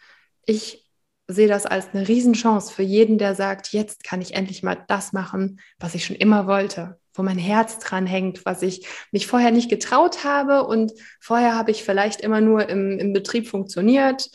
ich 0.45 0.86
sehe 1.27 1.47
das 1.47 1.65
als 1.65 1.89
eine 1.93 2.07
Riesenchance 2.07 2.73
für 2.73 2.83
jeden, 2.83 3.17
der 3.17 3.35
sagt, 3.35 3.73
jetzt 3.73 4.03
kann 4.03 4.21
ich 4.21 4.33
endlich 4.33 4.63
mal 4.63 4.77
das 4.87 5.13
machen, 5.13 5.59
was 5.79 5.95
ich 5.95 6.05
schon 6.05 6.15
immer 6.15 6.47
wollte, 6.47 6.99
wo 7.13 7.23
mein 7.23 7.37
Herz 7.37 7.79
dran 7.79 8.05
hängt, 8.05 8.45
was 8.45 8.61
ich 8.61 8.87
mich 9.11 9.27
vorher 9.27 9.51
nicht 9.51 9.69
getraut 9.69 10.23
habe. 10.23 10.65
Und 10.65 10.93
vorher 11.19 11.55
habe 11.55 11.71
ich 11.71 11.83
vielleicht 11.83 12.21
immer 12.21 12.41
nur 12.41 12.69
im, 12.69 12.97
im 12.97 13.13
Betrieb 13.13 13.47
funktioniert 13.47 14.29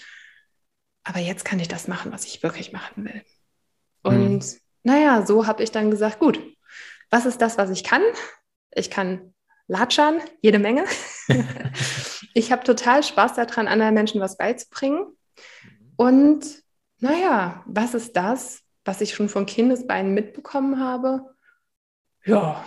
aber 1.05 1.18
jetzt 1.18 1.44
kann 1.44 1.59
ich 1.59 1.68
das 1.68 1.88
machen, 1.88 2.12
was 2.12 2.24
ich 2.24 2.42
wirklich 2.42 2.72
machen 2.72 3.05
will. 3.05 3.22
Und 4.02 4.38
mhm. 4.38 4.59
naja, 4.83 5.26
so 5.26 5.46
habe 5.46 5.62
ich 5.62 5.70
dann 5.70 5.90
gesagt, 5.90 6.18
gut, 6.18 6.40
was 7.11 7.26
ist 7.26 7.40
das, 7.40 7.59
was 7.59 7.70
ich 7.70 7.85
kann? 7.85 8.02
Ich 8.70 8.90
kann 8.90 9.35
latschern, 9.66 10.20
jede 10.40 10.59
Menge. 10.59 10.85
ich 12.35 12.52
habe 12.52 12.64
total 12.64 13.02
Spaß 13.02 13.35
daran, 13.35 13.68
anderen 13.68 13.94
Menschen 13.94 14.20
was 14.20 14.37
beizubringen. 14.37 15.07
Und 15.96 16.62
naja, 17.03 17.62
was 17.67 17.95
ist 17.95 18.17
das, 18.17 18.62
was 18.85 19.01
ich 19.01 19.15
schon 19.15 19.29
von 19.29 19.45
Kindesbeinen 19.47 20.15
mitbekommen 20.15 20.81
habe? 20.81 21.35
Ja, 22.25 22.65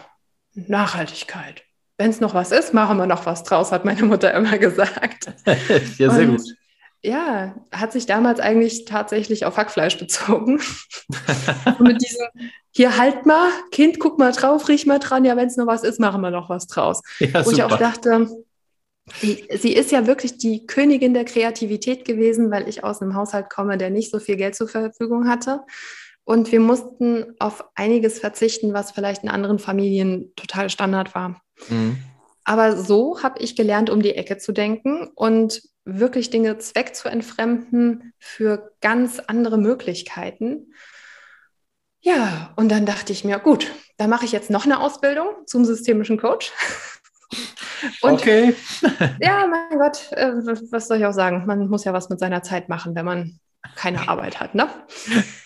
Nachhaltigkeit. 0.53 1.63
Wenn 1.97 2.09
es 2.09 2.19
noch 2.19 2.33
was 2.33 2.51
ist, 2.51 2.73
machen 2.73 2.97
wir 2.97 3.05
noch 3.05 3.25
was 3.25 3.43
draus, 3.43 3.71
hat 3.71 3.85
meine 3.85 4.03
Mutter 4.03 4.33
immer 4.33 4.57
gesagt. 4.59 5.33
ja, 5.97 6.09
sehr 6.09 6.29
Und 6.29 6.37
gut 6.37 6.55
ja, 7.05 7.55
hat 7.71 7.91
sich 7.91 8.05
damals 8.05 8.39
eigentlich 8.39 8.85
tatsächlich 8.85 9.45
auf 9.45 9.57
Hackfleisch 9.57 9.97
bezogen. 9.97 10.59
mit 11.79 12.01
diesem, 12.01 12.25
hier 12.71 12.97
halt 12.97 13.25
mal, 13.25 13.49
Kind, 13.71 13.99
guck 13.99 14.17
mal 14.17 14.31
drauf, 14.31 14.67
riech 14.67 14.85
mal 14.85 14.99
dran, 14.99 15.23
ja, 15.23 15.37
wenn 15.37 15.47
es 15.47 15.55
noch 15.55 15.67
was 15.67 15.83
ist, 15.83 15.99
machen 15.99 16.21
wir 16.21 16.31
noch 16.31 16.49
was 16.49 16.67
draus. 16.67 17.01
Ja, 17.19 17.45
Wo 17.45 17.51
super. 17.51 17.51
ich 17.51 17.63
auch 17.63 17.77
dachte, 17.77 18.27
die, 19.21 19.47
sie 19.57 19.73
ist 19.73 19.91
ja 19.91 20.07
wirklich 20.07 20.37
die 20.37 20.65
Königin 20.65 21.13
der 21.13 21.25
Kreativität 21.25 22.05
gewesen, 22.05 22.49
weil 22.51 22.67
ich 22.67 22.83
aus 22.83 23.01
einem 23.01 23.15
Haushalt 23.15 23.49
komme, 23.49 23.77
der 23.77 23.89
nicht 23.89 24.11
so 24.11 24.19
viel 24.19 24.35
Geld 24.35 24.55
zur 24.55 24.67
Verfügung 24.67 25.27
hatte. 25.27 25.61
Und 26.23 26.51
wir 26.51 26.59
mussten 26.59 27.35
auf 27.39 27.63
einiges 27.75 28.19
verzichten, 28.19 28.73
was 28.73 28.91
vielleicht 28.91 29.23
in 29.23 29.29
anderen 29.29 29.59
Familien 29.59 30.33
total 30.35 30.71
Standard 30.71 31.13
war. 31.13 31.41
Mhm. 31.69 31.97
Aber 32.43 32.77
so 32.77 33.21
habe 33.21 33.41
ich 33.41 33.55
gelernt, 33.55 33.89
um 33.89 34.01
die 34.01 34.15
Ecke 34.15 34.37
zu 34.37 34.51
denken 34.51 35.07
und 35.15 35.61
wirklich 35.83 36.31
Dinge 36.31 36.57
zweck 36.57 36.95
zu 36.95 37.09
entfremden 37.09 38.13
für 38.19 38.71
ganz 38.81 39.19
andere 39.19 39.59
Möglichkeiten. 39.59 40.73
Ja, 42.01 42.53
und 42.55 42.69
dann 42.69 42.85
dachte 42.85 43.13
ich 43.13 43.23
mir, 43.23 43.39
gut, 43.39 43.71
da 43.97 44.07
mache 44.07 44.25
ich 44.25 44.31
jetzt 44.31 44.49
noch 44.49 44.65
eine 44.65 44.79
Ausbildung 44.79 45.27
zum 45.45 45.63
systemischen 45.63 46.17
Coach. 46.17 46.51
Und, 48.01 48.13
okay. 48.13 48.55
ja, 49.19 49.45
mein 49.47 49.79
Gott, 49.79 50.11
äh, 50.11 50.31
was 50.71 50.87
soll 50.87 50.97
ich 50.97 51.05
auch 51.05 51.13
sagen? 51.13 51.45
Man 51.45 51.67
muss 51.67 51.83
ja 51.83 51.93
was 51.93 52.09
mit 52.09 52.19
seiner 52.19 52.43
Zeit 52.43 52.69
machen, 52.69 52.95
wenn 52.95 53.05
man 53.05 53.39
keine 53.75 54.07
Arbeit 54.07 54.39
hat. 54.39 54.55
Ne? 54.55 54.69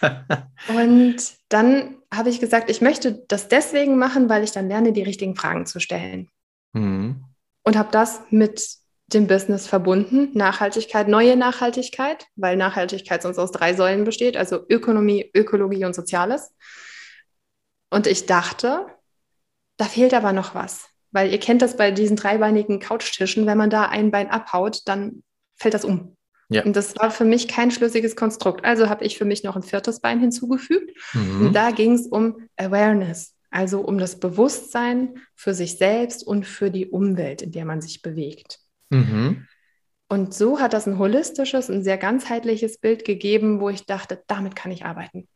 Und 0.67 1.17
dann 1.49 1.97
habe 2.13 2.29
ich 2.29 2.39
gesagt, 2.39 2.69
ich 2.69 2.81
möchte 2.81 3.23
das 3.27 3.47
deswegen 3.47 3.97
machen, 3.97 4.29
weil 4.29 4.43
ich 4.43 4.51
dann 4.51 4.67
lerne, 4.67 4.91
die 4.91 5.03
richtigen 5.03 5.35
Fragen 5.35 5.65
zu 5.65 5.79
stellen. 5.79 6.29
Mhm. 6.73 7.23
Und 7.63 7.77
habe 7.77 7.89
das 7.91 8.21
mit 8.29 8.79
dem 9.07 9.27
Business 9.27 9.67
verbunden. 9.67 10.29
Nachhaltigkeit, 10.33 11.07
neue 11.07 11.35
Nachhaltigkeit, 11.35 12.27
weil 12.35 12.57
Nachhaltigkeit 12.57 13.21
sonst 13.21 13.39
aus 13.39 13.51
drei 13.51 13.73
Säulen 13.73 14.03
besteht, 14.03 14.37
also 14.37 14.65
Ökonomie, 14.69 15.29
Ökologie 15.33 15.85
und 15.85 15.95
Soziales. 15.95 16.53
Und 17.89 18.05
ich 18.05 18.27
dachte, 18.27 18.85
da 19.77 19.85
fehlt 19.85 20.13
aber 20.13 20.33
noch 20.33 20.53
was, 20.53 20.88
weil 21.11 21.31
ihr 21.31 21.39
kennt 21.39 21.61
das 21.61 21.77
bei 21.77 21.91
diesen 21.91 22.15
dreibeinigen 22.15 22.79
Couchtischen, 22.79 23.45
wenn 23.45 23.57
man 23.57 23.69
da 23.69 23.85
ein 23.85 24.11
Bein 24.11 24.29
abhaut, 24.29 24.81
dann 24.85 25.23
fällt 25.55 25.73
das 25.73 25.85
um. 25.85 26.15
Ja. 26.49 26.63
Und 26.63 26.75
das 26.75 26.95
war 26.97 27.11
für 27.11 27.25
mich 27.25 27.47
kein 27.47 27.69
schlüssiges 27.69 28.15
Konstrukt. 28.15 28.65
Also 28.65 28.89
habe 28.89 29.05
ich 29.05 29.17
für 29.17 29.25
mich 29.25 29.43
noch 29.43 29.55
ein 29.55 29.63
viertes 29.63 29.99
Bein 29.99 30.19
hinzugefügt. 30.19 30.97
Mhm. 31.13 31.47
Und 31.47 31.53
da 31.53 31.71
ging 31.71 31.93
es 31.93 32.07
um 32.07 32.37
Awareness, 32.57 33.35
also 33.51 33.81
um 33.81 33.99
das 33.99 34.19
Bewusstsein 34.19 35.19
für 35.35 35.53
sich 35.53 35.77
selbst 35.77 36.25
und 36.25 36.45
für 36.45 36.71
die 36.71 36.87
Umwelt, 36.87 37.43
in 37.43 37.51
der 37.51 37.65
man 37.65 37.81
sich 37.81 38.01
bewegt. 38.01 38.59
Mhm. 38.89 39.45
Und 40.07 40.33
so 40.33 40.59
hat 40.59 40.73
das 40.73 40.87
ein 40.87 40.97
holistisches, 40.97 41.69
ein 41.69 41.83
sehr 41.83 41.99
ganzheitliches 41.99 42.79
Bild 42.79 43.05
gegeben, 43.05 43.61
wo 43.61 43.69
ich 43.69 43.85
dachte, 43.85 44.23
damit 44.25 44.55
kann 44.55 44.71
ich 44.71 44.85
arbeiten. 44.85 45.27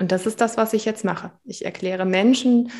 Und 0.00 0.10
das 0.10 0.26
ist 0.26 0.40
das, 0.40 0.56
was 0.56 0.72
ich 0.72 0.84
jetzt 0.84 1.04
mache. 1.04 1.30
Ich 1.44 1.64
erkläre 1.64 2.04
Menschen, 2.04 2.72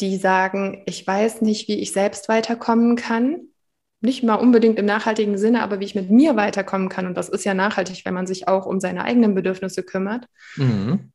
die 0.00 0.16
sagen, 0.16 0.82
ich 0.86 1.06
weiß 1.06 1.42
nicht, 1.42 1.68
wie 1.68 1.80
ich 1.80 1.92
selbst 1.92 2.28
weiterkommen 2.28 2.96
kann. 2.96 3.48
Nicht 4.00 4.22
mal 4.22 4.34
unbedingt 4.34 4.78
im 4.78 4.86
nachhaltigen 4.86 5.38
Sinne, 5.38 5.62
aber 5.62 5.80
wie 5.80 5.84
ich 5.84 5.94
mit 5.94 6.10
mir 6.10 6.36
weiterkommen 6.36 6.88
kann. 6.88 7.06
Und 7.06 7.16
das 7.16 7.28
ist 7.28 7.44
ja 7.44 7.54
nachhaltig, 7.54 8.04
wenn 8.04 8.14
man 8.14 8.26
sich 8.26 8.48
auch 8.48 8.66
um 8.66 8.80
seine 8.80 9.04
eigenen 9.04 9.34
Bedürfnisse 9.34 9.82
kümmert. 9.82 10.26
Mhm. 10.56 11.12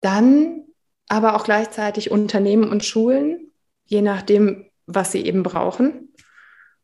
Dann 0.00 0.64
aber 1.08 1.34
auch 1.34 1.44
gleichzeitig 1.44 2.10
Unternehmen 2.10 2.68
und 2.68 2.84
Schulen, 2.84 3.52
je 3.86 4.02
nachdem, 4.02 4.66
was 4.86 5.12
sie 5.12 5.24
eben 5.24 5.42
brauchen 5.42 6.12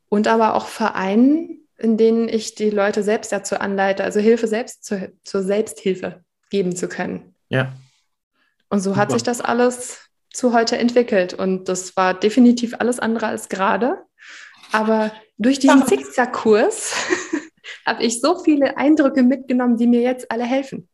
und 0.09 0.29
aber 0.29 0.55
auch 0.55 0.67
Vereinen, 0.67 1.69
in 1.79 1.97
denen 1.97 2.29
ich 2.29 2.55
die 2.55 2.71
Leute 2.71 3.03
selbst 3.03 3.33
dazu 3.33 3.59
anleite, 3.59 4.05
also 4.05 4.21
Hilfe 4.21 4.47
selbst 4.47 4.85
zu, 4.85 5.13
zur 5.25 5.43
Selbsthilfe 5.43 6.25
geben 6.51 6.77
zu 6.77 6.89
können. 6.89 7.35
Ja. 7.49 7.73
Und 8.69 8.81
so 8.81 8.91
Super. 8.91 9.01
hat 9.01 9.13
sich 9.13 9.23
das 9.23 9.41
alles 9.41 10.09
zu 10.33 10.53
heute 10.53 10.79
entwickelt. 10.79 11.35
Und 11.35 11.69
das 11.69 11.97
war 11.97 12.15
definitiv 12.15 12.75
alles 12.79 12.99
andere 12.99 13.27
als 13.27 13.49
gerade. 13.49 13.99
Aber 14.73 15.13
durch 15.39 15.59
diesen 15.59 15.87
Zickzackkurs 15.87 16.95
habe 17.87 18.03
ich 18.03 18.21
so 18.21 18.39
viele 18.43 18.77
Eindrücke 18.77 19.23
mitgenommen, 19.23 19.77
die 19.77 19.87
mir 19.87 20.01
jetzt 20.01 20.31
alle 20.31 20.45
helfen. 20.45 20.89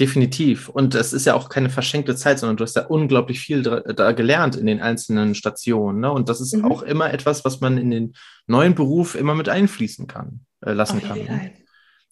Definitiv. 0.00 0.70
Und 0.70 0.94
es 0.94 1.12
ist 1.12 1.26
ja 1.26 1.34
auch 1.34 1.50
keine 1.50 1.68
verschenkte 1.68 2.16
Zeit, 2.16 2.38
sondern 2.38 2.56
du 2.56 2.64
hast 2.64 2.76
ja 2.76 2.86
unglaublich 2.86 3.40
viel 3.40 3.62
da, 3.62 3.80
da 3.80 4.12
gelernt 4.12 4.56
in 4.56 4.66
den 4.66 4.80
einzelnen 4.80 5.34
Stationen. 5.34 6.00
Ne? 6.00 6.10
Und 6.10 6.30
das 6.30 6.40
ist 6.40 6.56
mhm. 6.56 6.64
auch 6.64 6.82
immer 6.82 7.12
etwas, 7.12 7.44
was 7.44 7.60
man 7.60 7.76
in 7.76 7.90
den 7.90 8.14
neuen 8.46 8.74
Beruf 8.74 9.14
immer 9.14 9.34
mit 9.34 9.50
einfließen 9.50 10.06
kann, 10.06 10.40
äh, 10.64 10.72
lassen 10.72 10.98
Auf 10.98 11.08
kann. 11.08 11.18
Ne? 11.18 11.52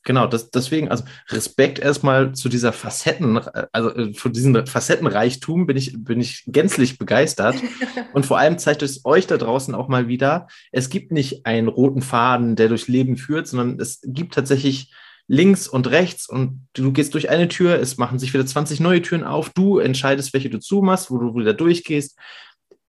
Genau, 0.02 0.26
das, 0.26 0.50
deswegen, 0.50 0.88
also 0.88 1.04
Respekt 1.28 1.78
erstmal 1.78 2.32
zu 2.32 2.48
dieser 2.48 2.72
Facetten, 2.72 3.38
also 3.72 3.94
äh, 3.94 4.14
von 4.14 4.32
diesem 4.32 4.66
Facettenreichtum 4.66 5.66
bin 5.66 5.76
ich, 5.76 5.94
bin 5.98 6.20
ich 6.20 6.44
gänzlich 6.46 6.96
begeistert. 6.96 7.56
Und 8.14 8.24
vor 8.24 8.38
allem 8.38 8.58
zeigt 8.58 8.82
es 8.82 9.04
euch 9.04 9.26
da 9.26 9.36
draußen 9.36 9.74
auch 9.74 9.88
mal 9.88 10.08
wieder, 10.08 10.48
es 10.72 10.88
gibt 10.88 11.12
nicht 11.12 11.44
einen 11.44 11.68
roten 11.68 12.00
Faden, 12.00 12.56
der 12.56 12.68
durchs 12.68 12.88
Leben 12.88 13.18
führt, 13.18 13.46
sondern 13.46 13.78
es 13.78 14.00
gibt 14.02 14.34
tatsächlich 14.34 14.90
links 15.30 15.68
und 15.68 15.88
rechts 15.88 16.28
und 16.28 16.66
du 16.72 16.92
gehst 16.92 17.14
durch 17.14 17.30
eine 17.30 17.46
Tür, 17.46 17.78
es 17.78 17.98
machen 17.98 18.18
sich 18.18 18.34
wieder 18.34 18.44
20 18.44 18.80
neue 18.80 19.00
Türen 19.00 19.22
auf, 19.22 19.50
du 19.50 19.78
entscheidest, 19.78 20.32
welche 20.34 20.50
du 20.50 20.58
zumachst, 20.58 21.10
wo 21.10 21.18
du 21.18 21.36
wieder 21.36 21.54
durchgehst. 21.54 22.18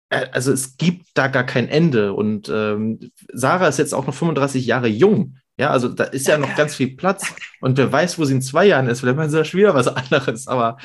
Äh, 0.08 0.28
also 0.32 0.52
es 0.52 0.76
gibt 0.76 1.06
da 1.14 1.26
gar 1.26 1.44
kein 1.44 1.68
Ende 1.68 2.12
und 2.14 2.48
ähm, 2.48 3.10
Sarah 3.32 3.68
ist 3.68 3.78
jetzt 3.78 3.92
auch 3.92 4.06
noch 4.06 4.14
35 4.14 4.64
Jahre 4.64 4.88
jung. 4.88 5.36
Ja, 5.58 5.70
also 5.70 5.88
da 5.88 6.04
ist 6.04 6.26
ja 6.26 6.38
noch 6.38 6.56
ganz 6.56 6.74
viel 6.74 6.96
Platz 6.96 7.34
und 7.60 7.76
wer 7.76 7.92
weiß, 7.92 8.18
wo 8.18 8.24
sie 8.24 8.34
in 8.34 8.42
zwei 8.42 8.66
Jahren 8.66 8.88
ist, 8.88 9.00
vielleicht 9.00 9.18
ist 9.18 9.34
das 9.34 9.54
wieder 9.54 9.74
was 9.74 9.86
anderes, 9.86 10.48
aber 10.48 10.78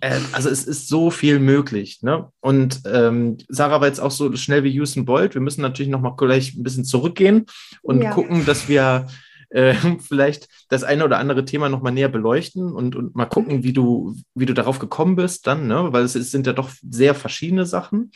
äh, 0.00 0.20
also 0.32 0.48
es 0.48 0.64
ist 0.64 0.88
so 0.88 1.10
viel 1.10 1.38
möglich. 1.38 2.02
Ne? 2.02 2.30
Und 2.40 2.82
ähm, 2.86 3.38
Sarah 3.48 3.80
war 3.80 3.88
jetzt 3.88 4.00
auch 4.00 4.10
so 4.10 4.34
schnell 4.36 4.64
wie 4.64 4.80
Usain 4.80 5.04
Bolt. 5.04 5.34
Wir 5.34 5.40
müssen 5.40 5.62
natürlich 5.62 5.90
noch 5.90 6.00
mal 6.00 6.14
gleich 6.16 6.54
ein 6.54 6.62
bisschen 6.62 6.84
zurückgehen 6.84 7.46
und 7.82 8.02
ja. 8.02 8.12
gucken, 8.12 8.46
dass 8.46 8.68
wir 8.68 9.06
äh, 9.50 9.74
vielleicht 10.00 10.48
das 10.68 10.84
eine 10.84 11.04
oder 11.04 11.18
andere 11.18 11.44
Thema 11.44 11.68
nochmal 11.68 11.92
näher 11.92 12.08
beleuchten 12.08 12.72
und, 12.72 12.96
und 12.96 13.16
mal 13.16 13.26
gucken, 13.26 13.62
wie 13.64 13.72
du, 13.72 14.14
wie 14.34 14.46
du 14.46 14.54
darauf 14.54 14.78
gekommen 14.78 15.16
bist 15.16 15.46
dann, 15.46 15.66
ne? 15.66 15.88
weil 15.92 16.04
es, 16.04 16.14
es 16.14 16.30
sind 16.30 16.46
ja 16.46 16.52
doch 16.52 16.70
sehr 16.88 17.14
verschiedene 17.14 17.66
Sachen. 17.66 18.12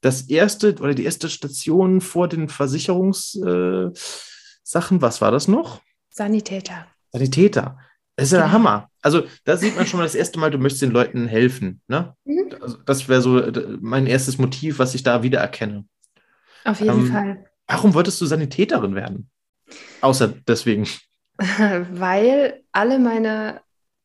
Das 0.00 0.22
erste 0.22 0.74
oder 0.74 0.94
die 0.94 1.04
erste 1.04 1.28
Station 1.28 2.00
vor 2.00 2.28
den 2.28 2.48
Versicherungssachen, 2.48 3.92
äh, 3.92 3.98
was 5.02 5.20
war 5.20 5.30
das 5.30 5.48
noch? 5.48 5.80
Sanitäter. 6.10 6.86
Sanitäter. 7.12 7.78
Das 8.16 8.26
ist 8.26 8.32
ja 8.32 8.38
genau. 8.38 8.48
der 8.48 8.52
Hammer. 8.52 8.90
also 9.02 9.24
da 9.44 9.56
sieht 9.56 9.76
man 9.76 9.86
schon 9.86 9.98
mal 9.98 10.04
das 10.04 10.14
erste 10.14 10.38
Mal, 10.38 10.50
du 10.50 10.58
möchtest 10.58 10.82
den 10.82 10.90
Leuten 10.90 11.26
helfen. 11.26 11.82
Ne? 11.86 12.14
Mhm. 12.24 12.50
Also, 12.60 12.78
das 12.78 13.08
wäre 13.08 13.20
so 13.20 13.42
mein 13.80 14.06
erstes 14.06 14.38
Motiv, 14.38 14.78
was 14.78 14.94
ich 14.94 15.02
da 15.02 15.22
wiedererkenne. 15.22 15.84
Auf 16.64 16.80
jeden 16.80 17.00
ähm, 17.00 17.12
Fall. 17.12 17.46
Warum 17.68 17.94
wolltest 17.94 18.20
du 18.20 18.26
Sanitäterin 18.26 18.94
werden? 18.94 19.30
Außer 20.00 20.28
deswegen. 20.48 20.88
Weil 21.38 22.62
alle 22.72 22.98
meine 22.98 23.60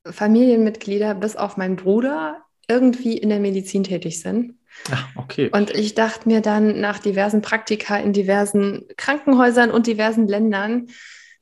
Familienmitglieder, 0.06 1.16
bis 1.16 1.36
auf 1.36 1.58
meinen 1.58 1.76
Bruder, 1.76 2.44
irgendwie 2.68 3.18
in 3.18 3.30
der 3.30 3.40
Medizin 3.40 3.84
tätig 3.84 4.22
sind. 4.22 4.56
Ach, 4.92 5.08
okay. 5.16 5.50
Und 5.52 5.72
ich 5.72 5.96
dachte 5.96 6.28
mir 6.28 6.42
dann 6.42 6.80
nach 6.80 7.00
diversen 7.00 7.42
Praktika 7.42 7.98
in 7.98 8.14
diversen 8.14 8.86
Krankenhäusern 8.98 9.72
und 9.72 9.88
diversen 9.88 10.28
Ländern, 10.28 10.88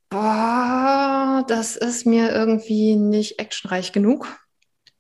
boah, 0.09 1.45
das 1.47 1.75
ist 1.75 2.05
mir 2.05 2.31
irgendwie 2.31 2.95
nicht 2.95 3.39
actionreich 3.39 3.91
genug. 3.91 4.27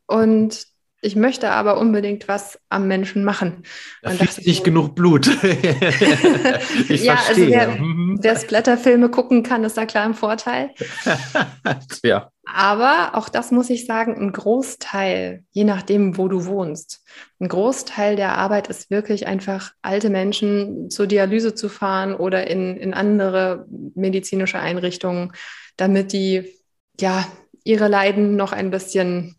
Und 0.05 0.65
ich 1.01 1.15
möchte 1.15 1.51
aber 1.51 1.79
unbedingt 1.79 2.27
was 2.27 2.59
am 2.67 2.87
Menschen 2.87 3.23
machen. 3.23 3.63
Da 4.01 4.11
fließt 4.11 4.45
nicht 4.45 4.57
so, 4.57 4.63
genug 4.63 4.95
Blut. 4.95 5.27
ich 6.89 7.03
ja, 7.03 7.13
also 7.13 7.23
verstehe. 7.25 7.59
Also 7.59 7.79
wer, 7.79 8.17
wer 8.21 8.39
Splatterfilme 8.39 9.09
gucken 9.09 9.43
kann, 9.43 9.63
ist 9.63 9.77
da 9.77 9.85
klar 9.85 10.05
im 10.05 10.13
Vorteil. 10.13 10.71
ja. 12.03 12.31
Aber 12.53 13.11
auch 13.13 13.29
das 13.29 13.51
muss 13.51 13.69
ich 13.69 13.85
sagen, 13.85 14.15
ein 14.15 14.31
Großteil, 14.31 15.43
je 15.51 15.63
nachdem, 15.63 16.17
wo 16.17 16.27
du 16.27 16.45
wohnst, 16.45 17.03
ein 17.39 17.47
Großteil 17.47 18.15
der 18.15 18.37
Arbeit 18.37 18.67
ist 18.67 18.89
wirklich 18.89 19.27
einfach, 19.27 19.73
alte 19.81 20.09
Menschen 20.09 20.89
zur 20.89 21.05
Dialyse 21.05 21.53
zu 21.53 21.69
fahren 21.69 22.15
oder 22.15 22.47
in, 22.47 22.75
in 22.77 22.93
andere 22.93 23.65
medizinische 23.69 24.59
Einrichtungen, 24.59 25.31
damit 25.77 26.11
die 26.11 26.55
ja 26.99 27.27
ihre 27.63 27.87
Leiden 27.87 28.35
noch 28.35 28.51
ein 28.51 28.71
bisschen 28.71 29.35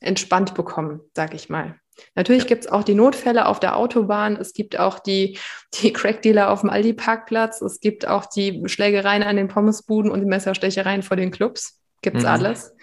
entspannt 0.00 0.54
bekommen, 0.54 1.00
sag 1.14 1.34
ich 1.34 1.48
mal. 1.48 1.76
Natürlich 2.14 2.46
gibt 2.46 2.64
es 2.64 2.70
auch 2.72 2.82
die 2.82 2.94
Notfälle 2.94 3.46
auf 3.46 3.60
der 3.60 3.76
Autobahn, 3.76 4.36
es 4.36 4.54
gibt 4.54 4.78
auch 4.78 4.98
die, 4.98 5.38
die 5.74 5.92
Crackdealer 5.92 6.50
auf 6.50 6.62
dem 6.62 6.70
Aldi-Parkplatz, 6.70 7.60
es 7.60 7.80
gibt 7.80 8.08
auch 8.08 8.24
die 8.24 8.62
Schlägereien 8.66 9.22
an 9.22 9.36
den 9.36 9.48
Pommesbuden 9.48 10.10
und 10.10 10.20
die 10.20 10.26
Messerstechereien 10.26 11.02
vor 11.02 11.18
den 11.18 11.30
Clubs. 11.30 11.81
Gibt 12.02 12.18
es 12.18 12.24
mhm. 12.24 12.28
alles. 12.28 12.74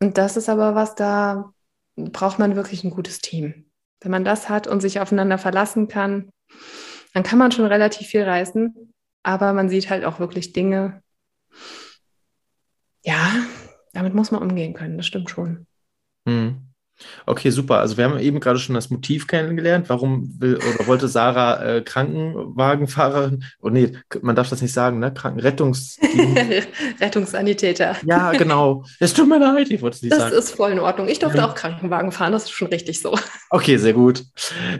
Und 0.00 0.16
das 0.16 0.36
ist 0.36 0.48
aber 0.48 0.74
was, 0.74 0.94
da 0.94 1.52
braucht 1.96 2.38
man 2.38 2.56
wirklich 2.56 2.84
ein 2.84 2.90
gutes 2.90 3.18
Team. 3.18 3.70
Wenn 4.00 4.12
man 4.12 4.24
das 4.24 4.48
hat 4.48 4.68
und 4.68 4.80
sich 4.80 5.00
aufeinander 5.00 5.38
verlassen 5.38 5.88
kann, 5.88 6.30
dann 7.12 7.24
kann 7.24 7.38
man 7.38 7.50
schon 7.50 7.66
relativ 7.66 8.06
viel 8.06 8.22
reißen, 8.22 8.92
aber 9.24 9.52
man 9.52 9.68
sieht 9.68 9.90
halt 9.90 10.04
auch 10.04 10.20
wirklich 10.20 10.52
Dinge. 10.52 11.02
Ja, 13.04 13.44
damit 13.92 14.14
muss 14.14 14.30
man 14.30 14.42
umgehen 14.42 14.74
können, 14.74 14.96
das 14.96 15.06
stimmt 15.06 15.30
schon. 15.30 15.66
Hm. 16.28 16.67
Okay, 17.26 17.50
super. 17.50 17.78
Also 17.78 17.96
wir 17.96 18.04
haben 18.04 18.18
eben 18.18 18.40
gerade 18.40 18.58
schon 18.58 18.74
das 18.74 18.90
Motiv 18.90 19.26
kennengelernt. 19.26 19.88
Warum 19.88 20.34
will 20.38 20.56
oder 20.56 20.86
wollte 20.86 21.08
Sarah 21.08 21.62
äh, 21.62 21.80
Krankenwagenfahrerin? 21.82 23.44
Oh 23.60 23.68
nee, 23.68 23.92
man 24.22 24.36
darf 24.36 24.48
das 24.48 24.62
nicht 24.62 24.72
sagen, 24.72 24.98
ne? 24.98 25.12
Krankenrettungs 25.12 25.98
Rettungssanitäter. 27.00 27.96
Ja, 28.04 28.32
genau. 28.32 28.84
Es 28.98 29.14
tut 29.14 29.28
mir 29.28 29.38
leid, 29.38 29.70
ich 29.70 29.80
wollte 29.82 29.96
es 29.96 30.02
nicht 30.02 30.12
das 30.12 30.20
sagen. 30.20 30.34
Das 30.34 30.44
ist 30.46 30.56
voll 30.56 30.72
in 30.72 30.80
Ordnung. 30.80 31.08
Ich 31.08 31.18
durfte 31.18 31.38
ja. 31.38 31.48
auch 31.48 31.54
Krankenwagen 31.54 32.12
fahren, 32.12 32.32
das 32.32 32.44
ist 32.44 32.52
schon 32.52 32.68
richtig 32.68 33.00
so. 33.00 33.16
Okay, 33.50 33.76
sehr 33.76 33.92
gut. 33.92 34.24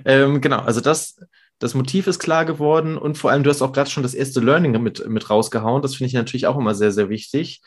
Ähm, 0.05 0.41
genau, 0.41 0.59
also 0.59 0.81
das, 0.81 1.17
das 1.59 1.75
Motiv 1.75 2.07
ist 2.07 2.19
klar 2.19 2.45
geworden 2.45 2.99
und 2.99 3.17
vor 3.17 3.31
allem, 3.31 3.43
du 3.43 3.51
hast 3.51 3.63
auch 3.63 3.73
gerade 3.73 3.91
schon 3.91 4.03
das 4.03 4.15
erste 4.15 4.41
Learning 4.41 4.81
mit, 4.83 5.09
mit 5.09 5.31
rausgehauen. 5.31 5.83
Das 5.83 5.95
finde 5.95 6.09
ich 6.09 6.15
natürlich 6.15 6.47
auch 6.47 6.59
immer 6.59 6.75
sehr, 6.75 6.93
sehr 6.93 7.09
wichtig. 7.09 7.63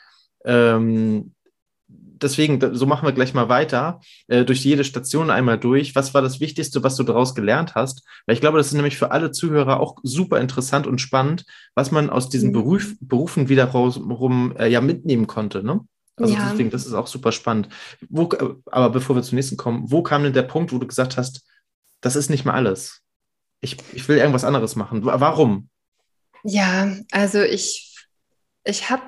Ähm, 0.46 1.34
deswegen, 2.22 2.76
so 2.76 2.86
machen 2.86 3.06
wir 3.06 3.14
gleich 3.14 3.34
mal 3.34 3.50
weiter, 3.50 4.00
äh, 4.28 4.46
durch 4.46 4.64
jede 4.64 4.84
Station 4.84 5.30
einmal 5.30 5.58
durch. 5.58 5.96
Was 5.96 6.14
war 6.14 6.22
das 6.22 6.40
Wichtigste, 6.40 6.84
was 6.84 6.96
du 6.96 7.04
daraus 7.04 7.36
gelernt 7.36 7.76
hast? 7.76 8.04
Weil 8.26 8.36
ich 8.36 8.42
glaube, 8.42 8.58
das 8.58 8.68
ist 8.68 8.74
nämlich 8.74 8.98
für 8.98 9.12
alle 9.12 9.32
Zuhörer 9.32 9.80
auch 9.80 9.98
super 10.04 10.40
interessant 10.40 10.88
und 10.88 11.00
spannend, 11.00 11.46
was 11.76 11.92
man 11.92 12.10
aus 12.10 12.30
diesen 12.30 12.50
mhm. 12.50 12.54
Beruf, 12.54 12.94
Berufen 13.00 13.50
wiederum 13.50 14.56
äh, 14.58 14.68
ja 14.68 14.82
mitnehmen 14.82 15.28
konnte. 15.28 15.64
Ne? 15.64 15.82
Also 16.18 16.34
ja. 16.34 16.50
deswegen, 16.50 16.70
das 16.70 16.86
ist 16.86 16.94
auch 16.94 17.08
super 17.08 17.32
spannend. 17.32 17.70
Wo, 18.10 18.30
äh, 18.32 18.56
aber 18.72 18.90
bevor 18.90 19.16
wir 19.16 19.24
zum 19.24 19.36
nächsten 19.36 19.58
kommen, 19.58 19.92
wo 19.92 20.04
kam 20.04 20.24
denn 20.24 20.34
der 20.34 20.44
Punkt, 20.44 20.72
wo 20.72 20.78
du 20.78 20.88
gesagt 20.88 21.18
hast, 21.18 21.44
das 22.02 22.16
ist 22.16 22.30
nicht 22.30 22.46
mehr 22.46 22.54
alles? 22.54 23.02
Ich, 23.62 23.78
ich 23.94 24.08
will 24.08 24.18
irgendwas 24.18 24.44
anderes 24.44 24.76
machen. 24.76 25.06
Warum? 25.06 25.70
Ja, 26.44 26.96
also 27.12 27.42
ich, 27.42 28.08
ich 28.64 28.90
habe 28.90 29.04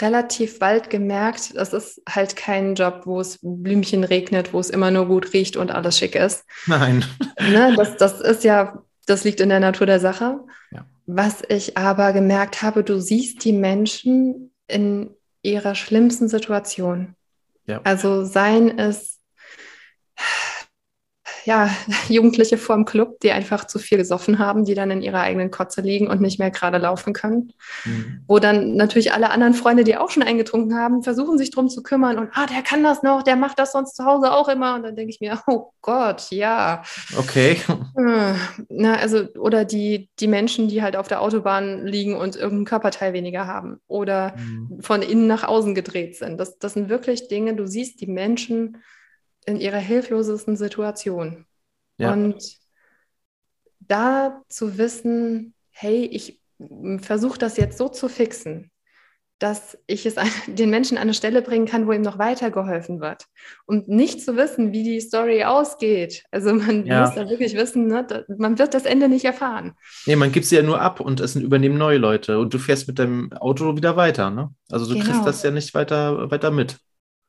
relativ 0.00 0.58
bald 0.58 0.90
gemerkt, 0.90 1.54
das 1.56 1.72
ist 1.72 2.02
halt 2.08 2.36
kein 2.36 2.74
Job, 2.74 3.02
wo 3.04 3.20
es 3.20 3.38
Blümchen 3.42 4.04
regnet, 4.04 4.52
wo 4.52 4.60
es 4.60 4.70
immer 4.70 4.90
nur 4.90 5.06
gut 5.06 5.32
riecht 5.32 5.56
und 5.56 5.70
alles 5.70 5.98
schick 5.98 6.14
ist. 6.14 6.44
Nein. 6.66 7.04
Ne, 7.40 7.74
das, 7.76 7.96
das 7.96 8.20
ist 8.20 8.44
ja, 8.44 8.82
das 9.06 9.24
liegt 9.24 9.40
in 9.40 9.48
der 9.48 9.60
Natur 9.60 9.86
der 9.86 10.00
Sache. 10.00 10.40
Ja. 10.70 10.86
Was 11.06 11.42
ich 11.48 11.76
aber 11.76 12.12
gemerkt 12.12 12.62
habe, 12.62 12.84
du 12.84 13.00
siehst 13.00 13.44
die 13.44 13.52
Menschen 13.52 14.52
in 14.68 15.10
ihrer 15.42 15.74
schlimmsten 15.74 16.28
Situation. 16.28 17.14
Ja. 17.66 17.80
Also 17.84 18.24
seien 18.24 18.78
es 18.78 19.20
ja, 21.44 21.70
Jugendliche 22.08 22.58
vorm 22.58 22.84
Club, 22.84 23.20
die 23.20 23.32
einfach 23.32 23.66
zu 23.66 23.78
viel 23.78 23.98
gesoffen 23.98 24.38
haben, 24.38 24.64
die 24.64 24.74
dann 24.74 24.90
in 24.90 25.02
ihrer 25.02 25.20
eigenen 25.20 25.50
Kotze 25.50 25.80
liegen 25.80 26.08
und 26.08 26.20
nicht 26.20 26.38
mehr 26.38 26.50
gerade 26.50 26.78
laufen 26.78 27.12
können. 27.12 27.52
Mhm. 27.84 28.24
Wo 28.26 28.38
dann 28.38 28.76
natürlich 28.76 29.12
alle 29.12 29.30
anderen 29.30 29.54
Freunde, 29.54 29.84
die 29.84 29.96
auch 29.96 30.10
schon 30.10 30.22
eingetrunken 30.22 30.76
haben, 30.76 31.02
versuchen 31.02 31.38
sich 31.38 31.50
drum 31.50 31.68
zu 31.68 31.82
kümmern 31.82 32.18
und, 32.18 32.30
ah, 32.34 32.46
der 32.46 32.62
kann 32.62 32.82
das 32.82 33.02
noch, 33.02 33.22
der 33.22 33.36
macht 33.36 33.58
das 33.58 33.72
sonst 33.72 33.96
zu 33.96 34.04
Hause 34.04 34.32
auch 34.32 34.48
immer. 34.48 34.74
Und 34.74 34.82
dann 34.82 34.96
denke 34.96 35.10
ich 35.10 35.20
mir, 35.20 35.40
oh 35.46 35.72
Gott, 35.80 36.30
ja. 36.30 36.82
Okay. 37.16 37.56
Hm. 37.96 38.34
Na, 38.68 38.96
also, 38.96 39.26
oder 39.38 39.64
die, 39.64 40.08
die 40.20 40.28
Menschen, 40.28 40.68
die 40.68 40.82
halt 40.82 40.96
auf 40.96 41.08
der 41.08 41.20
Autobahn 41.20 41.86
liegen 41.86 42.16
und 42.16 42.36
irgendein 42.36 42.64
Körperteil 42.64 43.12
weniger 43.12 43.46
haben 43.46 43.80
oder 43.86 44.34
mhm. 44.36 44.78
von 44.80 45.02
innen 45.02 45.26
nach 45.26 45.44
außen 45.44 45.74
gedreht 45.74 46.16
sind. 46.16 46.38
Das, 46.38 46.58
das 46.58 46.74
sind 46.74 46.88
wirklich 46.88 47.28
Dinge, 47.28 47.54
du 47.54 47.66
siehst 47.66 48.00
die 48.00 48.06
Menschen, 48.06 48.78
in 49.46 49.56
ihrer 49.58 49.78
hilflosesten 49.78 50.56
Situation. 50.56 51.46
Ja. 51.98 52.12
Und 52.12 52.58
da 53.80 54.42
zu 54.48 54.78
wissen, 54.78 55.54
hey, 55.70 56.04
ich 56.04 56.40
versuche 56.98 57.38
das 57.38 57.56
jetzt 57.56 57.78
so 57.78 57.88
zu 57.88 58.08
fixen, 58.08 58.70
dass 59.42 59.76
ich 59.86 60.06
es 60.06 60.14
den 60.46 60.70
Menschen 60.70 60.96
an 60.96 61.02
eine 61.02 61.14
Stelle 61.14 61.42
bringen 61.42 61.66
kann, 61.66 61.86
wo 61.86 61.92
ihm 61.92 62.02
noch 62.02 62.18
weitergeholfen 62.18 63.00
wird. 63.00 63.26
Und 63.66 63.88
nicht 63.88 64.22
zu 64.22 64.36
wissen, 64.36 64.72
wie 64.72 64.84
die 64.84 65.00
Story 65.00 65.44
ausgeht. 65.44 66.24
Also 66.30 66.54
man 66.54 66.86
ja. 66.86 67.00
muss 67.00 67.14
da 67.14 67.28
wirklich 67.28 67.54
wissen, 67.54 67.88
ne, 67.88 68.24
man 68.38 68.58
wird 68.58 68.74
das 68.74 68.84
Ende 68.84 69.08
nicht 69.08 69.24
erfahren. 69.24 69.72
Nee, 70.06 70.16
man 70.16 70.30
gibt 70.30 70.46
sie 70.46 70.56
ja 70.56 70.62
nur 70.62 70.80
ab 70.80 71.00
und 71.00 71.20
es 71.20 71.34
übernehmen 71.34 71.78
neue 71.78 71.98
Leute 71.98 72.38
und 72.38 72.54
du 72.54 72.58
fährst 72.58 72.86
mit 72.86 72.98
deinem 72.98 73.32
Auto 73.32 73.76
wieder 73.76 73.96
weiter. 73.96 74.30
Ne? 74.30 74.50
Also 74.70 74.86
du 74.86 74.94
genau. 74.94 75.06
kriegst 75.06 75.26
das 75.26 75.42
ja 75.42 75.50
nicht 75.50 75.74
weiter, 75.74 76.30
weiter 76.30 76.50
mit. 76.50 76.78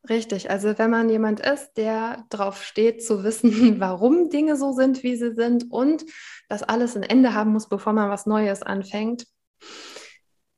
Richtig, 0.09 0.49
also 0.49 0.77
wenn 0.77 0.89
man 0.89 1.09
jemand 1.09 1.39
ist, 1.39 1.73
der 1.77 2.25
darauf 2.29 2.61
steht 2.63 3.03
zu 3.03 3.23
wissen, 3.23 3.51
warum 3.79 4.29
Dinge 4.29 4.57
so 4.57 4.73
sind, 4.73 5.03
wie 5.03 5.15
sie 5.15 5.33
sind 5.33 5.71
und 5.71 6.03
dass 6.49 6.63
alles 6.63 6.95
ein 6.95 7.03
Ende 7.03 7.33
haben 7.33 7.51
muss, 7.51 7.69
bevor 7.69 7.93
man 7.93 8.09
was 8.09 8.25
Neues 8.25 8.63
anfängt, 8.63 9.25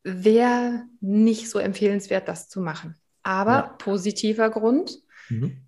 wäre 0.04 0.84
nicht 1.00 1.50
so 1.50 1.60
empfehlenswert, 1.60 2.28
das 2.28 2.50
zu 2.50 2.60
machen. 2.60 2.96
Aber 3.22 3.52
ja. 3.52 3.76
positiver 3.78 4.50
Grund, 4.50 5.00
mhm. 5.30 5.68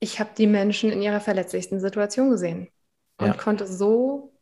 ich 0.00 0.20
habe 0.20 0.30
die 0.36 0.46
Menschen 0.46 0.90
in 0.90 1.02
ihrer 1.02 1.20
verletzlichsten 1.20 1.80
Situation 1.80 2.30
gesehen 2.30 2.68
und 3.18 3.26
ja. 3.26 3.32
konnte 3.34 3.66
so 3.66 4.32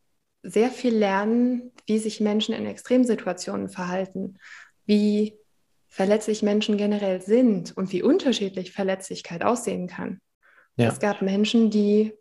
sehr 0.43 0.71
viel 0.71 0.95
lernen, 0.95 1.73
wie 1.87 1.99
sich 1.99 2.21
Menschen 2.21 2.55
in 2.55 2.67
Extremsituationen 2.67 3.69
verhalten, 3.69 4.39
wie 4.85 5.39
verletzlich 5.97 6.43
Menschen 6.43 6.77
generell 6.77 7.23
sind 7.23 7.75
und 7.75 7.91
wie 7.91 8.03
unterschiedlich 8.03 8.73
Verletzlichkeit 8.73 9.43
aussehen 9.43 9.87
kann. 9.87 10.21
Ja. 10.77 10.89
Es 10.89 11.01
gab 11.01 11.23
Menschen, 11.23 11.71
die 11.71 12.13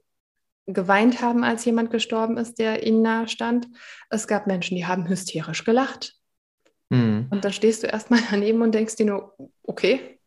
geweint 0.66 1.22
haben, 1.22 1.44
als 1.44 1.66
jemand 1.66 1.92
gestorben 1.92 2.38
ist, 2.38 2.58
der 2.58 2.88
ihnen 2.88 3.02
nahe 3.02 3.28
stand. 3.28 3.68
Es 4.10 4.28
gab 4.28 4.48
Menschen, 4.48 4.78
die 4.78 4.86
haben 4.86 5.10
hysterisch 5.10 5.66
gelacht. 5.66 6.16
Mhm. 6.90 7.28
Und 7.30 7.44
da 7.44 7.52
stehst 7.52 7.84
du 7.84 7.88
erstmal 7.88 8.22
daneben 8.32 8.62
und 8.62 8.74
denkst 8.74 8.96
dir 8.96 9.08
nur, 9.08 9.36
okay, 9.64 10.22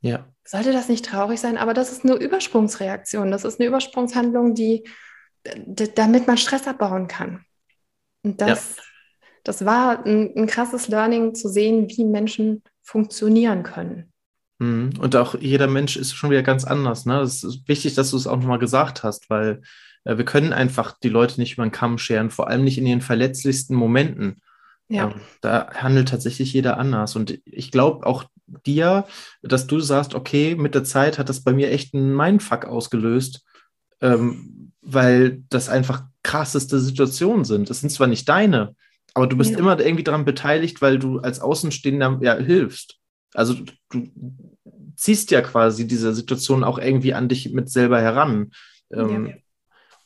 ja. 0.00 0.26
sollte 0.44 0.72
das 0.72 0.88
nicht 0.88 1.04
traurig 1.04 1.38
sein? 1.38 1.58
Aber 1.58 1.72
das 1.72 1.92
ist 1.92 2.04
eine 2.04 2.14
Übersprungsreaktion. 2.14 3.30
Das 3.30 3.44
ist 3.44 3.60
eine 3.60 3.68
Übersprungshandlung, 3.68 4.54
die, 4.54 4.88
damit 5.44 6.26
man 6.26 6.36
Stress 6.36 6.66
abbauen 6.66 7.06
kann. 7.06 7.44
Und 8.24 8.40
das 8.40 8.76
ja 8.76 8.82
das 9.46 9.64
war 9.64 10.04
ein, 10.04 10.32
ein 10.36 10.46
krasses 10.46 10.88
Learning 10.88 11.34
zu 11.34 11.48
sehen, 11.48 11.88
wie 11.88 12.04
Menschen 12.04 12.62
funktionieren 12.82 13.62
können. 13.62 14.12
Mhm. 14.58 14.94
Und 14.98 15.14
auch 15.14 15.36
jeder 15.38 15.68
Mensch 15.68 15.96
ist 15.96 16.14
schon 16.14 16.30
wieder 16.30 16.42
ganz 16.42 16.64
anders. 16.64 17.06
Ne? 17.06 17.20
Es 17.20 17.44
ist 17.44 17.68
wichtig, 17.68 17.94
dass 17.94 18.10
du 18.10 18.16
es 18.16 18.26
auch 18.26 18.36
nochmal 18.36 18.58
gesagt 18.58 19.04
hast, 19.04 19.30
weil 19.30 19.62
äh, 20.04 20.16
wir 20.16 20.24
können 20.24 20.52
einfach 20.52 20.98
die 21.00 21.08
Leute 21.08 21.38
nicht 21.40 21.54
über 21.54 21.62
den 21.62 21.70
Kamm 21.70 21.98
scheren, 21.98 22.30
vor 22.30 22.48
allem 22.48 22.64
nicht 22.64 22.76
in 22.76 22.86
ihren 22.86 23.02
verletzlichsten 23.02 23.76
Momenten. 23.76 24.42
Ja. 24.88 25.10
Ähm, 25.10 25.20
da 25.42 25.68
handelt 25.74 26.08
tatsächlich 26.08 26.52
jeder 26.52 26.78
anders. 26.78 27.14
Und 27.14 27.38
ich 27.44 27.70
glaube 27.70 28.04
auch 28.04 28.24
dir, 28.64 29.06
dass 29.42 29.68
du 29.68 29.78
sagst, 29.78 30.14
okay, 30.14 30.56
mit 30.56 30.74
der 30.74 30.82
Zeit 30.82 31.20
hat 31.20 31.28
das 31.28 31.44
bei 31.44 31.52
mir 31.52 31.70
echt 31.70 31.94
einen 31.94 32.16
Mindfuck 32.16 32.64
ausgelöst, 32.64 33.44
ähm, 34.00 34.72
weil 34.80 35.44
das 35.50 35.68
einfach 35.68 36.02
krasseste 36.24 36.80
Situationen 36.80 37.44
sind. 37.44 37.70
Das 37.70 37.80
sind 37.80 37.90
zwar 37.90 38.08
nicht 38.08 38.28
deine, 38.28 38.74
aber 39.16 39.26
du 39.26 39.38
bist 39.38 39.52
ja. 39.52 39.58
immer 39.58 39.80
irgendwie 39.80 40.04
daran 40.04 40.26
beteiligt, 40.26 40.82
weil 40.82 40.98
du 40.98 41.20
als 41.20 41.40
Außenstehender 41.40 42.18
ja 42.20 42.34
hilfst. 42.36 42.96
Also 43.32 43.54
du 43.88 44.10
ziehst 44.94 45.30
ja 45.30 45.40
quasi 45.40 45.86
diese 45.86 46.14
Situation 46.14 46.62
auch 46.62 46.78
irgendwie 46.78 47.14
an 47.14 47.30
dich 47.30 47.50
mit 47.50 47.70
selber 47.70 47.98
heran. 47.98 48.50
Ähm, 48.92 49.28
ja. 49.28 49.34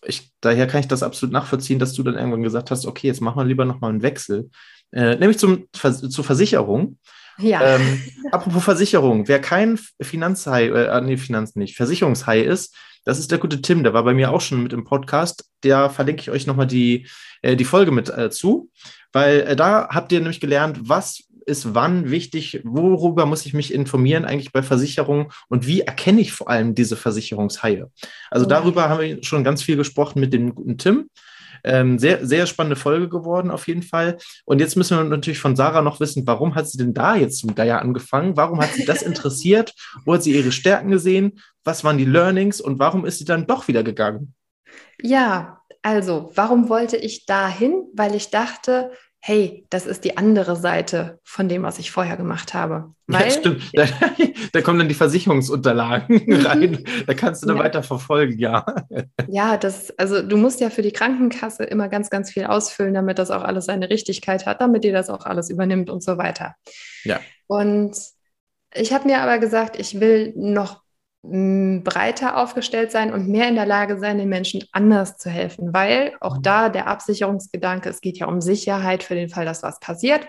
ich, 0.05 0.31
daher 0.41 0.69
kann 0.69 0.79
ich 0.79 0.87
das 0.87 1.03
absolut 1.03 1.33
nachvollziehen, 1.33 1.81
dass 1.81 1.93
du 1.93 2.05
dann 2.05 2.15
irgendwann 2.15 2.45
gesagt 2.45 2.71
hast, 2.71 2.87
okay, 2.87 3.09
jetzt 3.09 3.21
machen 3.21 3.37
wir 3.37 3.45
lieber 3.45 3.65
nochmal 3.65 3.91
einen 3.91 4.03
Wechsel. 4.03 4.49
Äh, 4.93 5.17
nämlich 5.17 5.39
zum, 5.39 5.67
zur 5.73 6.25
Versicherung. 6.25 6.97
Ja. 7.37 7.63
Ähm, 7.63 8.01
apropos 8.31 8.63
Versicherung, 8.63 9.27
wer 9.27 9.41
kein 9.41 9.77
Finanzhai, 10.01 10.69
äh, 10.69 11.01
nee, 11.01 11.17
Finanz 11.17 11.57
nicht, 11.57 11.77
Versicherungshai 11.77 12.43
ist, 12.43 12.77
das 13.05 13.19
ist 13.19 13.31
der 13.31 13.39
gute 13.39 13.63
Tim, 13.63 13.83
der 13.83 13.95
war 13.95 14.05
bei 14.05 14.15
mir 14.15 14.31
auch 14.31 14.41
schon 14.41 14.63
mit 14.63 14.73
im 14.73 14.85
Podcast. 14.85 15.49
Da 15.63 15.89
verlinke 15.89 16.23
ich 16.23 16.31
euch 16.31 16.47
nochmal 16.47 16.67
die, 16.67 17.09
äh, 17.43 17.57
die 17.57 17.65
Folge 17.65 17.93
mit 17.93 18.11
äh, 18.11 18.31
zu, 18.31 18.71
weil 19.13 19.41
äh, 19.41 19.57
da 19.57 19.89
habt 19.91 20.13
ihr 20.13 20.21
nämlich 20.21 20.41
gelernt, 20.41 20.81
was 20.83 21.25
ist 21.47 21.75
wann 21.75 22.11
wichtig, 22.11 22.61
worüber 22.65 23.27
muss 23.27 23.45
ich 23.47 23.55
mich 23.55 23.75
informieren 23.75 24.25
eigentlich 24.25 24.53
bei 24.53 24.63
Versicherungen 24.63 25.27
und 25.49 25.67
wie 25.67 25.81
erkenne 25.81 26.21
ich 26.21 26.33
vor 26.33 26.49
allem 26.49 26.75
diese 26.75 26.97
Versicherungshaie. 26.97 27.91
Also 28.31 28.47
darüber 28.47 28.89
haben 28.89 29.01
wir 29.01 29.23
schon 29.23 29.45
ganz 29.45 29.63
viel 29.63 29.77
gesprochen 29.77 30.21
mit 30.21 30.33
dem 30.33 30.55
guten 30.55 30.79
Tim. 30.79 31.11
Ähm, 31.63 31.99
sehr, 31.99 32.27
sehr 32.27 32.47
spannende 32.47 32.77
Folge 32.77 33.11
geworden, 33.11 33.51
auf 33.51 33.69
jeden 33.69 33.83
Fall. 33.83 34.17
Und 34.47 34.61
jetzt 34.61 34.77
müssen 34.77 34.97
wir 34.97 35.05
natürlich 35.05 35.41
von 35.41 35.57
Sarah 35.57 35.83
noch 35.83 36.01
wissen, 36.01 36.27
warum 36.27 36.55
hat 36.55 36.69
sie 36.69 36.79
denn 36.79 36.95
da 36.95 37.17
jetzt 37.17 37.39
zum 37.39 37.55
Geier 37.55 37.83
angefangen? 37.83 38.37
Warum 38.37 38.61
hat 38.61 38.73
sie 38.73 38.87
das 38.87 39.03
interessiert? 39.03 39.75
Wo 40.07 40.15
hat 40.15 40.23
sie 40.23 40.35
ihre 40.35 40.53
Stärken 40.53 40.91
gesehen? 40.91 41.39
Was 41.63 41.85
waren 41.85 41.99
die 41.99 42.07
Learnings 42.07 42.63
und 42.63 42.79
warum 42.79 43.05
ist 43.05 43.19
sie 43.19 43.27
dann 43.27 43.47
doch 43.47 43.69
wieder 43.69 43.83
gegangen? 43.83 44.35
Ja, 45.03 45.60
also, 45.83 46.31
warum 46.35 46.69
wollte 46.69 46.97
ich 46.97 47.27
dahin? 47.27 47.85
Weil 47.95 48.15
ich 48.15 48.31
dachte, 48.31 48.91
hey, 49.23 49.67
das 49.69 49.87
ist 49.87 50.05
die 50.05 50.17
andere 50.17 50.57
Seite 50.57 51.21
von 51.25 51.49
dem, 51.49 51.63
was 51.63 51.79
ich 51.79 51.91
vorher 51.91 52.17
gemacht 52.17 52.55
habe. 52.55 52.95
Weil, 53.07 53.25
ja, 53.25 53.31
stimmt. 53.31 53.63
Da, 53.75 53.85
da, 54.53 54.63
kommen 54.63 54.79
dann 54.79 54.89
die 54.89 54.95
Versicherungsunterlagen 54.95 56.23
mhm. 56.27 56.47
rein. 56.47 56.85
Da 57.07 57.13
kannst 57.13 57.43
du 57.43 57.47
dann 57.47 57.59
ja. 57.59 57.65
weiter 57.65 57.83
verfolgen, 57.83 58.39
ja. 58.39 58.65
Ja, 59.29 59.59
das, 59.59 59.91
also 59.99 60.23
du 60.23 60.39
musst 60.39 60.61
ja 60.61 60.71
für 60.71 60.83
die 60.83 60.93
Krankenkasse 60.93 61.65
immer 61.65 61.89
ganz, 61.89 62.09
ganz 62.09 62.31
viel 62.31 62.45
ausfüllen, 62.45 62.95
damit 62.95 63.19
das 63.19 63.31
auch 63.31 63.43
alles 63.43 63.67
seine 63.67 63.91
Richtigkeit 63.91 64.47
hat, 64.47 64.63
damit 64.63 64.85
die 64.85 64.93
das 64.93 65.11
auch 65.11 65.27
alles 65.27 65.51
übernimmt 65.51 65.91
und 65.91 66.03
so 66.03 66.17
weiter. 66.17 66.55
Ja. 67.05 67.21
Und 67.47 67.95
ich 68.75 68.93
habe 68.93 69.07
mir 69.07 69.21
aber 69.21 69.39
gesagt, 69.39 69.79
ich 69.79 70.01
will 70.01 70.33
noch 70.35 70.81
breiter 71.23 72.39
aufgestellt 72.39 72.91
sein 72.91 73.13
und 73.13 73.29
mehr 73.29 73.49
in 73.49 73.55
der 73.55 73.67
Lage 73.67 73.99
sein, 73.99 74.17
den 74.17 74.31
Menschen 74.31 74.65
anders 74.73 75.19
zu 75.19 75.29
helfen, 75.29 75.75
weil 75.75 76.17
auch 76.21 76.39
mhm. 76.39 76.43
da 76.43 76.69
der 76.71 76.87
Absicherungsgedanke, 76.87 77.89
es 77.91 78.01
geht 78.01 78.19
ja 78.19 78.27
um 78.27 78.41
Sicherheit 78.41 79.03
für 79.03 79.15
den 79.15 79.29
Fall, 79.29 79.45
dass 79.45 79.63
was 79.63 79.81
passiert. 79.81 80.27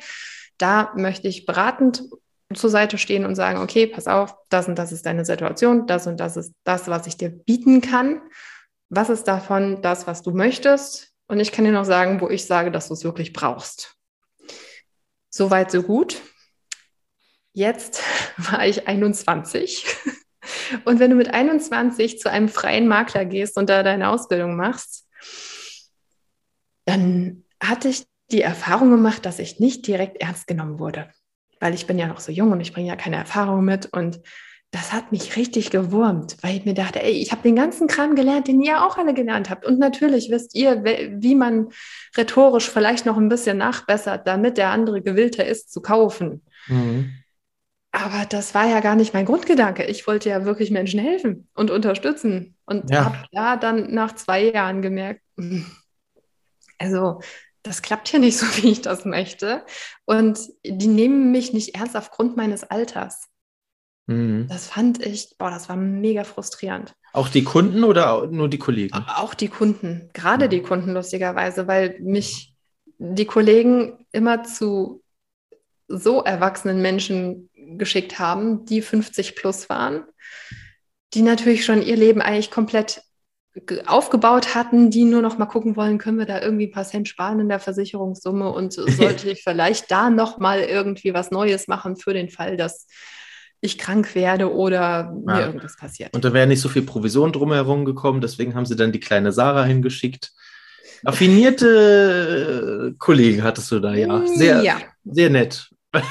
Da 0.58 0.92
möchte 0.96 1.28
ich 1.28 1.46
beratend 1.46 2.04
zur 2.54 2.70
Seite 2.70 2.98
stehen 2.98 3.26
und 3.26 3.36
sagen, 3.36 3.60
okay, 3.60 3.88
pass 3.88 4.08
auf, 4.08 4.36
das 4.50 4.68
und 4.68 4.78
das 4.78 4.92
ist 4.92 5.06
deine 5.06 5.24
Situation, 5.24 5.88
das 5.88 6.08
und 6.08 6.20
das 6.20 6.36
ist 6.36 6.54
das, 6.66 6.89
was 6.89 7.08
ich 7.08 7.16
dir 7.16 7.30
bieten 7.30 7.80
kann. 7.80 8.22
Was 8.89 9.10
ist 9.10 9.24
davon 9.24 9.82
das, 9.82 10.06
was 10.08 10.22
du 10.22 10.32
möchtest? 10.32 11.14
Und 11.28 11.39
ich 11.39 11.54
kann 11.54 11.64
dir 11.64 11.72
noch 11.72 11.86
sagen, 11.86 12.20
wo 12.20 12.28
ich 12.28 12.46
sage, 12.46 12.72
dass 12.72 12.89
du 12.89 12.94
es 12.94 13.06
wirklich 13.06 13.32
brauchst. 13.32 13.96
Soweit, 15.30 15.72
so 15.72 15.82
gut. 15.82 16.22
Jetzt 17.54 18.04
war 18.38 18.68
ich 18.68 18.89
21 18.89 19.86
und 20.86 21.00
wenn 21.00 21.12
du 21.12 21.16
mit 21.16 21.34
21 21.34 22.20
zu 22.20 22.30
einem 22.30 22.50
freien 22.50 22.88
Makler 22.88 23.26
gehst 23.26 23.58
und 23.58 23.70
da 23.70 23.84
deine 23.84 24.10
Ausbildung 24.10 24.56
machst, 24.56 25.08
dann 26.86 27.44
hatte 27.62 27.89
ich 27.89 28.06
die 28.32 28.42
Erfahrung 28.42 28.92
gemacht, 28.92 29.26
dass 29.26 29.39
ich 29.39 29.60
nicht 29.60 29.86
direkt 29.88 30.22
ernst 30.22 30.48
genommen 30.48 30.80
wurde, 30.80 31.10
weil 31.60 31.74
ich 31.74 31.86
bin 31.86 32.00
ja 32.00 32.08
noch 32.08 32.20
so 32.20 32.32
jung 32.32 32.52
und 32.52 32.62
ich 32.62 32.74
bringe 32.74 32.88
ja 32.88 32.96
keine 32.96 33.18
Erfahrung 33.18 33.64
mit 33.64 33.92
und 33.94 34.22
das 34.72 34.94
hat 34.94 35.12
mich 35.12 35.36
richtig 35.36 35.70
gewurmt, 35.70 36.38
weil 36.42 36.56
ich 36.56 36.64
mir 36.64 36.74
dachte, 36.74 37.04
ey, 37.04 37.12
ich 37.12 37.34
habe 37.34 37.42
den 37.42 37.58
ganzen 37.58 37.88
Kram 37.88 38.16
gelernt, 38.16 38.48
den 38.48 38.62
ihr 38.62 38.86
auch 38.86 38.98
alle 38.98 39.14
gelernt 39.14 39.50
habt. 39.50 39.66
Und 39.66 39.80
natürlich 39.80 40.32
wisst 40.32 40.56
ihr, 40.56 40.82
wie 40.86 41.36
man 41.36 41.68
rhetorisch 42.16 42.70
vielleicht 42.70 43.06
noch 43.06 43.18
ein 43.18 43.28
bisschen 43.28 43.58
nachbessert, 43.58 44.26
damit 44.26 44.58
der 44.58 44.70
andere 44.70 45.02
gewillter 45.02 45.46
ist 45.46 45.74
zu 45.74 45.82
kaufen. 45.82 46.42
Mhm. 46.68 47.20
Aber 47.92 48.26
das 48.26 48.56
war 48.56 48.68
ja 48.68 48.80
gar 48.80 48.96
nicht 48.96 49.14
mein 49.14 49.26
Grundgedanke. 49.26 49.84
Ich 49.84 50.08
wollte 50.08 50.30
ja 50.30 50.46
wirklich 50.46 50.72
Menschen 50.72 51.00
helfen 51.00 51.50
und 51.56 51.72
unterstützen. 51.72 52.56
Und 52.66 52.89
ja. 52.89 53.06
habe 53.06 53.18
da 53.32 53.58
dann 53.58 53.94
nach 53.94 54.16
zwei 54.16 54.44
Jahren 54.44 54.82
gemerkt, 54.82 55.22
also 56.78 57.20
das 57.64 57.82
klappt 57.82 58.08
hier 58.08 58.20
nicht 58.20 58.38
so, 58.38 58.46
wie 58.64 58.72
ich 58.72 58.82
das 58.82 59.06
möchte. 59.06 59.66
Und 60.06 60.39
die 60.66 60.88
nehmen 60.88 61.32
mich 61.32 61.54
nicht 61.54 61.76
ernst 61.76 61.98
aufgrund 61.98 62.38
meines 62.38 62.64
Alters. 62.64 63.28
Mhm. 64.08 64.48
Das 64.50 64.68
fand 64.68 65.06
ich, 65.06 65.36
boah, 65.38 65.50
das 65.50 65.70
war 65.70 65.76
mega 65.76 66.24
frustrierend. 66.24 66.96
Auch 67.14 67.28
die 67.28 67.44
Kunden 67.44 67.84
oder 67.84 68.28
nur 68.28 68.48
die 68.48 68.58
Kollegen? 68.58 68.94
Auch 68.94 69.34
die 69.34 69.50
Kunden, 69.50 70.10
gerade 70.14 70.46
ja. 70.46 70.48
die 70.48 70.62
Kunden 70.62 70.94
lustigerweise, 70.94 71.68
weil 71.68 72.00
mich 72.00 72.56
die 72.98 73.26
Kollegen 73.26 74.06
immer 74.14 74.44
zu 74.44 75.04
so 75.88 76.24
erwachsenen 76.24 76.82
Menschen 76.82 77.50
geschickt 77.78 78.19
haben, 78.19 78.65
die 78.65 78.82
50 78.82 79.36
plus 79.36 79.69
waren, 79.69 80.03
die 81.13 81.22
natürlich 81.22 81.65
schon 81.65 81.82
ihr 81.82 81.97
Leben 81.97 82.22
eigentlich 82.22 82.51
komplett 82.51 83.01
aufgebaut 83.86 84.55
hatten, 84.55 84.91
die 84.91 85.03
nur 85.03 85.22
noch 85.22 85.38
mal 85.38 85.45
gucken 85.45 85.76
wollen, 85.76 85.97
können 85.97 86.17
wir 86.17 86.26
da 86.26 86.41
irgendwie 86.41 86.67
ein 86.67 86.72
paar 86.72 86.86
Cent 86.86 87.09
sparen 87.09 87.41
in 87.41 87.49
der 87.49 87.59
Versicherungssumme 87.59 88.49
und 88.49 88.74
sollte 88.97 89.30
ich 89.30 89.43
vielleicht 89.43 89.91
da 89.91 90.09
noch 90.09 90.39
mal 90.39 90.61
irgendwie 90.61 91.13
was 91.13 91.32
Neues 91.32 91.67
machen 91.67 91.97
für 91.97 92.13
den 92.13 92.30
Fall, 92.30 92.55
dass 92.55 92.88
ich 93.59 93.78
krank 93.78 94.15
werde 94.15 94.53
oder 94.53 95.11
mir 95.11 95.39
ja. 95.39 95.45
irgendwas 95.47 95.76
passiert. 95.76 96.15
Und 96.15 96.26
da 96.26 96.34
wäre 96.34 96.47
nicht 96.47 96.61
so 96.61 96.69
viel 96.69 96.82
Provision 96.82 97.32
drumherum 97.32 97.86
gekommen, 97.86 98.22
deswegen 98.22 98.55
haben 98.55 98.65
sie 98.65 98.76
dann 98.76 98.91
die 98.91 98.99
kleine 98.99 99.32
Sarah 99.32 99.65
hingeschickt. 99.65 100.32
Affinierte 101.03 102.95
Kollegen 102.99 103.43
hattest 103.43 103.72
du 103.72 103.80
da, 103.80 103.93
ja. 103.93 104.26
Sehr, 104.28 104.63
ja. 104.63 104.78
sehr 105.03 105.30
nett. 105.30 105.69
Ja, 105.93 106.01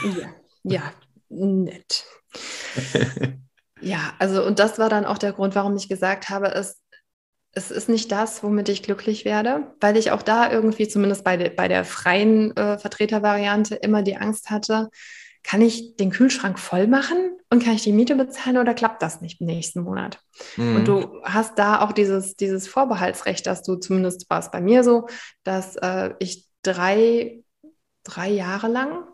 ja 0.63 0.83
nett. 1.31 2.05
ja, 3.81 4.13
also 4.19 4.45
und 4.45 4.59
das 4.59 4.79
war 4.79 4.89
dann 4.89 5.05
auch 5.05 5.19
der 5.19 5.33
Grund, 5.33 5.55
warum 5.55 5.77
ich 5.77 5.89
gesagt 5.89 6.29
habe, 6.29 6.49
es, 6.49 6.81
es 7.53 7.71
ist 7.71 7.89
nicht 7.89 8.13
das, 8.13 8.43
womit 8.43 8.69
ich 8.69 8.83
glücklich 8.83 9.25
werde, 9.25 9.75
weil 9.81 9.97
ich 9.97 10.11
auch 10.11 10.23
da 10.23 10.51
irgendwie, 10.51 10.89
zumindest 10.89 11.25
bei, 11.25 11.37
de, 11.37 11.49
bei 11.51 11.69
der 11.69 11.85
freien 11.85 12.57
äh, 12.57 12.79
Vertretervariante, 12.79 13.75
immer 13.77 14.03
die 14.03 14.17
Angst 14.17 14.51
hatte, 14.51 14.91
kann 15.43 15.63
ich 15.63 15.97
den 15.97 16.11
Kühlschrank 16.11 16.59
voll 16.59 16.87
machen 16.87 17.37
und 17.49 17.65
kann 17.65 17.75
ich 17.75 17.83
die 17.83 17.93
Miete 17.93 18.15
bezahlen 18.15 18.59
oder 18.59 18.75
klappt 18.75 19.03
das 19.03 19.21
nicht 19.21 19.41
im 19.41 19.47
nächsten 19.47 19.83
Monat? 19.83 20.21
Mhm. 20.57 20.77
Und 20.77 20.89
du 20.89 21.23
hast 21.25 21.59
da 21.59 21.81
auch 21.81 21.93
dieses, 21.93 22.37
dieses 22.37 22.69
Vorbehaltsrecht, 22.69 23.47
dass 23.47 23.63
du, 23.63 23.77
zumindest 23.77 24.29
war 24.29 24.41
es 24.41 24.51
bei 24.51 24.61
mir 24.61 24.85
so, 24.85 25.09
dass 25.43 25.77
äh, 25.77 26.15
ich 26.19 26.47
drei, 26.63 27.43
drei 28.05 28.29
Jahre 28.29 28.69
lang 28.69 29.05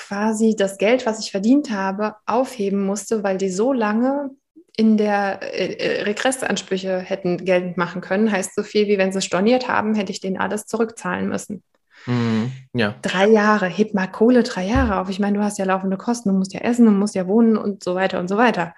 quasi 0.00 0.56
das 0.56 0.78
Geld, 0.78 1.06
was 1.06 1.20
ich 1.20 1.30
verdient 1.30 1.70
habe, 1.70 2.16
aufheben 2.26 2.84
musste, 2.84 3.22
weil 3.22 3.36
die 3.36 3.50
so 3.50 3.72
lange 3.72 4.30
in 4.76 4.96
der 4.96 5.40
äh, 5.42 5.74
äh, 5.74 6.02
Regressansprüche 6.04 6.98
hätten 6.98 7.44
geltend 7.44 7.76
machen 7.76 8.00
können. 8.00 8.32
Heißt 8.32 8.54
so 8.54 8.62
viel 8.62 8.86
wie 8.86 8.98
wenn 8.98 9.12
sie 9.12 9.20
storniert 9.20 9.68
haben, 9.68 9.94
hätte 9.94 10.12
ich 10.12 10.20
denen 10.20 10.38
alles 10.38 10.66
zurückzahlen 10.66 11.28
müssen. 11.28 11.62
Mhm, 12.06 12.52
ja. 12.72 12.94
Drei 13.02 13.28
Jahre, 13.28 13.66
heb 13.66 13.92
mal 13.92 14.06
Kohle 14.06 14.42
drei 14.42 14.64
Jahre 14.66 14.98
auf. 14.98 15.10
Ich 15.10 15.20
meine, 15.20 15.36
du 15.36 15.44
hast 15.44 15.58
ja 15.58 15.66
laufende 15.66 15.98
Kosten, 15.98 16.30
du 16.30 16.34
musst 16.34 16.54
ja 16.54 16.60
essen, 16.60 16.86
du 16.86 16.92
musst 16.92 17.14
ja 17.14 17.26
wohnen 17.26 17.58
und 17.58 17.84
so 17.84 17.94
weiter 17.94 18.18
und 18.20 18.28
so 18.28 18.38
weiter. 18.38 18.74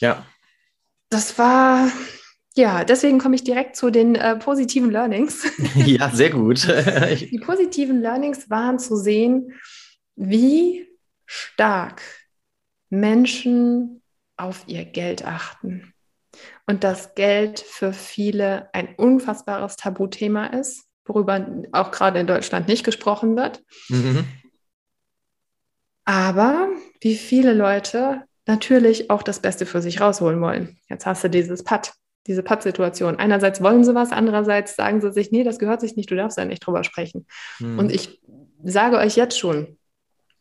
Ja. 0.00 0.24
Das 1.08 1.36
war, 1.36 1.88
ja, 2.54 2.84
deswegen 2.84 3.18
komme 3.18 3.34
ich 3.34 3.42
direkt 3.42 3.74
zu 3.74 3.90
den 3.90 4.14
äh, 4.14 4.36
positiven 4.36 4.92
Learnings. 4.92 5.44
ja, 5.74 6.10
sehr 6.10 6.30
gut. 6.30 6.68
Die 7.20 7.40
positiven 7.44 8.00
Learnings 8.00 8.48
waren 8.50 8.78
zu 8.78 8.94
sehen, 8.94 9.52
wie 10.22 10.86
stark 11.24 12.02
Menschen 12.90 14.02
auf 14.36 14.64
ihr 14.66 14.84
Geld 14.84 15.24
achten 15.24 15.94
und 16.66 16.84
dass 16.84 17.14
Geld 17.14 17.60
für 17.60 17.94
viele 17.94 18.68
ein 18.74 18.94
unfassbares 18.96 19.76
Tabuthema 19.76 20.46
ist, 20.48 20.84
worüber 21.06 21.46
auch 21.72 21.90
gerade 21.90 22.20
in 22.20 22.26
Deutschland 22.26 22.68
nicht 22.68 22.84
gesprochen 22.84 23.34
wird. 23.34 23.62
Mhm. 23.88 24.26
Aber 26.04 26.68
wie 27.00 27.16
viele 27.16 27.54
Leute 27.54 28.24
natürlich 28.46 29.10
auch 29.10 29.22
das 29.22 29.40
Beste 29.40 29.64
für 29.64 29.80
sich 29.80 30.02
rausholen 30.02 30.40
wollen. 30.42 30.76
Jetzt 30.90 31.06
hast 31.06 31.24
du 31.24 31.30
dieses 31.30 31.64
Patt, 31.64 31.94
diese 32.26 32.42
Patt-Situation. 32.42 33.16
Einerseits 33.16 33.62
wollen 33.62 33.84
sie 33.84 33.94
was, 33.94 34.12
andererseits 34.12 34.76
sagen 34.76 35.00
sie 35.00 35.12
sich, 35.12 35.30
nee, 35.30 35.44
das 35.44 35.58
gehört 35.58 35.80
sich 35.80 35.96
nicht, 35.96 36.10
du 36.10 36.16
darfst 36.16 36.36
ja 36.36 36.44
nicht 36.44 36.66
drüber 36.66 36.84
sprechen. 36.84 37.26
Mhm. 37.58 37.78
Und 37.78 37.92
ich 37.92 38.20
sage 38.62 38.98
euch 38.98 39.16
jetzt 39.16 39.38
schon, 39.38 39.78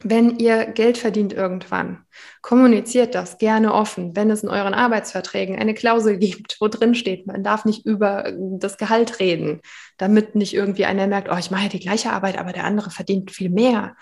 wenn 0.02 0.40
ihr 0.40 0.66
Geld 0.66 0.98
verdient 0.98 1.34
irgendwann, 1.34 2.06
kommuniziert 2.42 3.16
das 3.16 3.38
gerne 3.38 3.74
offen, 3.74 4.16
wenn 4.16 4.32
es 4.32 4.44
in 4.44 4.50
euren 4.50 4.74
Arbeitsverträgen 4.74 5.60
eine 5.60 5.74
Klausel 5.74 6.18
gibt, 6.18 6.56
wo 6.62 6.70
drin 6.70 6.96
steht, 6.96 7.28
man 7.28 7.44
darf 7.44 7.66
nicht 7.66 7.86
über 7.86 8.32
das 8.34 8.78
Gehalt 8.78 9.20
reden, 9.20 9.60
damit 9.98 10.36
nicht 10.36 10.54
irgendwie 10.54 10.86
einer 10.86 11.08
merkt, 11.08 11.30
oh, 11.30 11.38
ich 11.38 11.52
mache 11.52 11.64
ja 11.64 11.70
die 11.70 11.82
gleiche 11.82 12.12
Arbeit, 12.12 12.38
aber 12.38 12.54
der 12.54 12.64
andere 12.64 12.92
verdient 12.92 13.32
viel 13.32 13.50
mehr. 13.50 13.98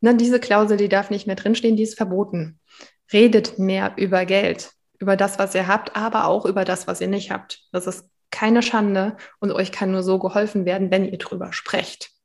Ne, 0.00 0.16
diese 0.16 0.40
Klausel, 0.40 0.76
die 0.76 0.88
darf 0.88 1.10
nicht 1.10 1.28
mehr 1.28 1.36
drinstehen, 1.36 1.76
die 1.76 1.84
ist 1.84 1.96
verboten. 1.96 2.58
Redet 3.12 3.58
mehr 3.58 3.92
über 3.96 4.26
Geld, 4.26 4.72
über 4.98 5.16
das, 5.16 5.38
was 5.38 5.54
ihr 5.54 5.68
habt, 5.68 5.94
aber 5.94 6.26
auch 6.26 6.44
über 6.44 6.64
das, 6.64 6.88
was 6.88 7.00
ihr 7.00 7.08
nicht 7.08 7.30
habt. 7.30 7.60
Das 7.70 7.86
ist 7.86 8.10
keine 8.32 8.62
Schande 8.62 9.16
und 9.38 9.52
euch 9.52 9.70
kann 9.70 9.92
nur 9.92 10.02
so 10.02 10.18
geholfen 10.18 10.64
werden, 10.64 10.90
wenn 10.90 11.04
ihr 11.04 11.18
drüber 11.18 11.52
sprecht. 11.52 12.15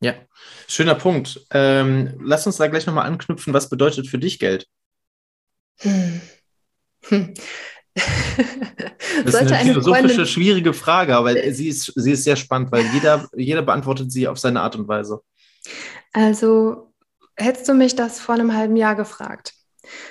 Ja, 0.00 0.14
schöner 0.68 0.94
Punkt. 0.94 1.46
Ähm, 1.50 2.14
lass 2.22 2.46
uns 2.46 2.56
da 2.56 2.66
gleich 2.66 2.86
nochmal 2.86 3.06
anknüpfen. 3.06 3.54
Was 3.54 3.70
bedeutet 3.70 4.08
für 4.08 4.18
dich 4.18 4.38
Geld? 4.38 4.66
Hm. 5.80 6.20
Hm. 7.04 7.34
das 9.24 9.34
ist 9.34 9.52
eine, 9.52 9.72
philosophische, 9.72 10.08
Freundin... 10.08 10.26
schwierige 10.26 10.72
Frage, 10.74 11.16
aber 11.16 11.32
sie 11.52 11.68
ist, 11.68 11.92
sie 11.94 12.12
ist 12.12 12.24
sehr 12.24 12.36
spannend, 12.36 12.70
weil 12.72 12.84
jeder, 12.92 13.26
jeder 13.34 13.62
beantwortet 13.62 14.12
sie 14.12 14.28
auf 14.28 14.38
seine 14.38 14.60
Art 14.60 14.76
und 14.76 14.86
Weise. 14.86 15.20
Also, 16.12 16.92
hättest 17.36 17.68
du 17.68 17.74
mich 17.74 17.96
das 17.96 18.20
vor 18.20 18.34
einem 18.34 18.54
halben 18.54 18.76
Jahr 18.76 18.96
gefragt, 18.96 19.54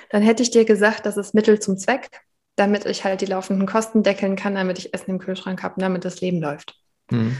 dann 0.10 0.24
hätte 0.24 0.42
ich 0.42 0.52
dir 0.52 0.66
gesagt, 0.66 1.06
das 1.06 1.18
ist 1.18 1.36
Mittel 1.36 1.60
zum 1.60 1.78
Zweck, 1.78 2.10
damit 2.56 2.86
ich 2.86 3.04
halt 3.04 3.22
die 3.22 3.26
laufenden 3.28 3.68
Kosten 3.68 4.02
deckeln 4.02 4.36
kann, 4.36 4.56
damit 4.56 4.80
ich 4.80 4.94
Essen 4.94 5.12
im 5.12 5.20
Kühlschrank 5.20 5.62
habe, 5.62 5.80
damit 5.80 6.06
das 6.06 6.22
Leben 6.22 6.42
läuft. 6.42 6.76
Hm. 7.12 7.38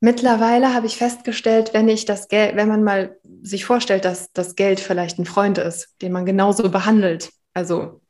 Mittlerweile 0.00 0.74
habe 0.74 0.86
ich 0.86 0.96
festgestellt, 0.96 1.74
wenn 1.74 1.88
ich 1.88 2.04
das 2.04 2.28
Geld, 2.28 2.54
wenn 2.56 2.68
man 2.68 2.84
mal 2.84 3.18
sich 3.42 3.64
vorstellt, 3.64 4.04
dass 4.04 4.32
das 4.32 4.54
Geld 4.54 4.78
vielleicht 4.78 5.18
ein 5.18 5.26
Freund 5.26 5.58
ist, 5.58 5.96
den 6.02 6.12
man 6.12 6.24
genauso 6.24 6.70
behandelt. 6.70 7.30
Also 7.52 8.00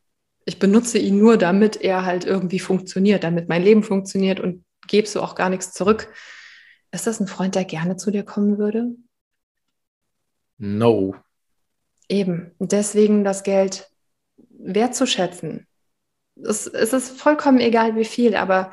ich 0.45 0.59
benutze 0.59 0.99
ihn 0.99 1.19
nur, 1.19 1.39
damit 1.39 1.81
er 1.81 2.05
halt 2.05 2.25
irgendwie 2.25 2.59
funktioniert, 2.59 3.25
damit 3.25 3.49
mein 3.49 3.63
Leben 3.63 3.83
funktioniert 3.83 4.41
und 4.41 4.65
gebe 4.87 5.07
so 5.07 5.23
auch 5.23 5.35
gar 5.35 5.49
nichts 5.49 5.73
zurück. 5.73 6.13
Ist 6.91 7.07
das 7.07 7.21
ein 7.21 7.27
Freund, 7.27 7.55
der 7.55 7.65
gerne 7.65 7.97
zu 7.97 8.11
dir 8.11 8.23
kommen 8.23 8.59
würde? 8.59 8.95
No. 10.59 11.15
Eben. 12.09 12.53
deswegen 12.59 13.25
das 13.25 13.43
Geld 13.43 13.91
wertzuschätzen. 14.51 15.67
Es, 16.43 16.67
es 16.67 16.93
ist 16.93 17.21
vollkommen 17.21 17.61
egal, 17.61 17.97
wie 17.97 18.05
viel, 18.05 18.35
aber 18.35 18.71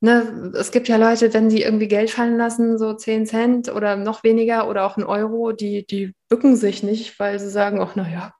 ne, 0.00 0.52
es 0.54 0.70
gibt 0.70 0.88
ja 0.88 0.96
Leute, 0.96 1.32
wenn 1.34 1.50
sie 1.50 1.62
irgendwie 1.62 1.88
Geld 1.88 2.10
fallen 2.10 2.36
lassen, 2.36 2.78
so 2.78 2.94
10 2.94 3.26
Cent 3.26 3.68
oder 3.68 3.96
noch 3.96 4.22
weniger 4.22 4.68
oder 4.68 4.84
auch 4.84 4.96
ein 4.96 5.04
Euro, 5.04 5.52
die, 5.52 5.86
die 5.86 6.14
bücken 6.28 6.56
sich 6.56 6.82
nicht, 6.82 7.18
weil 7.18 7.38
sie 7.38 7.50
sagen, 7.50 7.80
ach 7.80 7.96
naja, 7.96 8.32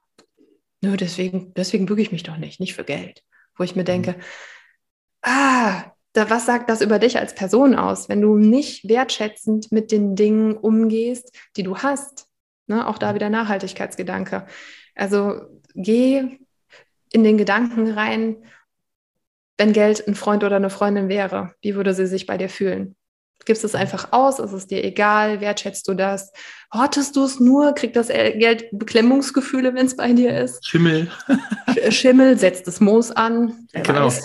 nö, 0.81 0.95
deswegen, 0.97 1.53
deswegen 1.53 1.85
bücke 1.85 2.01
ich 2.01 2.11
mich 2.11 2.23
doch 2.23 2.37
nicht, 2.37 2.59
nicht 2.59 2.75
für 2.75 2.83
Geld. 2.83 3.23
Wo 3.55 3.63
ich 3.63 3.75
mir 3.75 3.83
mhm. 3.83 3.87
denke, 3.87 4.15
ah, 5.21 5.91
da, 6.13 6.29
was 6.29 6.45
sagt 6.45 6.69
das 6.69 6.81
über 6.81 6.99
dich 6.99 7.17
als 7.17 7.35
Person 7.35 7.75
aus, 7.75 8.09
wenn 8.09 8.21
du 8.21 8.37
nicht 8.37 8.87
wertschätzend 8.87 9.71
mit 9.71 9.91
den 9.91 10.15
Dingen 10.15 10.57
umgehst, 10.57 11.35
die 11.55 11.63
du 11.63 11.77
hast? 11.77 12.27
Ne, 12.67 12.87
auch 12.87 12.97
da 12.97 13.11
mhm. 13.11 13.15
wieder 13.15 13.29
Nachhaltigkeitsgedanke. 13.29 14.45
Also 14.95 15.41
geh 15.75 16.39
in 17.11 17.23
den 17.23 17.37
Gedanken 17.37 17.91
rein, 17.91 18.37
wenn 19.59 19.73
Geld 19.73 20.07
ein 20.07 20.15
Freund 20.15 20.43
oder 20.43 20.55
eine 20.55 20.69
Freundin 20.69 21.09
wäre, 21.09 21.53
wie 21.61 21.75
würde 21.75 21.93
sie 21.93 22.07
sich 22.07 22.25
bei 22.25 22.37
dir 22.37 22.49
fühlen? 22.49 22.95
Gibst 23.45 23.63
es 23.63 23.75
einfach 23.75 24.11
aus? 24.11 24.39
Ist 24.39 24.53
es 24.53 24.67
dir 24.67 24.83
egal? 24.83 25.41
Wertschätzt 25.41 25.87
du 25.87 25.93
das? 25.93 26.31
Hortest 26.73 27.15
du 27.15 27.23
es 27.23 27.39
nur? 27.39 27.73
Kriegt 27.73 27.95
das 27.95 28.07
Geld 28.07 28.65
Beklemmungsgefühle, 28.71 29.73
wenn 29.73 29.85
es 29.85 29.95
bei 29.95 30.13
dir 30.13 30.37
ist? 30.37 30.65
Schimmel. 30.65 31.11
Schimmel, 31.89 32.37
setzt 32.37 32.67
das 32.67 32.79
Moos 32.79 33.11
an. 33.11 33.67
Genau. 33.73 34.05
Weiß. 34.05 34.23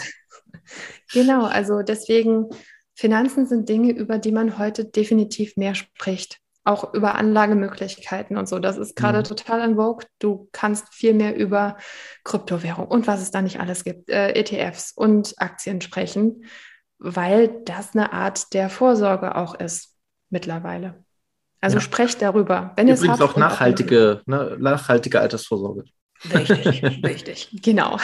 Genau, 1.13 1.45
also 1.45 1.83
deswegen, 1.83 2.47
Finanzen 2.95 3.47
sind 3.47 3.69
Dinge, 3.69 3.93
über 3.93 4.19
die 4.19 4.33
man 4.33 4.59
heute 4.59 4.85
definitiv 4.85 5.57
mehr 5.57 5.75
spricht 5.75 6.41
auch 6.65 6.95
über 6.95 7.15
Anlagemöglichkeiten 7.15 8.37
und 8.37 8.49
so. 8.49 8.59
Das 8.59 8.79
ist 8.79 8.97
gerade 8.97 9.19
mhm. 9.19 9.25
total 9.25 9.69
in 9.69 9.77
Vogue. 9.77 10.07
Du 10.19 10.49
kannst 10.53 10.93
viel 10.93 11.15
mehr 11.15 11.37
über 11.37 11.77
Kryptowährung 12.25 12.87
und 12.89 13.07
was 13.07 13.21
es 13.21 13.31
da 13.31 13.43
nicht 13.43 13.61
alles 13.61 13.85
gibt, 13.85 14.09
äh, 14.09 14.33
ETFs 14.33 14.93
und 14.93 15.35
Aktien 15.37 15.81
sprechen, 15.83 16.45
weil 16.99 17.49
das 17.65 17.95
eine 17.95 18.13
Art 18.13 18.55
der 18.55 18.71
Vorsorge 18.71 19.37
auch 19.37 19.55
ist 19.55 19.97
mittlerweile. 20.31 21.05
Also 21.61 21.77
ja. 21.77 21.81
sprecht 21.81 22.23
darüber. 22.23 22.73
Wenn 22.77 22.89
Übrigens 22.89 23.21
auch 23.21 23.37
nachhaltige, 23.37 24.23
ne, 24.27 24.57
nachhaltige 24.59 25.21
Altersvorsorge. 25.21 25.85
Richtig, 26.33 26.83
richtig, 27.05 27.63
genau. 27.63 27.99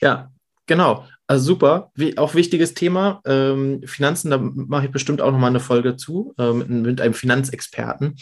Ja, 0.00 0.30
genau. 0.66 1.06
Also 1.30 1.44
super, 1.44 1.92
Wie, 1.94 2.18
auch 2.18 2.34
wichtiges 2.34 2.74
Thema. 2.74 3.20
Ähm, 3.24 3.82
Finanzen, 3.84 4.32
da 4.32 4.38
mache 4.38 4.86
ich 4.86 4.90
bestimmt 4.90 5.22
auch 5.22 5.30
nochmal 5.30 5.50
eine 5.50 5.60
Folge 5.60 5.94
zu 5.94 6.34
äh, 6.36 6.52
mit, 6.52 6.68
mit, 6.68 7.00
einem 7.00 7.14
Finanzexperten. 7.14 8.16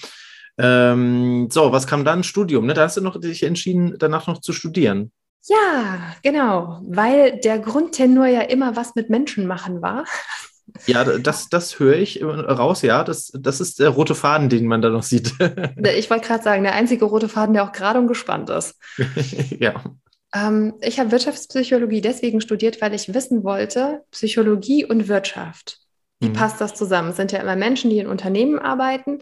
Ähm, 0.59 1.49
so, 1.51 1.73
was 1.73 1.87
kam 1.87 2.05
dann? 2.05 2.23
Studium, 2.23 2.67
ne? 2.67 2.75
Da 2.75 2.83
hast 2.83 2.99
du 2.99 3.01
noch 3.01 3.19
dich 3.19 3.45
entschieden, 3.45 3.95
danach 3.99 4.27
noch 4.27 4.43
zu 4.43 4.53
studieren. 4.53 5.11
Ja, 5.45 6.17
genau, 6.23 6.83
weil 6.87 7.41
der 7.41 7.59
Grundtenor 7.61 8.27
ja 8.27 8.43
immer 8.43 8.77
was 8.77 8.95
mit 8.95 9.09
Menschen 9.09 9.47
machen 9.47 9.81
war. 9.81 10.05
Ja, 10.85 11.03
das, 11.03 11.49
das 11.49 11.81
höre 11.81 11.97
ich 11.97 12.23
raus, 12.23 12.83
ja. 12.83 13.05
Das, 13.05 13.33
das 13.33 13.63
ist 13.63 13.81
der 13.81 13.89
rote 13.89 14.15
Faden, 14.15 14.51
den 14.51 14.67
man 14.67 14.83
da 14.83 14.91
noch 14.91 15.03
sieht. 15.03 15.33
Ich 15.97 16.11
wollte 16.11 16.27
gerade 16.27 16.45
sagen, 16.45 16.63
der 16.63 16.75
einzige 16.75 17.07
rote 17.07 17.31
Faden, 17.31 17.55
der 17.55 17.65
auch 17.65 17.73
gerade 17.73 17.99
und 18.01 18.07
gespannt 18.07 18.51
ist. 18.51 18.75
ja. 19.59 19.83
Ähm, 20.35 20.75
ich 20.81 20.99
habe 20.99 21.11
Wirtschaftspsychologie 21.11 22.01
deswegen 22.01 22.41
studiert, 22.41 22.81
weil 22.81 22.95
ich 22.95 23.15
wissen 23.15 23.45
wollte, 23.45 24.05
Psychologie 24.11 24.85
und 24.85 25.09
Wirtschaft, 25.09 25.81
wie 26.21 26.29
mhm. 26.29 26.35
passt 26.35 26.61
das 26.61 26.75
zusammen? 26.75 27.11
Es 27.11 27.17
sind 27.17 27.33
ja 27.33 27.41
immer 27.41 27.57
Menschen, 27.57 27.91
die 27.91 27.99
in 27.99 28.07
Unternehmen 28.07 28.59
arbeiten. 28.59 29.21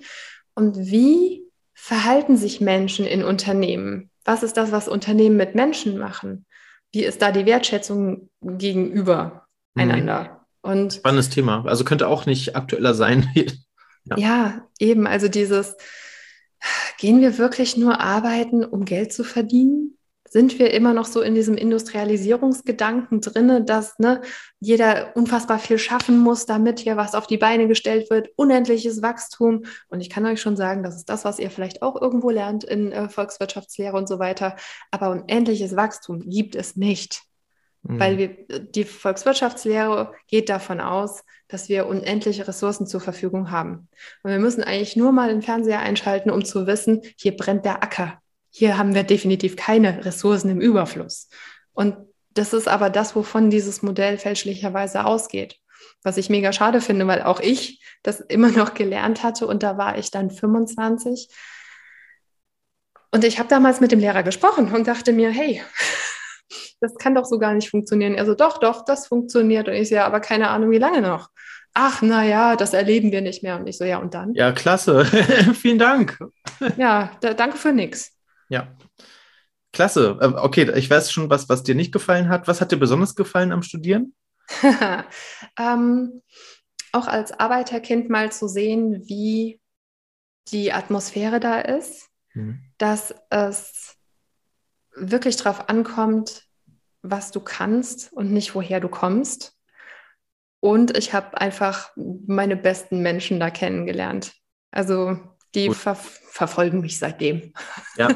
Und 0.55 0.77
wie 0.79 1.45
verhalten 1.75 2.37
sich 2.37 2.61
Menschen 2.61 3.07
in 3.07 3.23
Unternehmen? 3.23 4.11
Was 4.25 4.43
ist 4.43 4.57
das, 4.57 4.73
was 4.73 4.89
Unternehmen 4.89 5.37
mit 5.37 5.55
Menschen 5.55 5.99
machen? 5.99 6.47
Wie 6.93 7.05
ist 7.05 7.21
da 7.23 7.31
die 7.31 7.47
Wertschätzung 7.47 8.31
gegenüber 8.41 9.47
mhm. 9.75 9.83
einander? 9.83 10.47
Und 10.63 10.95
Spannendes 10.95 11.31
Thema. 11.31 11.65
Also 11.67 11.85
könnte 11.85 12.09
auch 12.09 12.27
nicht 12.27 12.57
aktueller 12.57 12.95
sein. 12.95 13.31
ja. 14.05 14.17
ja, 14.17 14.67
eben. 14.81 15.07
Also 15.07 15.29
dieses, 15.29 15.77
gehen 16.99 17.21
wir 17.21 17.39
wirklich 17.39 17.77
nur 17.77 18.01
arbeiten, 18.01 18.65
um 18.65 18.85
Geld 18.85 19.13
zu 19.13 19.23
verdienen? 19.23 19.97
Sind 20.29 20.59
wir 20.59 20.73
immer 20.73 20.93
noch 20.93 21.07
so 21.07 21.21
in 21.21 21.35
diesem 21.35 21.57
Industrialisierungsgedanken 21.57 23.21
drinne, 23.21 23.65
dass 23.65 23.99
ne, 23.99 24.23
jeder 24.61 25.17
unfassbar 25.17 25.59
viel 25.59 25.79
schaffen 25.79 26.19
muss, 26.19 26.47
damit 26.47 26.81
hier 26.81 26.97
was 26.97 27.15
auf 27.15 27.27
die 27.27 27.37
Beine 27.37 27.69
gestellt 27.69 28.11
wird, 28.11 28.29
unendliches 28.37 29.03
Wachstum. 29.03 29.65
Und 29.89 30.01
ich 30.01 30.11
kann 30.11 30.27
euch 30.27 30.41
schon 30.41 30.57
sagen, 30.57 30.83
das 30.83 30.97
ist 30.97 31.09
das, 31.09 31.25
was 31.25 31.39
ihr 31.39 31.51
vielleicht 31.51 31.83
auch 31.83 32.01
irgendwo 32.01 32.31
lernt 32.31 32.65
in 32.65 32.93
äh, 32.93 33.09
Volkswirtschaftslehre 33.09 33.97
und 33.97 34.09
so 34.09 34.19
weiter. 34.19 34.57
Aber 34.91 35.11
unendliches 35.11 35.77
Wachstum 35.77 36.29
gibt 36.29 36.57
es 36.57 36.77
nicht. 36.77 37.23
Mhm. 37.83 38.01
Weil 38.01 38.19
wir, 38.19 38.61
die 38.61 38.85
Volkswirtschaftslehre 38.85 40.13
geht 40.29 40.49
davon 40.49 40.81
aus, 40.81 41.23
dass 41.49 41.69
wir 41.69 41.87
unendliche 41.87 42.49
Ressourcen 42.49 42.87
zur 42.87 43.01
Verfügung 43.01 43.51
haben. 43.51 43.89
Und 44.23 44.31
wir 44.33 44.41
müssen 44.41 44.65
eigentlich 44.65 44.97
nur 44.97 45.13
mal 45.13 45.29
den 45.29 45.43
Fernseher 45.43 45.81
einschalten, 45.81 46.31
um 46.31 46.45
zu 46.45 46.67
wissen, 46.67 47.03
hier 47.17 47.37
brennt 47.37 47.65
der 47.65 47.83
Acker 47.83 48.21
hier 48.57 48.79
haben 48.79 48.95
wir 48.95 49.03
definitiv 49.03 49.55
keine 49.55 50.07
Ressourcen 50.07 50.49
im 50.49 50.63
Überfluss. 50.63 51.29
Und 51.75 51.95
das 52.31 52.55
ist 52.55 52.69
aber 52.69 52.89
das, 52.89 53.15
wovon 53.15 53.51
dieses 53.51 53.83
Modell 53.83 54.17
fälschlicherweise 54.17 55.05
ausgeht. 55.05 55.59
Was 56.03 56.17
ich 56.17 56.31
mega 56.31 56.55
schade 56.55 56.81
finde, 56.81 57.07
weil 57.07 57.23
auch 57.23 57.41
ich 57.41 57.85
das 58.03 58.21
immer 58.21 58.49
noch 58.49 58.73
gelernt 58.73 59.23
hatte 59.23 59.47
und 59.47 59.63
da 59.63 59.77
war 59.77 59.99
ich 59.99 60.11
dann 60.11 60.31
25. 60.31 61.29
Und 63.11 63.25
ich 63.25 63.39
habe 63.39 63.51
damals 63.51 63.81
mit 63.81 63.93
dem 63.93 64.01
Lehrer 64.01 64.23
gesprochen 64.23 64.75
und 64.75 64.89
dachte 64.89 65.13
mir, 65.13 65.29
hey, 65.29 65.63
das 66.81 66.95
kann 66.95 67.15
doch 67.15 67.27
so 67.27 67.39
gar 67.39 67.53
nicht 67.53 67.69
funktionieren. 67.69 68.15
Er 68.15 68.25
so, 68.25 68.35
doch, 68.35 68.57
doch, 68.57 68.87
das 68.87 69.07
funktioniert. 69.07 69.69
Und 69.69 69.75
ich 69.75 69.91
so, 69.91 69.97
ja, 69.97 70.07
aber 70.07 70.21
keine 70.21 70.49
Ahnung, 70.49 70.71
wie 70.71 70.79
lange 70.79 71.03
noch. 71.03 71.29
Ach, 71.75 72.01
naja, 72.01 72.57
das 72.57 72.73
erleben 72.73 73.13
wir 73.13 73.21
nicht 73.21 73.43
mehr. 73.43 73.59
Und 73.59 73.67
ich 73.67 73.77
so, 73.77 73.85
ja, 73.85 73.99
und 73.99 74.15
dann? 74.15 74.33
Ja, 74.33 74.53
klasse. 74.53 75.05
Vielen 75.61 75.79
Dank. 75.79 76.19
Ja, 76.79 77.11
da, 77.21 77.35
danke 77.35 77.59
für 77.59 77.73
nichts. 77.75 78.16
Ja. 78.49 78.77
Klasse. 79.73 80.19
Äh, 80.21 80.27
okay, 80.27 80.71
ich 80.77 80.89
weiß 80.89 81.13
schon, 81.13 81.31
was, 81.31 81.49
was 81.49 81.63
dir 81.63 81.75
nicht 81.75 81.93
gefallen 81.93 82.29
hat. 82.29 82.49
Was 82.49 82.61
hat 82.61 82.73
dir 82.73 82.79
besonders 82.79 83.15
gefallen 83.15 83.53
am 83.53 83.63
Studieren? 83.63 84.15
ähm, 85.59 86.23
auch 86.93 87.07
als 87.07 87.33
Arbeiterkind 87.33 88.09
mal 88.09 88.33
zu 88.33 88.49
sehen, 88.49 89.03
wie 89.07 89.61
die 90.49 90.73
Atmosphäre 90.73 91.41
da 91.41 91.61
ist, 91.61 92.09
mhm. 92.35 92.61
dass 92.79 93.15
es 93.31 93.97
wirklich 94.95 95.37
darauf 95.37 95.69
ankommt, 95.69 96.45
was 97.03 97.31
du 97.31 97.41
kannst 97.41 98.13
und 98.13 98.33
nicht 98.33 98.55
woher 98.55 98.81
du 98.81 98.89
kommst. 98.89 99.57
Und 100.61 100.97
ich 100.97 101.13
habe 101.13 101.39
einfach 101.39 101.91
meine 101.97 102.57
besten 102.57 103.03
Menschen 103.03 103.39
da 103.39 103.51
kennengelernt. 103.51 104.33
Also 104.71 105.19
die 105.57 105.75
ver 105.75 105.97
verfolgen 106.37 106.83
mich 106.83 106.99
seitdem. 106.99 107.55
Ja, 107.97 108.09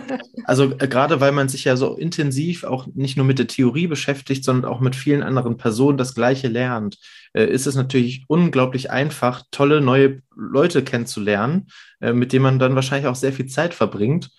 also 0.45 0.73
äh, 0.79 0.89
gerade 0.89 1.21
weil 1.21 1.33
man 1.33 1.49
sich 1.49 1.65
ja 1.65 1.77
so 1.77 1.97
intensiv 1.97 2.65
auch 2.65 2.87
nicht 2.93 3.17
nur 3.17 3.25
mit 3.25 3.39
der 3.39 3.47
Theorie 3.47 3.87
beschäftigt, 3.87 4.45
sondern 4.45 4.71
auch 4.71 4.81
mit 4.81 4.95
vielen 4.95 5.23
anderen 5.23 5.57
Personen 5.57 5.97
das 5.97 6.15
Gleiche 6.15 6.49
lernt, 6.49 6.99
äh, 7.33 7.47
ist 7.47 7.67
es 7.67 7.77
natürlich 7.77 8.25
unglaublich 8.29 8.91
einfach, 8.91 9.45
tolle 9.51 9.81
neue 9.81 10.21
Leute 10.37 10.85
kennenzulernen, 10.85 11.69
äh, 12.01 12.13
mit 12.13 12.35
denen 12.35 12.43
man 12.43 12.59
dann 12.59 12.75
wahrscheinlich 12.75 13.09
auch 13.09 13.15
sehr 13.15 13.33
viel 13.33 13.47
Zeit 13.47 13.73
verbringt. 13.73 14.31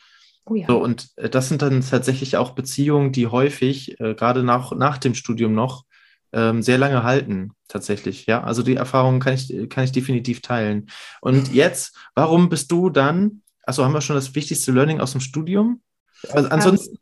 Oh 0.45 0.53
ja. 0.53 0.67
So, 0.67 0.77
und 0.77 1.09
äh, 1.15 1.27
das 1.27 1.49
sind 1.49 1.63
dann 1.63 1.81
tatsächlich 1.81 2.37
auch 2.37 2.51
Beziehungen, 2.51 3.11
die 3.11 3.25
häufig, 3.25 3.99
äh, 3.99 4.13
gerade 4.13 4.43
nach, 4.43 4.73
nach 4.73 4.99
dem 4.99 5.15
Studium 5.15 5.53
noch, 5.53 5.85
ähm, 6.33 6.61
sehr 6.61 6.77
lange 6.77 7.03
halten, 7.03 7.51
tatsächlich. 7.67 8.25
Ja, 8.25 8.43
also 8.43 8.63
die 8.63 8.75
Erfahrung 8.75 9.19
kann 9.19 9.33
ich, 9.33 9.69
kann 9.69 9.83
ich 9.83 9.91
definitiv 9.91 10.41
teilen. 10.41 10.89
Und 11.21 11.53
jetzt, 11.53 11.95
warum 12.15 12.49
bist 12.49 12.71
du 12.71 12.89
dann, 12.89 13.41
also 13.63 13.83
haben 13.83 13.93
wir 13.93 14.01
schon 14.01 14.15
das 14.15 14.33
wichtigste 14.35 14.71
Learning 14.71 14.99
aus 14.99 15.11
dem 15.11 15.21
Studium? 15.21 15.81
Also 16.29 16.49
ansonsten. 16.49 16.97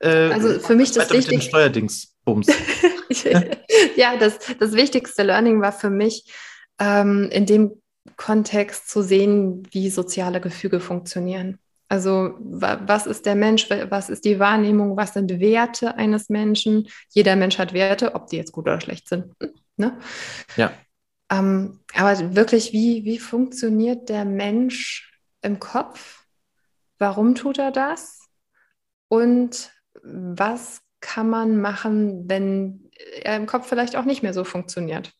Äh, 0.00 0.30
also 0.32 0.58
für 0.60 0.74
mich 0.74 0.92
das 0.92 1.10
wichtigste. 1.10 1.48
Steuerdings. 1.48 2.14
Bums. 2.24 2.46
ja, 3.96 4.16
das, 4.16 4.38
das 4.58 4.72
wichtigste 4.72 5.22
Learning 5.22 5.60
war 5.60 5.72
für 5.72 5.90
mich, 5.90 6.30
ähm, 6.78 7.28
in 7.30 7.46
dem 7.46 7.72
Kontext 8.16 8.88
zu 8.88 9.02
sehen, 9.02 9.66
wie 9.70 9.90
soziale 9.90 10.40
Gefüge 10.40 10.80
funktionieren. 10.80 11.58
Also 11.90 12.36
was 12.38 13.06
ist 13.06 13.26
der 13.26 13.34
Mensch, 13.34 13.68
was 13.68 14.10
ist 14.10 14.24
die 14.24 14.38
Wahrnehmung, 14.38 14.96
was 14.96 15.12
sind 15.12 15.40
Werte 15.40 15.96
eines 15.96 16.28
Menschen? 16.28 16.88
Jeder 17.10 17.34
Mensch 17.34 17.58
hat 17.58 17.72
Werte, 17.72 18.14
ob 18.14 18.28
die 18.28 18.36
jetzt 18.36 18.52
gut 18.52 18.66
oder 18.66 18.80
schlecht 18.80 19.08
sind. 19.08 19.34
Ne? 19.76 19.98
Ja. 20.56 20.72
Ähm, 21.32 21.80
aber 21.92 22.36
wirklich, 22.36 22.72
wie, 22.72 23.04
wie 23.04 23.18
funktioniert 23.18 24.08
der 24.08 24.24
Mensch 24.24 25.12
im 25.42 25.58
Kopf? 25.58 26.26
Warum 26.98 27.34
tut 27.34 27.58
er 27.58 27.72
das? 27.72 28.28
Und 29.08 29.72
was 30.04 30.82
kann 31.00 31.28
man 31.28 31.60
machen, 31.60 32.28
wenn 32.28 32.88
er 33.22 33.34
im 33.34 33.46
Kopf 33.46 33.68
vielleicht 33.68 33.96
auch 33.96 34.04
nicht 34.04 34.22
mehr 34.22 34.34
so 34.34 34.44
funktioniert? 34.44 35.12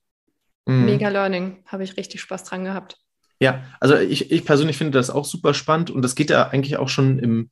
Mhm. 0.67 0.85
Mega 0.85 1.09
Learning, 1.09 1.65
habe 1.67 1.83
ich 1.83 1.97
richtig 1.97 2.21
Spaß 2.21 2.45
dran 2.45 2.65
gehabt. 2.65 2.97
Ja, 3.41 3.63
also 3.81 3.97
ich, 3.97 4.31
ich 4.31 4.45
persönlich 4.45 4.77
finde 4.77 4.99
das 4.99 5.11
auch 5.11 5.25
super 5.25 5.55
spannend 5.55 5.91
und 5.91 6.03
das 6.03 6.15
geht 6.15 6.31
ja 6.31 6.49
eigentlich 6.49 6.77
auch 6.77 6.91
schon 6.91 7.19
im, 7.19 7.49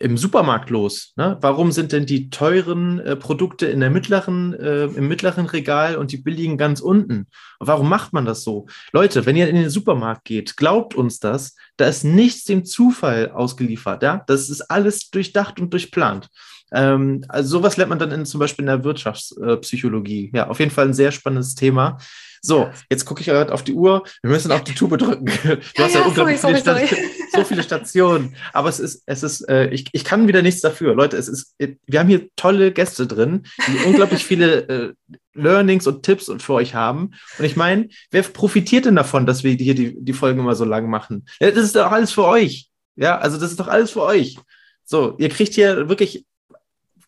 im 0.00 0.16
Supermarkt 0.16 0.70
los. 0.70 1.12
Ne? 1.16 1.38
Warum 1.40 1.72
sind 1.72 1.92
denn 1.92 2.06
die 2.06 2.30
teuren 2.30 3.00
äh, 3.00 3.16
Produkte 3.16 3.66
in 3.66 3.80
der 3.80 3.90
mittleren, 3.90 4.52
äh, 4.54 4.84
im 4.84 5.08
mittleren 5.08 5.46
Regal 5.46 5.96
und 5.96 6.12
die 6.12 6.18
billigen 6.18 6.58
ganz 6.58 6.80
unten? 6.80 7.26
warum 7.60 7.88
macht 7.88 8.12
man 8.12 8.24
das 8.24 8.44
so? 8.44 8.66
Leute, 8.92 9.26
wenn 9.26 9.36
ihr 9.36 9.48
in 9.48 9.56
den 9.56 9.70
Supermarkt 9.70 10.24
geht, 10.24 10.56
glaubt 10.56 10.94
uns 10.94 11.18
das, 11.18 11.56
da 11.76 11.86
ist 11.86 12.04
nichts 12.04 12.44
dem 12.44 12.64
Zufall 12.64 13.30
ausgeliefert. 13.30 14.02
Ja? 14.02 14.24
Das 14.26 14.50
ist 14.50 14.62
alles 14.62 15.10
durchdacht 15.10 15.60
und 15.60 15.72
durchplant. 15.72 16.28
Ähm, 16.72 17.24
also 17.28 17.58
sowas 17.58 17.76
lernt 17.76 17.90
man 17.90 17.98
dann 17.98 18.12
in, 18.12 18.26
zum 18.26 18.40
Beispiel 18.40 18.64
in 18.64 18.68
der 18.68 18.84
Wirtschaftspsychologie. 18.84 20.30
Ja, 20.34 20.48
auf 20.48 20.58
jeden 20.58 20.70
Fall 20.70 20.86
ein 20.86 20.94
sehr 20.94 21.12
spannendes 21.12 21.54
Thema. 21.54 21.98
So, 22.42 22.70
jetzt 22.90 23.04
gucke 23.04 23.20
ich 23.20 23.26
gerade 23.26 23.52
auf 23.52 23.62
die 23.62 23.72
Uhr. 23.72 24.04
Wir 24.22 24.30
müssen 24.30 24.52
auf 24.52 24.64
die 24.64 24.74
Tube 24.74 24.98
drücken. 24.98 25.26
Du 25.78 25.82
hast 25.82 25.94
ja, 25.94 26.00
ja 26.00 26.06
unglaublich 26.06 26.40
sorry, 26.40 26.56
viele, 26.56 26.64
sorry, 26.64 26.88
so 27.32 27.44
viele 27.44 27.62
Stationen. 27.62 28.34
Aber 28.52 28.68
es 28.68 28.80
ist, 28.80 29.02
es 29.06 29.22
ist, 29.22 29.48
äh, 29.48 29.68
ich, 29.68 29.86
ich 29.92 30.04
kann 30.04 30.28
wieder 30.28 30.42
nichts 30.42 30.60
dafür. 30.60 30.94
Leute, 30.94 31.16
es 31.16 31.28
ist, 31.28 31.54
wir 31.58 32.00
haben 32.00 32.08
hier 32.08 32.28
tolle 32.36 32.72
Gäste 32.72 33.06
drin, 33.06 33.44
die 33.66 33.78
unglaublich 33.86 34.24
viele 34.24 34.68
äh, 34.68 34.92
Learnings 35.34 35.86
und 35.86 36.02
Tipps 36.02 36.30
für 36.38 36.54
euch 36.54 36.74
haben. 36.74 37.12
Und 37.38 37.44
ich 37.44 37.56
meine, 37.56 37.88
wer 38.10 38.22
profitiert 38.22 38.86
denn 38.86 38.96
davon, 38.96 39.26
dass 39.26 39.44
wir 39.44 39.52
hier 39.52 39.74
die, 39.74 39.96
die 39.98 40.12
Folgen 40.12 40.40
immer 40.40 40.54
so 40.54 40.64
lang 40.64 40.88
machen? 40.90 41.26
Ja, 41.40 41.50
das 41.50 41.64
ist 41.64 41.76
doch 41.76 41.90
alles 41.90 42.12
für 42.12 42.24
euch. 42.24 42.68
Ja, 42.96 43.18
also 43.18 43.38
das 43.38 43.50
ist 43.50 43.60
doch 43.60 43.68
alles 43.68 43.92
für 43.92 44.02
euch. 44.02 44.36
So, 44.84 45.16
ihr 45.18 45.28
kriegt 45.28 45.54
hier 45.54 45.88
wirklich 45.88 46.24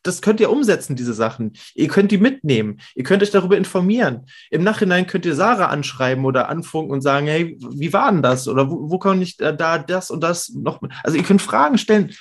das 0.03 0.23
könnt 0.23 0.41
ihr 0.41 0.51
umsetzen, 0.51 0.97
diese 0.97 1.15
Sachen. 1.15 1.53
Ihr 1.75 1.89
könnt 1.89 2.11
die 2.11 2.19
mitnehmen. 2.19 2.81
Ihr 2.95 3.05
könnt 3.05 3.23
euch 3.23 3.31
darüber 3.31 3.57
informieren. 3.57 4.27
Im 4.51 4.65
Nachhinein 4.65 5.07
könnt 5.07 5.27
ihr 5.27 5.35
Sarah 5.35 5.67
anschreiben 5.67 6.25
oder 6.25 6.49
anfunken 6.49 6.93
und 6.93 7.01
sagen, 7.03 7.27
hey, 7.27 7.57
wie 7.59 7.93
war 7.93 8.11
denn 8.11 8.23
das? 8.23 8.49
Oder 8.49 8.71
wo, 8.71 8.91
wo 8.91 8.99
kann 8.99 9.21
ich 9.21 9.37
da 9.37 9.79
das 9.79 10.11
und 10.11 10.23
das 10.23 10.51
noch? 10.51 10.81
Also 11.03 11.19
ihr 11.19 11.25
könnt 11.25 11.43
Fragen 11.43 11.79
stellen. 11.79 12.13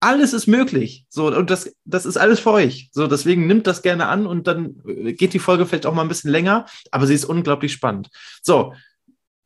Alles 0.00 0.32
ist 0.34 0.46
möglich. 0.46 1.06
So, 1.08 1.34
und 1.34 1.50
das, 1.50 1.74
das 1.84 2.04
ist 2.04 2.18
alles 2.18 2.40
für 2.40 2.50
euch. 2.50 2.90
So, 2.92 3.06
deswegen 3.06 3.46
nimmt 3.46 3.66
das 3.66 3.82
gerne 3.82 4.06
an 4.06 4.26
und 4.26 4.46
dann 4.46 4.76
äh, 4.86 5.14
geht 5.14 5.32
die 5.32 5.38
Folge 5.38 5.64
vielleicht 5.66 5.86
auch 5.86 5.94
mal 5.94 6.02
ein 6.02 6.08
bisschen 6.08 6.30
länger, 6.30 6.66
aber 6.90 7.06
sie 7.06 7.14
ist 7.14 7.24
unglaublich 7.24 7.72
spannend. 7.72 8.10
So, 8.42 8.74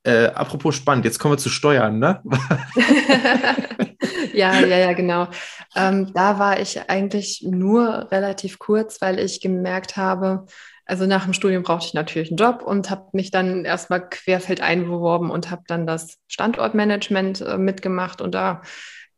äh, 0.03 0.27
apropos 0.27 0.75
spannend, 0.75 1.05
jetzt 1.05 1.21
kommen 1.21 1.35
wir 1.35 1.39
zu 1.39 1.49
Steuern, 1.49 2.01
ne? 2.01 2.23
ja, 4.33 4.61
ja, 4.61 4.79
ja, 4.79 4.93
genau. 4.93 5.29
Ähm, 5.77 6.13
da 6.15 6.39
war 6.39 6.61
ich 6.61 6.89
eigentlich 6.89 7.43
nur 7.49 8.11
relativ 8.11 8.59
kurz, 8.59 9.01
weil 9.01 9.19
ich 9.19 9.41
gemerkt 9.41 9.97
habe, 9.97 10.47
also 10.89 11.05
nach 11.05 11.25
dem 11.25 11.35
Studium 11.35 11.63
brauchte 11.63 11.87
ich 11.87 11.95
natürlich 11.95 12.31
einen 12.31 12.39
Job 12.39 12.63
und 12.63 12.89
habe 12.89 13.09
mich 13.13 13.31
dann 13.31 13.65
erstmal 13.65 14.09
querfeld 14.09 14.61
beworben 14.61 15.31
und 15.31 15.51
habe 15.51 15.63
dann 15.67 15.87
das 15.87 16.17
Standortmanagement 16.29 17.43
äh, 17.43 17.59
mitgemacht 17.59 18.23
und 18.23 18.35
da 18.35 18.63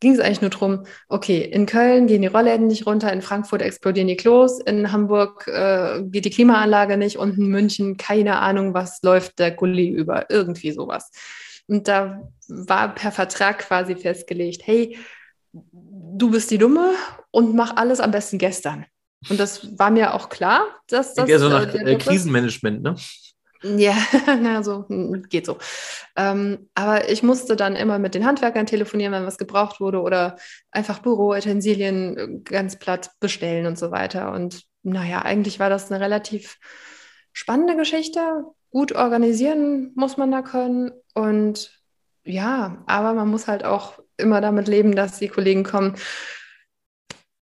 ging 0.00 0.14
es 0.14 0.20
eigentlich 0.20 0.40
nur 0.40 0.50
darum, 0.50 0.84
okay, 1.08 1.38
in 1.42 1.66
Köln 1.66 2.06
gehen 2.06 2.22
die 2.22 2.28
Rollläden 2.28 2.66
nicht 2.66 2.86
runter, 2.86 3.12
in 3.12 3.22
Frankfurt 3.22 3.62
explodieren 3.62 4.08
die 4.08 4.16
Klos, 4.16 4.58
in 4.58 4.90
Hamburg 4.90 5.46
äh, 5.46 6.02
geht 6.02 6.24
die 6.24 6.30
Klimaanlage 6.30 6.96
nicht 6.96 7.18
und 7.18 7.38
in 7.38 7.48
München 7.48 7.96
keine 7.98 8.38
Ahnung, 8.38 8.74
was 8.74 9.02
läuft 9.02 9.38
der 9.38 9.50
Gully 9.50 9.88
über, 9.88 10.30
irgendwie 10.30 10.72
sowas. 10.72 11.10
Und 11.66 11.88
da 11.88 12.28
war 12.48 12.94
per 12.94 13.12
Vertrag 13.12 13.58
quasi 13.58 13.96
festgelegt, 13.96 14.66
hey, 14.66 14.98
du 15.52 16.30
bist 16.30 16.50
die 16.50 16.58
Dumme 16.58 16.94
und 17.30 17.54
mach 17.54 17.76
alles 17.76 18.00
am 18.00 18.10
besten 18.10 18.38
gestern. 18.38 18.86
Und 19.28 19.38
das 19.38 19.78
war 19.78 19.90
mir 19.90 20.14
auch 20.14 20.28
klar, 20.28 20.62
dass 20.88 21.14
das. 21.14 21.28
Ja, 21.28 21.38
so 21.38 21.48
nach 21.48 21.72
äh, 21.74 21.96
Krisenmanagement, 21.96 22.82
ne? 22.82 22.96
Ja, 23.62 23.94
na, 24.40 24.62
so 24.62 24.86
hm, 24.88 25.24
geht 25.28 25.44
so. 25.44 25.58
Ähm, 26.16 26.70
aber 26.74 27.10
ich 27.10 27.22
musste 27.22 27.56
dann 27.56 27.76
immer 27.76 27.98
mit 27.98 28.14
den 28.14 28.24
Handwerkern 28.24 28.66
telefonieren, 28.66 29.12
wenn 29.12 29.26
was 29.26 29.36
gebraucht 29.36 29.80
wurde 29.80 30.00
oder 30.00 30.36
einfach 30.70 31.00
Büroutensilien 31.00 32.16
äh, 32.16 32.38
ganz 32.42 32.78
platt 32.78 33.10
bestellen 33.20 33.66
und 33.66 33.78
so 33.78 33.90
weiter. 33.90 34.32
Und 34.32 34.62
naja, 34.82 35.22
eigentlich 35.22 35.60
war 35.60 35.68
das 35.68 35.90
eine 35.90 36.00
relativ 36.02 36.58
spannende 37.32 37.76
Geschichte. 37.76 38.44
Gut 38.70 38.92
organisieren 38.92 39.92
muss 39.94 40.16
man 40.16 40.30
da 40.30 40.42
können. 40.42 40.92
Und 41.14 41.80
ja, 42.24 42.82
aber 42.86 43.14
man 43.14 43.28
muss 43.28 43.48
halt 43.48 43.64
auch 43.64 43.98
immer 44.16 44.40
damit 44.40 44.68
leben, 44.68 44.94
dass 44.94 45.18
die 45.18 45.28
Kollegen 45.28 45.64
kommen. 45.64 45.96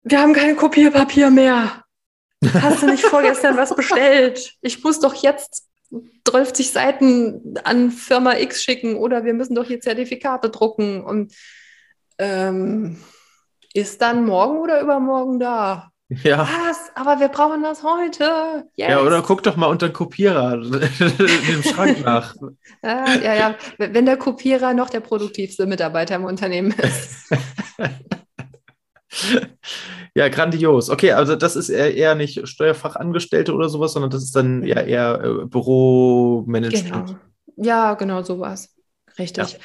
Wir 0.03 0.21
haben 0.21 0.33
kein 0.33 0.55
Kopierpapier 0.55 1.29
mehr. 1.29 1.83
Hast 2.53 2.81
du 2.81 2.87
nicht 2.87 3.03
vorgestern 3.03 3.57
was 3.57 3.75
bestellt? 3.75 4.53
Ich 4.61 4.81
muss 4.83 4.99
doch 4.99 5.13
jetzt 5.15 5.67
30 6.23 6.71
Seiten 6.71 7.55
an 7.63 7.91
Firma 7.91 8.37
X 8.37 8.63
schicken 8.63 8.95
oder 8.95 9.25
wir 9.25 9.33
müssen 9.33 9.55
doch 9.55 9.65
hier 9.65 9.81
Zertifikate 9.81 10.49
drucken 10.49 11.03
und 11.03 11.33
ähm, 12.17 12.97
ist 13.73 14.01
dann 14.01 14.25
morgen 14.25 14.59
oder 14.59 14.81
übermorgen 14.81 15.39
da. 15.39 15.91
Ja. 16.09 16.39
Was? 16.39 16.91
Aber 16.95 17.19
wir 17.19 17.27
brauchen 17.27 17.61
das 17.61 17.83
heute. 17.83 18.65
Yes. 18.75 18.89
Ja, 18.89 19.01
oder 19.01 19.21
guck 19.21 19.43
doch 19.43 19.55
mal 19.55 19.67
unter 19.67 19.89
den 19.89 19.93
Kopierer 19.93 20.53
im 20.53 21.63
Schrank 21.63 22.03
nach. 22.03 22.35
ja, 22.83 23.15
ja, 23.15 23.33
ja. 23.35 23.55
Wenn 23.77 24.05
der 24.05 24.17
Kopierer 24.17 24.73
noch 24.73 24.89
der 24.89 25.01
produktivste 25.01 25.67
Mitarbeiter 25.67 26.15
im 26.15 26.25
Unternehmen 26.25 26.71
ist. 26.71 27.29
Ja, 30.15 30.27
grandios. 30.27 30.89
Okay, 30.89 31.11
also 31.11 31.35
das 31.35 31.55
ist 31.55 31.69
eher 31.69 32.15
nicht 32.15 32.47
Steuerfachangestellte 32.47 33.53
oder 33.53 33.69
sowas, 33.69 33.93
sondern 33.93 34.11
das 34.11 34.23
ist 34.23 34.35
dann 34.35 34.63
ja 34.63 34.81
eher 34.81 35.21
äh, 35.23 35.45
Büromanagement. 35.45 37.07
Genau. 37.07 37.19
Ja, 37.55 37.93
genau 37.93 38.23
sowas. 38.23 38.75
Richtig. 39.17 39.53
Ja. 39.53 39.59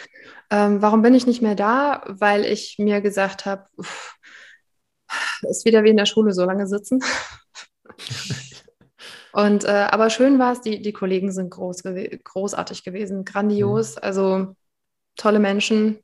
Ähm, 0.67 0.83
warum 0.83 1.03
bin 1.03 1.15
ich 1.15 1.27
nicht 1.27 1.43
mehr 1.43 1.55
da? 1.55 2.03
Weil 2.07 2.45
ich 2.45 2.77
mir 2.79 3.01
gesagt 3.01 3.47
habe, 3.47 3.65
ist 5.49 5.65
wieder 5.65 5.85
wie 5.85 5.91
in 5.91 5.97
der 5.97 6.07
Schule 6.07 6.33
so 6.33 6.45
lange 6.45 6.67
sitzen. 6.67 7.03
Und 9.33 9.65
äh, 9.65 9.89
aber 9.91 10.11
schön 10.11 10.39
war 10.39 10.53
es, 10.53 10.61
die, 10.61 10.81
die 10.81 10.93
Kollegen 10.93 11.33
sind 11.33 11.51
groß, 11.51 11.83
großartig 12.23 12.85
gewesen, 12.85 13.25
grandios, 13.25 13.97
mhm. 13.97 14.03
also 14.03 14.57
tolle 15.17 15.41
Menschen, 15.41 15.99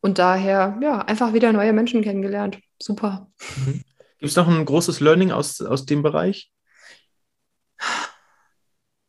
und 0.00 0.18
daher, 0.18 0.78
ja, 0.80 1.00
einfach 1.00 1.32
wieder 1.32 1.52
neue 1.52 1.72
Menschen 1.72 2.02
kennengelernt. 2.02 2.58
Super. 2.80 3.30
Mhm. 3.56 3.84
Gibt 4.18 4.30
es 4.30 4.36
noch 4.36 4.48
ein 4.48 4.64
großes 4.64 5.00
Learning 5.00 5.30
aus, 5.30 5.60
aus 5.60 5.86
dem 5.86 6.02
Bereich? 6.02 6.50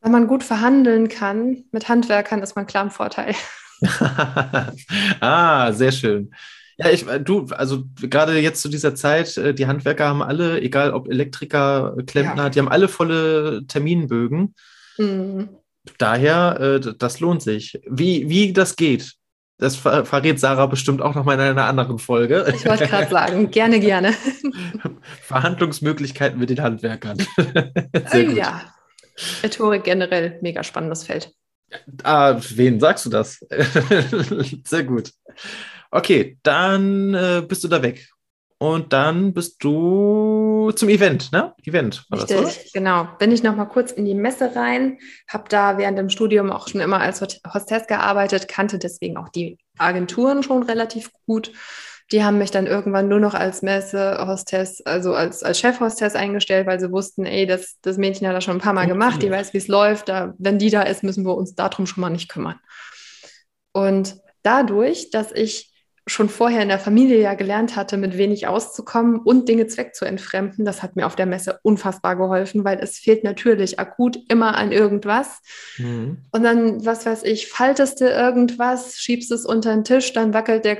Wenn 0.01 0.11
man 0.11 0.27
gut 0.27 0.43
verhandeln 0.43 1.09
kann 1.09 1.65
mit 1.71 1.87
Handwerkern, 1.87 2.41
ist 2.41 2.55
man 2.55 2.65
klar 2.67 2.83
im 2.83 2.91
Vorteil. 2.91 3.35
ah, 5.19 5.71
sehr 5.71 5.91
schön. 5.91 6.33
Ja, 6.83 6.89
ich, 6.89 7.05
du, 7.23 7.45
also 7.51 7.83
gerade 8.01 8.39
jetzt 8.39 8.61
zu 8.61 8.69
dieser 8.69 8.95
Zeit, 8.95 9.37
äh, 9.37 9.53
die 9.53 9.67
Handwerker 9.67 10.07
haben 10.07 10.23
alle, 10.23 10.61
egal 10.61 10.93
ob 10.93 11.09
Elektriker, 11.09 11.95
Klempner, 12.07 12.43
ja. 12.43 12.49
die 12.49 12.59
haben 12.59 12.69
alle 12.69 12.87
volle 12.87 13.65
Terminbögen. 13.67 14.55
Mhm. 14.97 15.49
Daher, 15.97 16.59
äh, 16.59 16.93
das 16.97 17.19
lohnt 17.19 17.41
sich. 17.41 17.79
Wie, 17.87 18.29
wie 18.29 18.53
das 18.53 18.75
geht, 18.75 19.15
das 19.61 19.75
ver 19.75 20.05
verrät 20.05 20.39
Sarah 20.39 20.65
bestimmt 20.65 21.03
auch 21.03 21.13
noch 21.13 21.23
mal 21.23 21.35
in 21.35 21.39
einer 21.39 21.65
anderen 21.65 21.99
Folge. 21.99 22.51
Ich 22.55 22.65
wollte 22.65 22.87
gerade 22.87 23.09
sagen, 23.11 23.51
gerne, 23.51 23.79
gerne. 23.79 24.13
Verhandlungsmöglichkeiten 25.21 26.39
mit 26.39 26.49
den 26.49 26.61
Handwerkern. 26.63 27.17
Sehr 28.07 28.25
gut. 28.25 28.37
Ja, 28.37 28.73
Rhetorik 29.43 29.83
generell, 29.83 30.39
mega 30.41 30.63
spannendes 30.63 31.03
Feld. 31.03 31.31
Ah, 32.03 32.37
wen 32.49 32.79
sagst 32.79 33.05
du 33.05 33.11
das? 33.11 33.39
Sehr 34.65 34.83
gut. 34.83 35.11
Okay, 35.91 36.37
dann 36.43 37.13
äh, 37.13 37.43
bist 37.47 37.63
du 37.63 37.67
da 37.67 37.83
weg. 37.83 38.09
Und 38.61 38.93
dann 38.93 39.33
bist 39.33 39.63
du 39.63 40.71
zum 40.75 40.87
Event, 40.89 41.31
ne? 41.31 41.55
Event 41.63 42.05
war 42.09 42.19
Richtig, 42.19 42.37
das, 42.37 42.57
oder? 42.57 42.65
genau. 42.73 43.07
Bin 43.17 43.31
ich 43.31 43.41
noch 43.41 43.55
mal 43.55 43.65
kurz 43.65 43.91
in 43.91 44.05
die 44.05 44.13
Messe 44.13 44.55
rein, 44.55 44.99
habe 45.27 45.45
da 45.49 45.79
während 45.79 45.97
dem 45.97 46.09
Studium 46.11 46.51
auch 46.51 46.67
schon 46.67 46.79
immer 46.79 47.01
als 47.01 47.21
Hostess 47.21 47.87
gearbeitet, 47.87 48.47
kannte 48.47 48.77
deswegen 48.77 49.17
auch 49.17 49.29
die 49.29 49.57
Agenturen 49.79 50.43
schon 50.43 50.61
relativ 50.61 51.09
gut. 51.25 51.51
Die 52.11 52.23
haben 52.23 52.37
mich 52.37 52.51
dann 52.51 52.67
irgendwann 52.67 53.07
nur 53.07 53.19
noch 53.19 53.33
als 53.33 53.63
Messe-Hostess, 53.63 54.81
also 54.85 55.15
als, 55.15 55.41
als 55.41 55.59
Chef-Hostess 55.59 56.13
eingestellt, 56.13 56.67
weil 56.67 56.79
sie 56.79 56.91
wussten, 56.91 57.25
ey, 57.25 57.47
das, 57.47 57.77
das 57.81 57.97
Mädchen 57.97 58.27
hat 58.27 58.35
das 58.35 58.43
schon 58.43 58.57
ein 58.57 58.61
paar 58.61 58.73
Mal 58.73 58.85
gemacht, 58.85 59.23
die 59.23 59.31
weiß, 59.31 59.53
wie 59.53 59.57
es 59.57 59.69
läuft. 59.69 60.07
Da, 60.07 60.35
wenn 60.37 60.59
die 60.59 60.69
da 60.69 60.83
ist, 60.83 61.01
müssen 61.01 61.25
wir 61.25 61.35
uns 61.35 61.55
darum 61.55 61.87
schon 61.87 62.01
mal 62.01 62.11
nicht 62.11 62.29
kümmern. 62.29 62.59
Und 63.71 64.17
dadurch, 64.43 65.09
dass 65.09 65.31
ich 65.31 65.70
schon 66.11 66.29
vorher 66.29 66.61
in 66.61 66.67
der 66.67 66.79
Familie 66.79 67.19
ja 67.21 67.33
gelernt 67.33 67.75
hatte, 67.75 67.97
mit 67.97 68.17
wenig 68.17 68.47
auszukommen 68.47 69.19
und 69.19 69.47
Dinge 69.47 69.67
zweckzuentfremden, 69.67 70.65
das 70.65 70.83
hat 70.83 70.95
mir 70.95 71.05
auf 71.05 71.15
der 71.15 71.25
Messe 71.25 71.59
unfassbar 71.63 72.15
geholfen, 72.15 72.63
weil 72.63 72.79
es 72.79 72.97
fehlt 72.99 73.23
natürlich 73.23 73.79
akut 73.79 74.17
immer 74.29 74.55
an 74.55 74.71
irgendwas. 74.71 75.41
Mhm. 75.77 76.17
Und 76.31 76.43
dann, 76.43 76.85
was 76.85 77.05
weiß 77.05 77.23
ich, 77.23 77.47
faltest 77.47 78.01
du 78.01 78.09
irgendwas, 78.09 78.97
schiebst 78.97 79.31
es 79.31 79.45
unter 79.45 79.73
den 79.73 79.83
Tisch, 79.83 80.13
dann 80.13 80.33
wackelt 80.33 80.65
der 80.65 80.77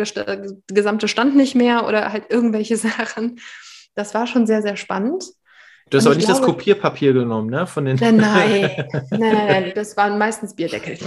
gesamte 0.68 1.08
Stand 1.08 1.36
nicht 1.36 1.56
mehr 1.56 1.88
oder 1.88 2.12
halt 2.12 2.26
irgendwelche 2.30 2.78
Sachen. 2.78 3.40
Das 3.96 4.14
war 4.14 4.28
schon 4.28 4.46
sehr, 4.46 4.62
sehr 4.62 4.76
spannend. 4.76 5.24
Du 5.90 5.98
hast 5.98 6.06
aber 6.06 6.16
nicht 6.16 6.26
glaube, 6.26 6.40
das 6.40 6.48
Kopierpapier 6.48 7.12
genommen, 7.12 7.50
ne? 7.50 7.68
Von 7.68 7.84
den 7.84 7.98
nein, 7.98 8.16
nein, 8.16 8.62
nein, 8.92 9.20
nein, 9.20 9.48
nein, 9.48 9.72
das 9.76 9.98
waren 9.98 10.18
meistens 10.18 10.56
Bierdeckel. 10.56 10.98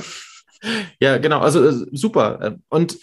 Ja, 1.01 1.19
genau, 1.19 1.41
also 1.41 1.65
äh, 1.65 1.87
super. 1.93 2.57
Und 2.69 2.99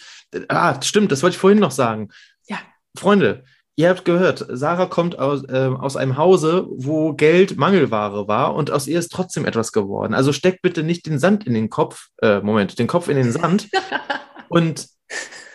Ah, 0.48 0.80
stimmt, 0.82 1.12
das 1.12 1.22
wollte 1.22 1.34
ich 1.34 1.40
vorhin 1.40 1.58
noch 1.58 1.70
sagen. 1.70 2.08
Ja. 2.48 2.58
Freunde, 2.96 3.44
ihr 3.76 3.88
habt 3.88 4.04
gehört, 4.04 4.46
Sarah 4.48 4.86
kommt 4.86 5.18
aus, 5.18 5.44
äh, 5.44 5.70
aus 5.78 5.96
einem 5.96 6.16
Hause, 6.16 6.66
wo 6.70 7.12
Geld 7.14 7.56
Mangelware 7.56 8.28
war 8.28 8.54
und 8.54 8.70
aus 8.70 8.86
ihr 8.86 8.98
ist 8.98 9.12
trotzdem 9.12 9.44
etwas 9.44 9.72
geworden. 9.72 10.14
Also 10.14 10.32
steckt 10.32 10.62
bitte 10.62 10.82
nicht 10.82 11.06
den 11.06 11.18
Sand 11.18 11.46
in 11.46 11.54
den 11.54 11.70
Kopf, 11.70 12.08
äh, 12.20 12.40
Moment, 12.40 12.78
den 12.78 12.86
Kopf 12.86 13.08
in 13.08 13.16
den 13.16 13.32
Sand 13.32 13.68
und 14.48 14.88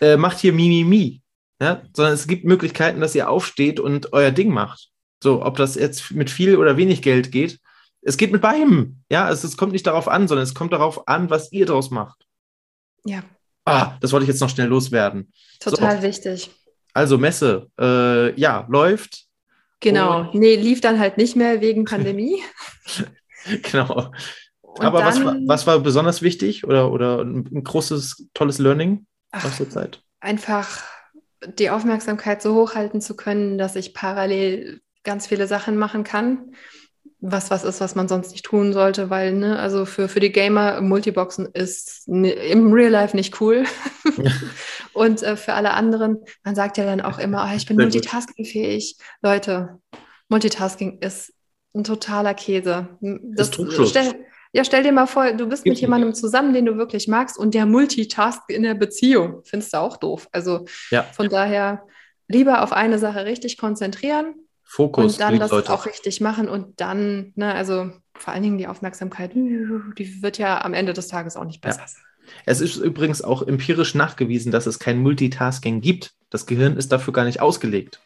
äh, 0.00 0.16
macht 0.16 0.38
hier 0.38 0.52
Mimimi. 0.52 1.22
Ja? 1.60 1.82
Sondern 1.94 2.14
es 2.14 2.26
gibt 2.26 2.44
Möglichkeiten, 2.44 3.00
dass 3.00 3.14
ihr 3.14 3.28
aufsteht 3.28 3.80
und 3.80 4.12
euer 4.12 4.30
Ding 4.30 4.52
macht. 4.52 4.90
So, 5.22 5.44
ob 5.44 5.56
das 5.56 5.74
jetzt 5.74 6.12
mit 6.12 6.30
viel 6.30 6.56
oder 6.56 6.76
wenig 6.76 7.02
Geld 7.02 7.32
geht. 7.32 7.58
Es 8.02 8.16
geht 8.16 8.30
mit 8.30 8.40
beidem. 8.40 9.02
Ja, 9.10 9.28
es, 9.30 9.42
es 9.42 9.56
kommt 9.56 9.72
nicht 9.72 9.86
darauf 9.86 10.06
an, 10.06 10.28
sondern 10.28 10.44
es 10.44 10.54
kommt 10.54 10.72
darauf 10.72 11.08
an, 11.08 11.30
was 11.30 11.50
ihr 11.50 11.66
daraus 11.66 11.90
macht. 11.90 12.24
Ja, 13.04 13.22
Ah, 13.68 13.98
das 14.00 14.12
wollte 14.12 14.24
ich 14.24 14.28
jetzt 14.28 14.40
noch 14.40 14.50
schnell 14.50 14.68
loswerden. 14.68 15.32
Total 15.60 15.98
so. 15.98 16.02
wichtig. 16.02 16.50
Also 16.94 17.18
Messe, 17.18 17.68
äh, 17.78 18.38
ja, 18.38 18.66
läuft. 18.68 19.24
Genau. 19.80 20.20
Und 20.20 20.34
nee, 20.34 20.56
lief 20.56 20.80
dann 20.80 20.98
halt 20.98 21.16
nicht 21.16 21.36
mehr 21.36 21.60
wegen 21.60 21.84
Pandemie. 21.84 22.42
genau. 23.70 24.10
Und 24.60 24.84
Aber 24.84 25.04
was, 25.04 25.24
war, 25.24 25.36
was 25.46 25.66
war 25.66 25.78
besonders 25.80 26.22
wichtig 26.22 26.64
oder, 26.64 26.90
oder 26.90 27.22
ein 27.22 27.64
großes, 27.64 28.28
tolles 28.34 28.58
Learning 28.58 29.06
aus 29.32 29.56
der 29.58 29.70
Zeit? 29.70 30.02
Einfach 30.20 30.82
die 31.58 31.70
Aufmerksamkeit 31.70 32.42
so 32.42 32.54
hochhalten 32.54 33.00
zu 33.00 33.16
können, 33.16 33.58
dass 33.58 33.76
ich 33.76 33.94
parallel 33.94 34.80
ganz 35.04 35.26
viele 35.26 35.46
Sachen 35.46 35.76
machen 35.76 36.04
kann 36.04 36.52
was 37.20 37.50
was 37.50 37.64
ist, 37.64 37.80
was 37.80 37.94
man 37.94 38.06
sonst 38.06 38.30
nicht 38.30 38.44
tun 38.44 38.72
sollte, 38.72 39.10
weil, 39.10 39.32
ne, 39.32 39.58
also 39.58 39.84
für, 39.84 40.08
für 40.08 40.20
die 40.20 40.30
Gamer 40.30 40.80
Multiboxen 40.80 41.46
ist 41.52 42.06
im 42.06 42.72
Real 42.72 42.90
Life 42.90 43.16
nicht 43.16 43.40
cool. 43.40 43.64
und 44.92 45.22
äh, 45.22 45.36
für 45.36 45.54
alle 45.54 45.72
anderen, 45.72 46.18
man 46.44 46.54
sagt 46.54 46.76
ja 46.76 46.84
dann 46.84 47.00
auch 47.00 47.18
immer, 47.18 47.48
oh, 47.50 47.56
ich 47.56 47.66
bin 47.66 47.76
multitaskingfähig. 47.76 48.96
Leute, 49.20 49.80
Multitasking 50.28 50.98
ist 51.00 51.32
ein 51.74 51.84
totaler 51.84 52.34
Käse. 52.34 52.88
Das, 53.00 53.50
das 53.50 53.90
stell, 53.90 54.24
ja, 54.52 54.64
stell 54.64 54.82
dir 54.84 54.92
mal 54.92 55.06
vor, 55.06 55.32
du 55.32 55.46
bist 55.46 55.66
mit 55.66 55.80
jemandem 55.80 56.14
zusammen, 56.14 56.54
den 56.54 56.66
du 56.66 56.76
wirklich 56.76 57.08
magst 57.08 57.36
und 57.36 57.52
der 57.54 57.66
Multitask 57.66 58.42
in 58.48 58.62
der 58.62 58.74
Beziehung. 58.74 59.42
Findest 59.44 59.72
du 59.72 59.78
auch 59.78 59.96
doof. 59.96 60.28
Also 60.30 60.66
ja. 60.90 61.02
von 61.02 61.28
daher 61.28 61.82
lieber 62.28 62.62
auf 62.62 62.72
eine 62.72 62.98
Sache 62.98 63.24
richtig 63.24 63.58
konzentrieren 63.58 64.34
Fokus. 64.70 65.14
Und 65.14 65.20
dann 65.20 65.38
das 65.38 65.50
Leute. 65.50 65.72
auch 65.72 65.86
richtig 65.86 66.20
machen 66.20 66.46
und 66.46 66.78
dann, 66.78 67.32
ne, 67.36 67.54
also 67.54 67.90
vor 68.12 68.34
allen 68.34 68.42
Dingen 68.42 68.58
die 68.58 68.66
Aufmerksamkeit, 68.66 69.34
die 69.34 70.22
wird 70.22 70.36
ja 70.36 70.62
am 70.62 70.74
Ende 70.74 70.92
des 70.92 71.08
Tages 71.08 71.36
auch 71.36 71.44
nicht 71.44 71.62
besser. 71.62 71.80
Ja. 71.80 71.86
Es 72.44 72.60
ist 72.60 72.76
übrigens 72.76 73.22
auch 73.22 73.40
empirisch 73.40 73.94
nachgewiesen, 73.94 74.52
dass 74.52 74.66
es 74.66 74.78
kein 74.78 74.98
Multitasking 74.98 75.80
gibt. 75.80 76.12
Das 76.28 76.44
Gehirn 76.44 76.76
ist 76.76 76.92
dafür 76.92 77.14
gar 77.14 77.24
nicht 77.24 77.40
ausgelegt. 77.40 78.00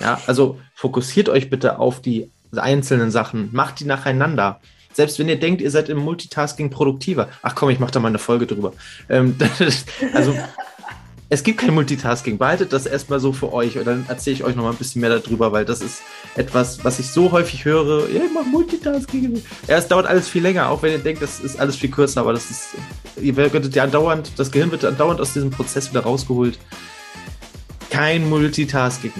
Ja, 0.00 0.18
also 0.26 0.58
fokussiert 0.74 1.28
euch 1.28 1.50
bitte 1.50 1.78
auf 1.78 2.00
die 2.00 2.30
einzelnen 2.56 3.10
Sachen, 3.10 3.50
macht 3.52 3.80
die 3.80 3.84
nacheinander. 3.84 4.60
Selbst 4.94 5.18
wenn 5.18 5.28
ihr 5.28 5.38
denkt, 5.38 5.60
ihr 5.60 5.70
seid 5.70 5.90
im 5.90 5.98
Multitasking 5.98 6.70
produktiver. 6.70 7.28
Ach 7.42 7.54
komm, 7.54 7.68
ich 7.68 7.78
mache 7.78 7.92
da 7.92 8.00
mal 8.00 8.08
eine 8.08 8.18
Folge 8.18 8.46
drüber. 8.46 8.72
Ähm, 9.10 9.36
also 10.14 10.34
es 11.28 11.42
gibt 11.42 11.58
kein 11.58 11.74
Multitasking. 11.74 12.38
Behaltet 12.38 12.72
das 12.72 12.86
erstmal 12.86 13.18
so 13.18 13.32
für 13.32 13.52
euch 13.52 13.78
und 13.78 13.84
dann 13.86 14.06
erzähle 14.08 14.36
ich 14.36 14.44
euch 14.44 14.54
noch 14.54 14.62
mal 14.62 14.70
ein 14.70 14.76
bisschen 14.76 15.00
mehr 15.00 15.18
darüber, 15.18 15.50
weil 15.50 15.64
das 15.64 15.80
ist 15.80 16.02
etwas, 16.36 16.84
was 16.84 17.00
ich 17.00 17.10
so 17.10 17.32
häufig 17.32 17.64
höre. 17.64 18.08
Ja, 18.10 18.22
ich 18.24 18.32
mache 18.32 18.44
Multitasking. 18.44 19.42
Ja, 19.66 19.76
es 19.76 19.88
dauert 19.88 20.06
alles 20.06 20.28
viel 20.28 20.42
länger, 20.42 20.68
auch 20.68 20.82
wenn 20.82 20.92
ihr 20.92 20.98
denkt, 20.98 21.22
das 21.22 21.40
ist 21.40 21.58
alles 21.58 21.76
viel 21.76 21.90
kürzer, 21.90 22.20
aber 22.20 22.32
das 22.32 22.50
ist, 22.50 22.68
ihr 23.20 23.36
werdet 23.36 23.74
ja 23.74 23.82
andauernd, 23.82 24.32
das 24.36 24.52
Gehirn 24.52 24.70
wird 24.70 24.84
andauernd 24.84 25.20
aus 25.20 25.32
diesem 25.32 25.50
Prozess 25.50 25.90
wieder 25.90 26.02
rausgeholt. 26.02 26.58
Kein 27.90 28.28
Multitasking. 28.28 29.12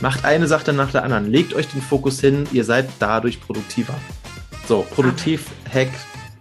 Macht 0.00 0.24
eine 0.24 0.48
Sache 0.48 0.72
nach 0.72 0.90
der 0.90 1.04
anderen. 1.04 1.30
Legt 1.30 1.54
euch 1.54 1.68
den 1.68 1.80
Fokus 1.80 2.20
hin, 2.20 2.48
ihr 2.52 2.64
seid 2.64 2.88
dadurch 2.98 3.40
produktiver. 3.40 3.94
So, 4.66 4.84
Produktiv-Hack 4.94 5.90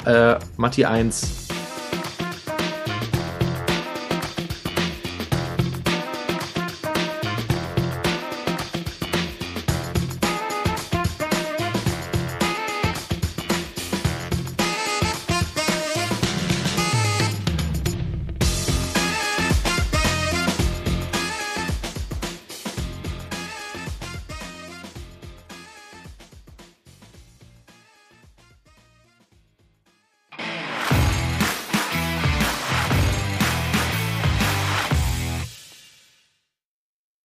äh, 0.06 0.36
Matti 0.58 0.86
1 0.86 1.44